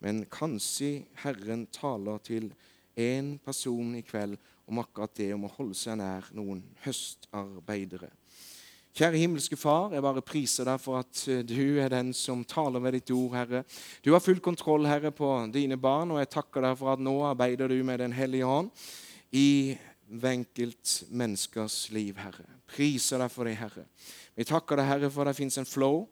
Men 0.00 0.24
kanskje 0.30 1.04
Herren 1.24 1.66
taler 1.74 2.22
til 2.24 2.52
én 2.98 3.36
person 3.44 3.94
i 3.98 4.04
kveld 4.06 4.38
om 4.70 4.78
akkurat 4.82 5.14
det 5.18 5.32
om 5.34 5.44
å 5.48 5.52
holde 5.56 5.76
seg 5.78 5.98
nær 5.98 6.30
noen 6.36 6.62
høstarbeidere. 6.84 8.10
Kjære 8.90 9.20
himmelske 9.22 9.54
Far, 9.58 9.92
jeg 9.94 10.02
bare 10.02 10.22
priser 10.26 10.66
deg 10.66 10.80
for 10.82 10.98
at 10.98 11.20
eh, 11.30 11.44
du 11.46 11.78
er 11.78 11.92
den 11.92 12.10
som 12.16 12.42
taler 12.44 12.82
med 12.82 12.96
ditt 12.98 13.12
ord, 13.14 13.36
Herre. 13.38 13.60
Du 14.02 14.10
har 14.12 14.22
full 14.22 14.40
kontroll, 14.42 14.88
Herre, 14.90 15.12
på 15.14 15.28
dine 15.54 15.78
barn, 15.78 16.10
og 16.10 16.18
jeg 16.18 16.32
takker 16.34 16.66
deg 16.66 16.74
for 16.80 16.94
at 16.94 17.02
nå 17.02 17.14
arbeider 17.28 17.70
du 17.70 17.78
med 17.86 18.02
Den 18.02 18.16
hellige 18.16 18.50
ånd 18.50 18.72
i 19.30 19.78
enkelt 20.10 20.96
menneskers 21.14 21.84
liv, 21.94 22.18
Herre. 22.18 22.48
Priser 22.70 23.22
deg 23.22 23.30
for 23.30 23.46
det, 23.46 23.54
Herre. 23.60 23.86
Vi 24.34 24.46
takker 24.48 24.82
deg, 24.82 24.90
Herre, 24.90 25.12
for 25.14 25.26
det 25.26 25.36
fins 25.38 25.60
en 25.62 25.70
flow 25.70 26.02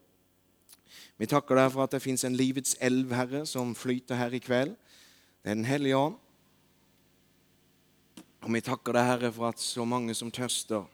vi 1.18 1.26
takker 1.26 1.58
deg 1.58 1.72
for 1.74 1.84
at 1.84 1.96
det 1.96 2.02
fins 2.02 2.22
en 2.24 2.36
livets 2.38 2.76
elv, 2.84 3.10
Herre, 3.14 3.42
som 3.46 3.74
flyter 3.74 4.20
her 4.20 4.34
i 4.34 4.42
kveld. 4.42 4.76
Det 5.42 5.50
er 5.50 5.58
Den 5.58 5.66
hellige 5.66 5.96
ånd. 5.96 6.14
Og 8.46 8.54
vi 8.54 8.62
takker 8.62 8.94
deg, 8.94 9.08
Herre, 9.08 9.32
for 9.34 9.48
at 9.50 9.60
så 9.60 9.84
mange 9.84 10.14
som 10.14 10.30
tørster, 10.30 10.86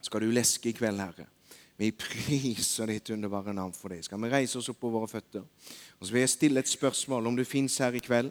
skal 0.00 0.22
du 0.22 0.30
leske 0.30 0.70
i 0.70 0.76
kveld, 0.76 1.02
Herre. 1.02 1.26
Vi 1.80 1.90
priser 1.96 2.92
ditt 2.92 3.10
underbare 3.10 3.54
navn 3.56 3.72
for 3.72 3.88
det. 3.88 4.04
Skal 4.04 4.20
vi 4.20 4.30
reise 4.30 4.58
oss 4.60 4.68
opp 4.68 4.78
på 4.82 4.92
våre 4.92 5.08
føtter? 5.08 5.42
Og 5.98 6.06
så 6.06 6.12
vil 6.12 6.22
jeg 6.22 6.32
stille 6.34 6.60
et 6.60 6.68
spørsmål. 6.68 7.26
Om 7.26 7.36
du 7.36 7.44
fins 7.44 7.78
her 7.80 7.96
i 7.96 8.02
kveld, 8.04 8.30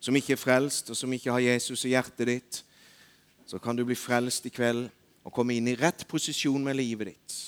som 0.00 0.16
ikke 0.16 0.36
er 0.36 0.40
frelst, 0.40 0.90
og 0.90 0.96
som 0.96 1.12
ikke 1.12 1.34
har 1.34 1.42
Jesus 1.42 1.84
i 1.84 1.92
hjertet 1.96 2.30
ditt, 2.30 2.60
så 3.46 3.58
kan 3.58 3.76
du 3.76 3.84
bli 3.84 3.96
frelst 3.98 4.46
i 4.46 4.54
kveld 4.54 4.86
og 5.26 5.34
komme 5.34 5.56
inn 5.58 5.68
i 5.68 5.76
rett 5.76 6.06
posisjon 6.08 6.62
med 6.62 6.78
livet 6.78 7.10
ditt. 7.10 7.38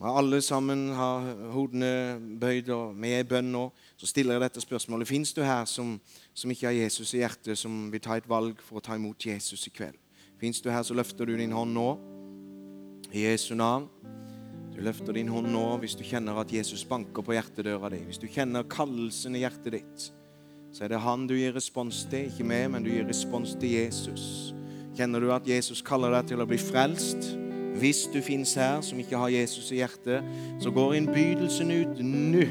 Alle 0.00 0.40
sammen 0.40 0.88
har 0.96 1.26
hodene 1.52 2.16
bøyd, 2.40 2.70
og 2.72 2.94
vi 2.96 3.10
er 3.12 3.26
i 3.26 3.28
bønn 3.28 3.50
nå. 3.52 3.66
Så 4.00 4.08
stiller 4.08 4.38
jeg 4.38 4.46
dette 4.46 4.62
spørsmålet. 4.64 5.08
Fins 5.08 5.34
du 5.36 5.42
her 5.44 5.66
som, 5.68 5.98
som, 6.34 6.50
ikke 6.50 6.70
har 6.70 6.78
Jesus 6.78 7.12
i 7.12 7.20
hjertet, 7.20 7.58
som 7.60 7.90
vil 7.92 8.00
ta 8.00 8.16
et 8.16 8.28
valg 8.28 8.60
for 8.64 8.80
å 8.80 8.84
ta 8.84 8.96
imot 8.96 9.26
Jesus 9.26 9.66
i 9.68 9.74
kveld? 9.74 9.98
Fins 10.40 10.62
du 10.64 10.70
her, 10.72 10.82
så 10.82 10.96
løfter 10.96 11.28
du 11.28 11.36
din 11.36 11.52
hånd 11.52 11.76
nå. 11.76 11.90
I 13.12 13.26
Jesu 13.26 13.52
navn. 13.54 13.90
Du 14.72 14.80
løfter 14.80 15.12
din 15.12 15.28
hånd 15.28 15.52
nå 15.52 15.66
hvis 15.82 15.98
du 16.00 16.02
kjenner 16.08 16.40
at 16.40 16.52
Jesus 16.52 16.86
banker 16.88 17.22
på 17.22 17.36
hjertedøra 17.36 17.92
di. 17.92 18.00
Hvis 18.08 18.22
du 18.22 18.24
kjenner 18.32 18.64
kallelsen 18.64 19.36
i 19.36 19.44
hjertet 19.44 19.76
ditt, 19.76 20.08
så 20.72 20.86
er 20.86 20.94
det 20.94 21.02
han 21.04 21.28
du 21.28 21.36
gir 21.36 21.52
respons 21.52 22.06
til. 22.08 22.32
Ikke 22.32 22.48
meg, 22.48 22.70
men 22.72 22.82
du 22.82 22.88
gir 22.88 23.04
respons 23.04 23.52
til 23.60 23.76
Jesus. 23.76 24.54
Kjenner 24.96 25.20
du 25.20 25.28
at 25.36 25.46
Jesus 25.48 25.84
kaller 25.84 26.16
deg 26.16 26.32
til 26.32 26.40
å 26.40 26.48
bli 26.48 26.60
frelst? 26.60 27.34
Hvis 27.78 28.04
du 28.12 28.20
fins 28.24 28.54
her 28.58 28.82
som 28.84 29.00
ikke 29.00 29.18
har 29.18 29.32
Jesus 29.32 29.70
i 29.72 29.80
hjertet, 29.80 30.26
så 30.60 30.72
går 30.74 30.98
innbydelsen 31.00 31.72
ut 31.72 32.04
nå. 32.04 32.44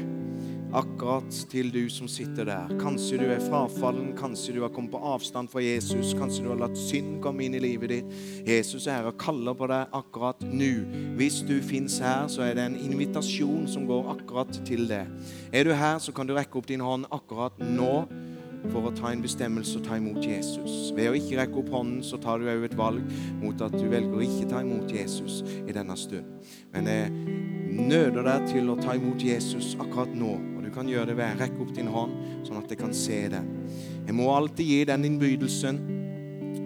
Akkurat 0.72 1.28
til 1.52 1.68
du 1.68 1.82
som 1.92 2.08
sitter 2.08 2.46
der. 2.48 2.70
Kanskje 2.80 3.18
du 3.20 3.26
er 3.28 3.42
frafallen, 3.44 4.14
kanskje 4.16 4.54
du 4.56 4.62
har 4.64 4.72
kommet 4.72 4.94
på 4.94 5.02
avstand 5.04 5.50
fra 5.52 5.60
Jesus, 5.60 6.14
kanskje 6.16 6.46
du 6.46 6.48
har 6.48 6.62
latt 6.62 6.78
synd 6.80 7.18
komme 7.20 7.44
inn 7.44 7.58
i 7.58 7.60
livet 7.60 7.92
ditt. 7.92 8.14
Jesus 8.48 8.86
er 8.86 9.02
her 9.02 9.10
og 9.10 9.18
kaller 9.20 9.52
på 9.58 9.68
deg 9.68 9.92
akkurat 10.00 10.40
nå. 10.48 10.72
Hvis 11.20 11.42
du 11.44 11.58
fins 11.60 11.98
her, 12.00 12.24
så 12.32 12.46
er 12.46 12.56
det 12.56 12.64
en 12.70 12.80
invitasjon 12.88 13.68
som 13.68 13.84
går 13.90 14.14
akkurat 14.14 14.62
til 14.64 14.88
det. 14.88 15.04
Er 15.52 15.68
du 15.68 15.76
her, 15.76 16.00
så 16.00 16.16
kan 16.16 16.26
du 16.28 16.32
rekke 16.38 16.56
opp 16.56 16.72
din 16.72 16.80
hånd 16.80 17.04
akkurat 17.12 17.60
nå 17.60 17.92
for 18.70 18.86
å 18.86 18.92
ta 18.94 19.10
en 19.10 19.22
bestemmelse 19.24 19.78
og 19.78 19.86
ta 19.86 19.98
imot 19.98 20.22
Jesus. 20.24 20.92
Ved 20.94 21.10
å 21.10 21.16
ikke 21.18 21.38
rekke 21.40 21.58
opp 21.62 21.72
hånden 21.74 22.02
så 22.06 22.18
tar 22.22 22.40
du 22.40 22.48
òg 22.50 22.66
et 22.68 22.76
valg 22.78 23.02
mot 23.40 23.64
at 23.64 23.74
du 23.74 23.86
velger 23.90 24.14
å 24.14 24.22
ikke 24.24 24.50
ta 24.52 24.62
imot 24.62 24.92
Jesus 24.92 25.40
i 25.64 25.74
denne 25.74 25.96
stund. 25.98 26.28
Men 26.74 26.90
jeg 26.90 27.10
nøder 27.72 28.26
deg 28.28 28.46
til 28.52 28.70
å 28.70 28.78
ta 28.78 28.94
imot 28.98 29.24
Jesus 29.24 29.72
akkurat 29.80 30.12
nå. 30.14 30.36
Og 30.56 30.62
du 30.66 30.70
kan 30.74 30.88
gjøre 30.88 31.10
det 31.10 31.18
ved 31.18 31.34
å 31.34 31.40
rekke 31.42 31.60
opp 31.64 31.74
din 31.76 31.90
hånd, 31.92 32.14
sånn 32.46 32.60
at 32.60 32.70
jeg 32.70 32.80
kan 32.82 32.94
se 32.96 33.20
det. 33.32 33.42
Jeg 34.06 34.16
må 34.18 34.30
alltid 34.34 34.72
gi 34.74 34.80
den 34.92 35.10
innbydelsen. 35.10 35.82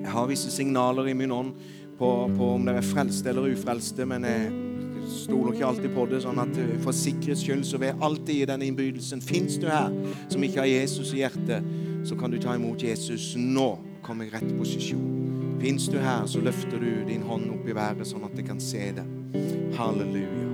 Jeg 0.03 0.13
har 0.13 0.31
visse 0.31 0.53
signaler 0.53 1.09
i 1.11 1.17
min 1.19 1.35
ånd 1.35 1.57
på, 1.97 2.13
på 2.37 2.53
om 2.59 2.67
dere 2.67 2.83
er 2.83 2.87
frelste 2.87 3.33
eller 3.33 3.55
ufrelste, 3.55 4.05
men 4.09 4.27
jeg 4.29 4.66
stoler 5.11 5.55
ikke 5.55 5.67
alltid 5.67 5.93
på 5.95 6.07
det. 6.11 6.23
sånn 6.25 6.41
at 6.43 6.59
For 6.85 6.97
sikkerhets 6.97 7.45
skyld 7.47 7.67
så 7.69 7.81
vil 7.81 7.93
jeg 7.93 8.01
alltid 8.09 8.41
gi 8.41 8.49
denne 8.53 8.69
innbydelsen. 8.71 9.23
Fins 9.25 9.59
du 9.63 9.69
her 9.71 9.93
som 10.29 10.43
ikke 10.43 10.63
har 10.63 10.71
Jesus 10.71 11.13
i 11.15 11.23
hjertet, 11.23 11.67
så 12.07 12.19
kan 12.19 12.31
du 12.31 12.39
ta 12.43 12.55
imot 12.55 12.83
Jesus 12.83 13.35
nå. 13.39 13.77
Kom 14.07 14.23
i 14.23 14.31
rett 14.31 14.51
posisjon. 14.59 15.57
Fins 15.61 15.89
du 15.89 15.97
her, 15.99 16.27
så 16.29 16.43
løfter 16.45 16.79
du 16.79 16.91
din 17.09 17.25
hånd 17.27 17.49
opp 17.55 17.69
i 17.69 17.75
været, 17.75 18.07
sånn 18.07 18.27
at 18.29 18.37
jeg 18.37 18.47
kan 18.47 18.61
se 18.61 18.91
det. 18.99 19.07
Halleluja. 19.79 20.45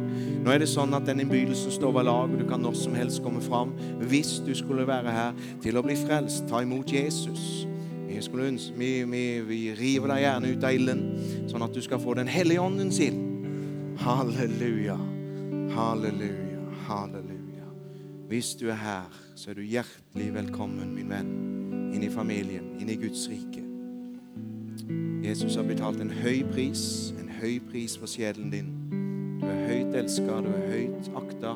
Nå 0.43 0.51
er 0.51 0.63
det 0.63 0.71
sånn 0.71 0.95
at 0.97 1.07
den 1.07 1.23
innbydelsen 1.23 1.75
står 1.75 1.93
ved 1.95 2.07
lag, 2.09 2.31
og 2.31 2.41
du 2.41 2.47
kan 2.49 2.63
når 2.63 2.79
som 2.79 2.95
helst 2.99 3.23
komme 3.23 3.43
fram 3.43 3.75
hvis 4.11 4.41
du 4.47 4.51
skulle 4.59 4.87
være 4.89 5.15
her 5.15 5.37
til 5.63 5.79
å 5.79 5.85
bli 5.87 5.97
frelst. 5.99 6.49
Ta 6.51 6.63
imot 6.65 6.91
Jesus. 6.93 7.67
Vi, 8.13 8.91
vi, 9.09 9.23
vi 9.43 9.59
river 9.75 10.13
deg 10.13 10.23
gjerne 10.23 10.51
ut 10.53 10.65
av 10.69 10.77
ilden, 10.77 11.01
sånn 11.51 11.65
at 11.65 11.75
du 11.75 11.81
skal 11.83 11.99
få 12.03 12.15
Den 12.15 12.31
hellige 12.31 12.63
åndens 12.63 13.01
ild. 13.03 13.32
Halleluja. 14.03 14.99
Halleluja. 15.71 16.61
Halleluja. 16.87 17.65
Hvis 18.29 18.55
du 18.55 18.69
er 18.69 18.75
her, 18.75 19.21
så 19.35 19.51
er 19.51 19.55
du 19.55 19.61
hjertelig 19.63 20.35
velkommen, 20.35 20.95
min 20.95 21.11
venn, 21.11 21.29
inn 21.95 22.03
i 22.03 22.09
familien, 22.11 22.73
inn 22.83 22.91
i 22.91 22.97
Guds 22.99 23.29
rike. 23.31 23.63
Jesus 25.23 25.55
har 25.55 25.69
betalt 25.71 26.03
en 26.03 26.11
høy 26.11 26.43
pris, 26.51 27.13
en 27.21 27.31
høy 27.31 27.61
pris 27.71 27.95
for 27.95 28.11
sjelen 28.11 28.51
din. 28.51 28.75
Du 29.39 29.47
er 29.47 29.63
høyt 29.69 29.95
elska, 30.03 30.41
du 30.43 30.51
er 30.51 30.67
høyt 30.73 31.13
akta. 31.23 31.55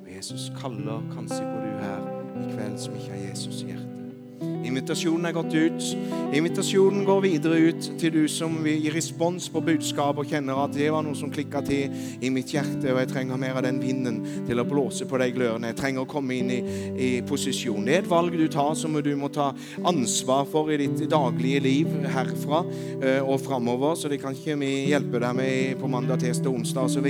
Og 0.00 0.08
Jesus 0.08 0.48
kaller 0.56 1.04
kanskje 1.12 1.44
på 1.44 1.66
du 1.66 1.72
her 1.84 2.08
i 2.32 2.48
kveld 2.54 2.80
som 2.80 2.96
ikke 2.96 3.12
har 3.12 3.26
Jesus 3.28 3.60
i 3.60 3.74
hjertet. 3.74 4.53
Invitasjonen 4.64 5.28
er 5.28 5.36
gått 5.36 5.54
ut. 5.54 5.88
Invitasjonen 6.34 7.04
går 7.06 7.20
videre 7.24 7.58
ut 7.68 7.88
til 8.00 8.14
du 8.14 8.22
som 8.30 8.56
vil 8.64 8.80
gi 8.82 8.92
respons 8.94 9.50
på 9.52 9.62
budskap 9.64 10.18
og 10.20 10.30
kjenner 10.30 10.62
at 10.64 10.74
det 10.76 10.88
var 10.92 11.04
noe 11.04 11.16
som 11.18 11.32
klikka 11.32 11.60
til 11.66 11.92
i 12.24 12.30
mitt 12.32 12.54
hjerte, 12.54 12.92
og 12.92 13.00
jeg 13.02 13.10
trenger 13.12 13.40
mer 13.40 13.58
av 13.60 13.66
den 13.66 13.80
vinden 13.82 14.22
til 14.48 14.60
å 14.60 14.66
blåse 14.68 15.06
på 15.08 15.20
de 15.20 15.28
glørne. 15.36 15.70
Jeg 15.72 15.78
trenger 15.80 16.04
å 16.04 16.10
komme 16.10 16.38
inn 16.38 16.52
i, 16.54 16.60
i 16.96 17.10
posisjon. 17.28 17.84
Det 17.84 17.98
er 17.98 18.02
et 18.04 18.10
valg 18.10 18.36
du 18.38 18.46
tar 18.52 18.72
som 18.78 18.96
du 19.04 19.12
må 19.18 19.30
ta 19.32 19.50
ansvar 19.84 20.46
for 20.50 20.72
i 20.72 20.78
ditt 20.80 21.04
daglige 21.12 21.62
liv 21.64 21.92
herfra 22.14 22.62
uh, 22.64 23.20
og 23.22 23.38
framover. 23.44 23.94
Så 23.98 24.10
det 24.10 24.20
kan 24.22 24.34
ikke 24.36 24.56
vi 24.60 24.72
hjelpe 24.90 25.20
deg 25.22 25.36
med 25.38 25.80
på 25.80 25.90
mandag, 25.90 26.22
tirsdag, 26.24 26.50
onsdag 26.50 26.88
osv. 26.88 27.08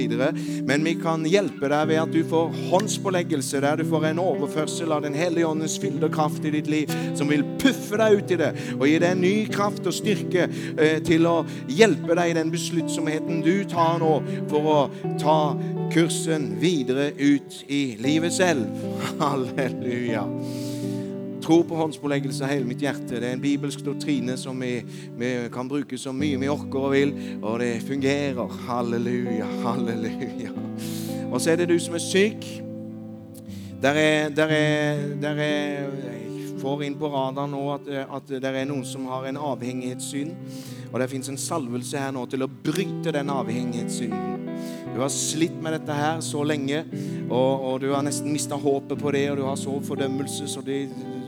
Men 0.66 0.86
vi 0.86 0.96
kan 1.00 1.24
hjelpe 1.28 1.70
deg 1.70 1.90
ved 1.92 2.02
at 2.02 2.14
du 2.14 2.22
får 2.28 2.54
håndspåleggelse, 2.72 3.62
der 3.64 3.80
du 3.80 3.86
får 3.88 4.10
en 4.10 4.22
overførsel 4.24 4.92
av 4.94 5.04
Den 5.04 5.16
hellige 5.16 5.48
åndens 5.48 5.78
fylde 5.80 6.08
kraft 6.12 6.44
i 6.44 6.52
ditt 6.54 6.70
liv, 6.70 6.92
som 7.18 7.28
vil 7.30 7.43
puffe 7.60 7.98
deg 8.00 8.18
ut 8.18 8.34
i 8.34 8.40
det 8.40 8.50
og 8.76 8.86
gi 8.88 8.98
deg 8.98 9.08
en 9.14 9.24
ny 9.24 9.34
kraft 9.52 9.86
og 9.88 9.96
styrke 9.96 10.48
eh, 10.48 10.98
til 11.04 11.28
å 11.30 11.36
hjelpe 11.70 12.16
deg 12.18 12.32
i 12.32 12.36
den 12.40 12.52
besluttsomheten 12.52 13.42
du 13.44 13.64
tar 13.70 13.98
nå 14.02 14.18
for 14.50 14.70
å 14.74 14.78
ta 15.20 15.38
kursen 15.94 16.54
videre 16.62 17.12
ut 17.18 17.60
i 17.68 17.82
livet 18.02 18.34
selv. 18.34 18.68
Halleluja 19.22 20.26
Tro 21.44 21.58
på 21.68 21.76
håndspåleggelse 21.76 22.44
av 22.46 22.54
hele 22.54 22.64
mitt 22.64 22.80
hjerte. 22.80 23.18
Det 23.20 23.28
er 23.28 23.34
en 23.36 23.42
bibelsk 23.42 23.82
doktrine 23.84 24.32
som 24.40 24.56
vi, 24.64 24.78
vi, 25.18 25.32
kan 25.52 25.68
bruke 25.68 25.98
så 26.00 26.12
mye 26.16 26.38
vi 26.40 26.48
orker 26.48 26.86
og 26.86 26.94
vil, 26.94 27.12
og 27.42 27.58
det 27.60 27.82
fungerer. 27.84 28.54
Halleluja, 28.64 29.50
halleluja. 29.60 30.54
Og 31.28 31.36
så 31.36 31.52
er 31.52 31.60
det 31.60 31.68
du 31.68 31.76
som 31.82 31.98
er 31.98 32.04
syk. 32.04 32.48
Der 33.82 34.00
er, 34.00 34.32
der 34.32 34.56
er, 34.56 35.04
der 35.20 35.44
er 35.44 36.13
får 36.64 36.84
inn 36.86 36.96
på 36.98 37.10
radaren 37.12 37.52
nå 37.52 37.64
at, 37.74 37.90
at 38.18 38.32
det 38.40 38.50
er 38.50 38.68
noen 38.68 38.86
som 38.88 39.04
har 39.12 39.28
en 39.28 39.40
avhengighetssyn. 39.52 40.32
Og 40.92 41.00
det 41.02 41.10
fins 41.10 41.28
en 41.28 41.40
salvelse 41.40 42.00
her 42.00 42.14
nå 42.14 42.24
til 42.30 42.46
å 42.46 42.48
bryte 42.48 43.12
den 43.14 43.32
avhengighetssynden. 43.34 44.48
Du 44.94 45.00
har 45.02 45.10
slitt 45.10 45.56
med 45.62 45.74
dette 45.74 45.94
her 45.98 46.20
så 46.22 46.44
lenge, 46.46 46.84
og, 47.26 47.64
og 47.66 47.80
du 47.82 47.88
har 47.90 48.04
nesten 48.06 48.30
mista 48.32 48.56
håpet 48.60 49.00
på 49.00 49.12
det, 49.16 49.24
og 49.32 49.40
du 49.40 49.44
har 49.48 49.58
så 49.58 49.74
fordømmelse 49.82 50.46
så 50.52 50.62
det, 50.64 50.84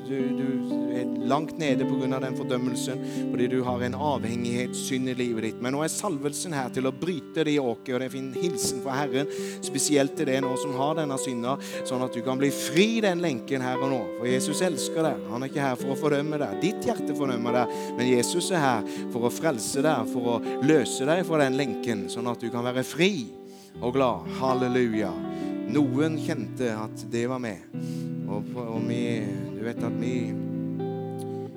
du, 0.07 0.17
du, 0.39 0.86
langt 1.29 1.59
nede 1.59 1.87
pga. 1.89 2.21
den 2.21 2.37
fordømmelsen 2.37 3.03
fordi 3.31 3.49
du 3.51 3.63
har 3.67 3.83
en 3.83 3.95
avhengighetssynd 3.95 5.11
i 5.11 5.15
livet 5.15 5.45
ditt. 5.45 5.63
Men 5.63 5.75
nå 5.77 5.83
er 5.85 5.93
salvelsen 5.93 6.55
her 6.57 6.71
til 6.75 6.89
å 6.89 6.95
bryte 6.95 7.45
det 7.47 7.59
åket, 7.61 7.95
og 7.95 8.01
det 8.01 8.09
er 8.09 8.19
en 8.19 8.33
hilsen 8.37 8.83
fra 8.85 8.99
Herren 9.01 9.31
spesielt 9.65 10.17
til 10.17 10.31
det 10.31 10.41
nå 10.45 10.53
som 10.61 10.75
har 10.79 10.97
denne 11.01 11.19
synda, 11.21 11.57
sånn 11.89 12.05
at 12.07 12.15
du 12.15 12.23
kan 12.27 12.39
bli 12.41 12.51
fri 12.55 12.89
den 13.05 13.23
lenken 13.25 13.65
her 13.65 13.81
og 13.81 13.93
nå. 13.93 14.03
For 14.19 14.31
Jesus 14.31 14.63
elsker 14.67 15.07
deg. 15.07 15.25
Han 15.33 15.45
er 15.45 15.53
ikke 15.53 15.65
her 15.65 15.81
for 15.81 15.95
å 15.95 15.99
fordømme 16.01 16.41
deg. 16.43 16.61
Ditt 16.63 16.89
hjerte 16.89 17.17
fordømmer 17.17 17.61
deg, 17.61 17.75
men 17.99 18.13
Jesus 18.13 18.51
er 18.55 18.65
her 18.65 18.93
for 19.15 19.27
å 19.27 19.33
frelse 19.33 19.85
deg, 19.85 20.13
for 20.13 20.37
å 20.37 20.63
løse 20.67 21.09
deg 21.09 21.25
fra 21.29 21.43
den 21.45 21.59
lenken, 21.59 22.07
sånn 22.13 22.31
at 22.31 22.43
du 22.43 22.51
kan 22.53 22.67
være 22.67 22.87
fri 22.87 23.13
og 23.83 23.97
glad. 23.97 24.29
Halleluja. 24.41 25.13
Noen 25.67 26.19
kjente 26.23 26.71
at 26.79 27.07
det 27.11 27.27
var 27.31 27.43
med. 27.43 27.65
Og, 28.27 28.55
og 28.59 28.83
vi 28.87 29.03
du 29.57 29.63
vet 29.65 29.83
at 29.83 29.95
vi, 29.99 30.15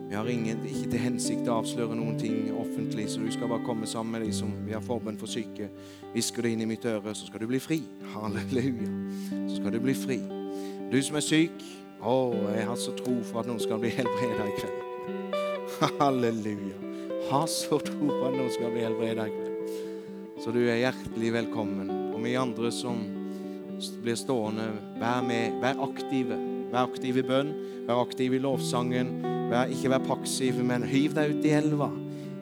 vi 0.10 0.16
har 0.16 0.26
ingen, 0.26 0.64
ikke 0.66 0.88
til 0.89 1.01
hensikt 1.03 1.47
å 1.51 1.60
avsløre 1.60 1.93
noen 1.93 2.16
ting 2.18 2.47
offentlig, 2.57 3.03
så 3.14 3.22
du 3.22 3.30
skal 3.30 3.51
bare 3.51 3.62
komme 3.62 3.86
sammen 3.86 4.16
med 4.16 4.24
de 4.26 4.32
som 4.34 4.49
vi 4.66 4.74
har 4.74 4.82
forbønn 4.82 5.20
for 5.22 5.30
syke. 5.30 5.68
Hvisker 6.16 6.47
det 6.47 6.55
inn 6.55 6.64
i 6.66 6.70
mitt 6.72 6.88
øre, 6.89 7.14
så 7.14 7.28
skal 7.30 7.43
du 7.43 7.45
bli 7.51 7.60
fri. 7.62 7.78
Halleluja. 8.16 8.89
Så 9.30 9.60
skal 9.60 9.76
du 9.76 9.78
bli 9.84 9.93
fri. 9.93 10.18
Du 10.89 10.97
som 11.05 11.20
er 11.20 11.26
syk, 11.28 11.62
å, 12.01 12.34
jeg 12.55 12.66
har 12.72 12.82
så 12.82 12.95
tro 12.97 13.20
for 13.28 13.43
at 13.43 13.51
noen 13.51 13.62
skal 13.62 13.78
bli 13.84 13.93
helbreda 13.93 14.49
i 14.49 14.57
kveld. 14.57 15.38
Halleluja. 16.01 16.82
Har 17.30 17.45
så 17.53 17.78
tro 17.78 18.10
på 18.10 18.20
at 18.32 18.34
noen 18.34 18.53
skal 18.57 18.74
bli 18.74 18.88
helbreda 18.88 19.30
i 19.30 19.36
kveld. 19.38 19.74
Så 20.41 20.49
du 20.55 20.64
er 20.64 20.88
hjertelig 20.88 21.36
velkommen. 21.38 21.91
Og 22.16 22.24
vi 22.26 22.34
andre 22.39 22.74
som 22.74 23.05
blir 24.01 24.18
stående, 24.18 24.72
vær 24.97 25.22
med, 25.22 25.62
vær 25.62 25.86
aktive. 25.86 26.41
Vær 26.74 26.88
aktiv 26.88 27.22
i 27.22 27.30
bønn, 27.30 27.53
vær 27.86 28.01
aktiv 28.07 28.34
i 28.34 28.41
lovsangen. 28.41 29.20
Vær, 29.50 29.66
ikke 29.66 29.89
vær 29.89 30.06
paksiv, 30.06 30.62
men 30.66 30.86
hyv 30.86 31.16
deg 31.18 31.34
ut 31.34 31.45
i 31.47 31.54
elva. 31.58 31.89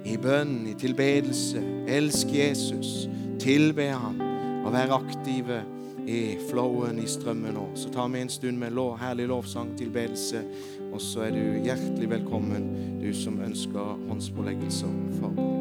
I 0.07 0.17
bønn, 0.19 0.59
i 0.67 0.75
tilbedelse. 0.79 1.61
Elsk 1.87 2.31
Jesus. 2.35 3.07
Tilbe 3.39 3.89
ham. 3.93 4.19
Og 4.65 4.73
vær 4.75 4.91
aktive 4.97 5.61
i 6.07 6.37
flowen, 6.49 6.99
i 6.99 7.07
strømmen 7.07 7.55
nå. 7.55 7.67
Så 7.79 7.91
tar 7.93 8.11
vi 8.11 8.23
en 8.23 8.31
stund 8.31 8.59
med 8.59 8.75
lov, 8.75 8.97
herlig 8.99 9.27
lovsang, 9.31 9.75
tilbedelse. 9.79 10.43
Og 10.91 11.01
så 11.03 11.27
er 11.27 11.35
du 11.35 11.61
hjertelig 11.67 12.11
velkommen, 12.17 12.71
du 13.01 13.13
som 13.15 13.39
ønsker 13.43 13.95
håndspåleggelser. 14.07 14.97
forbund. 15.19 15.56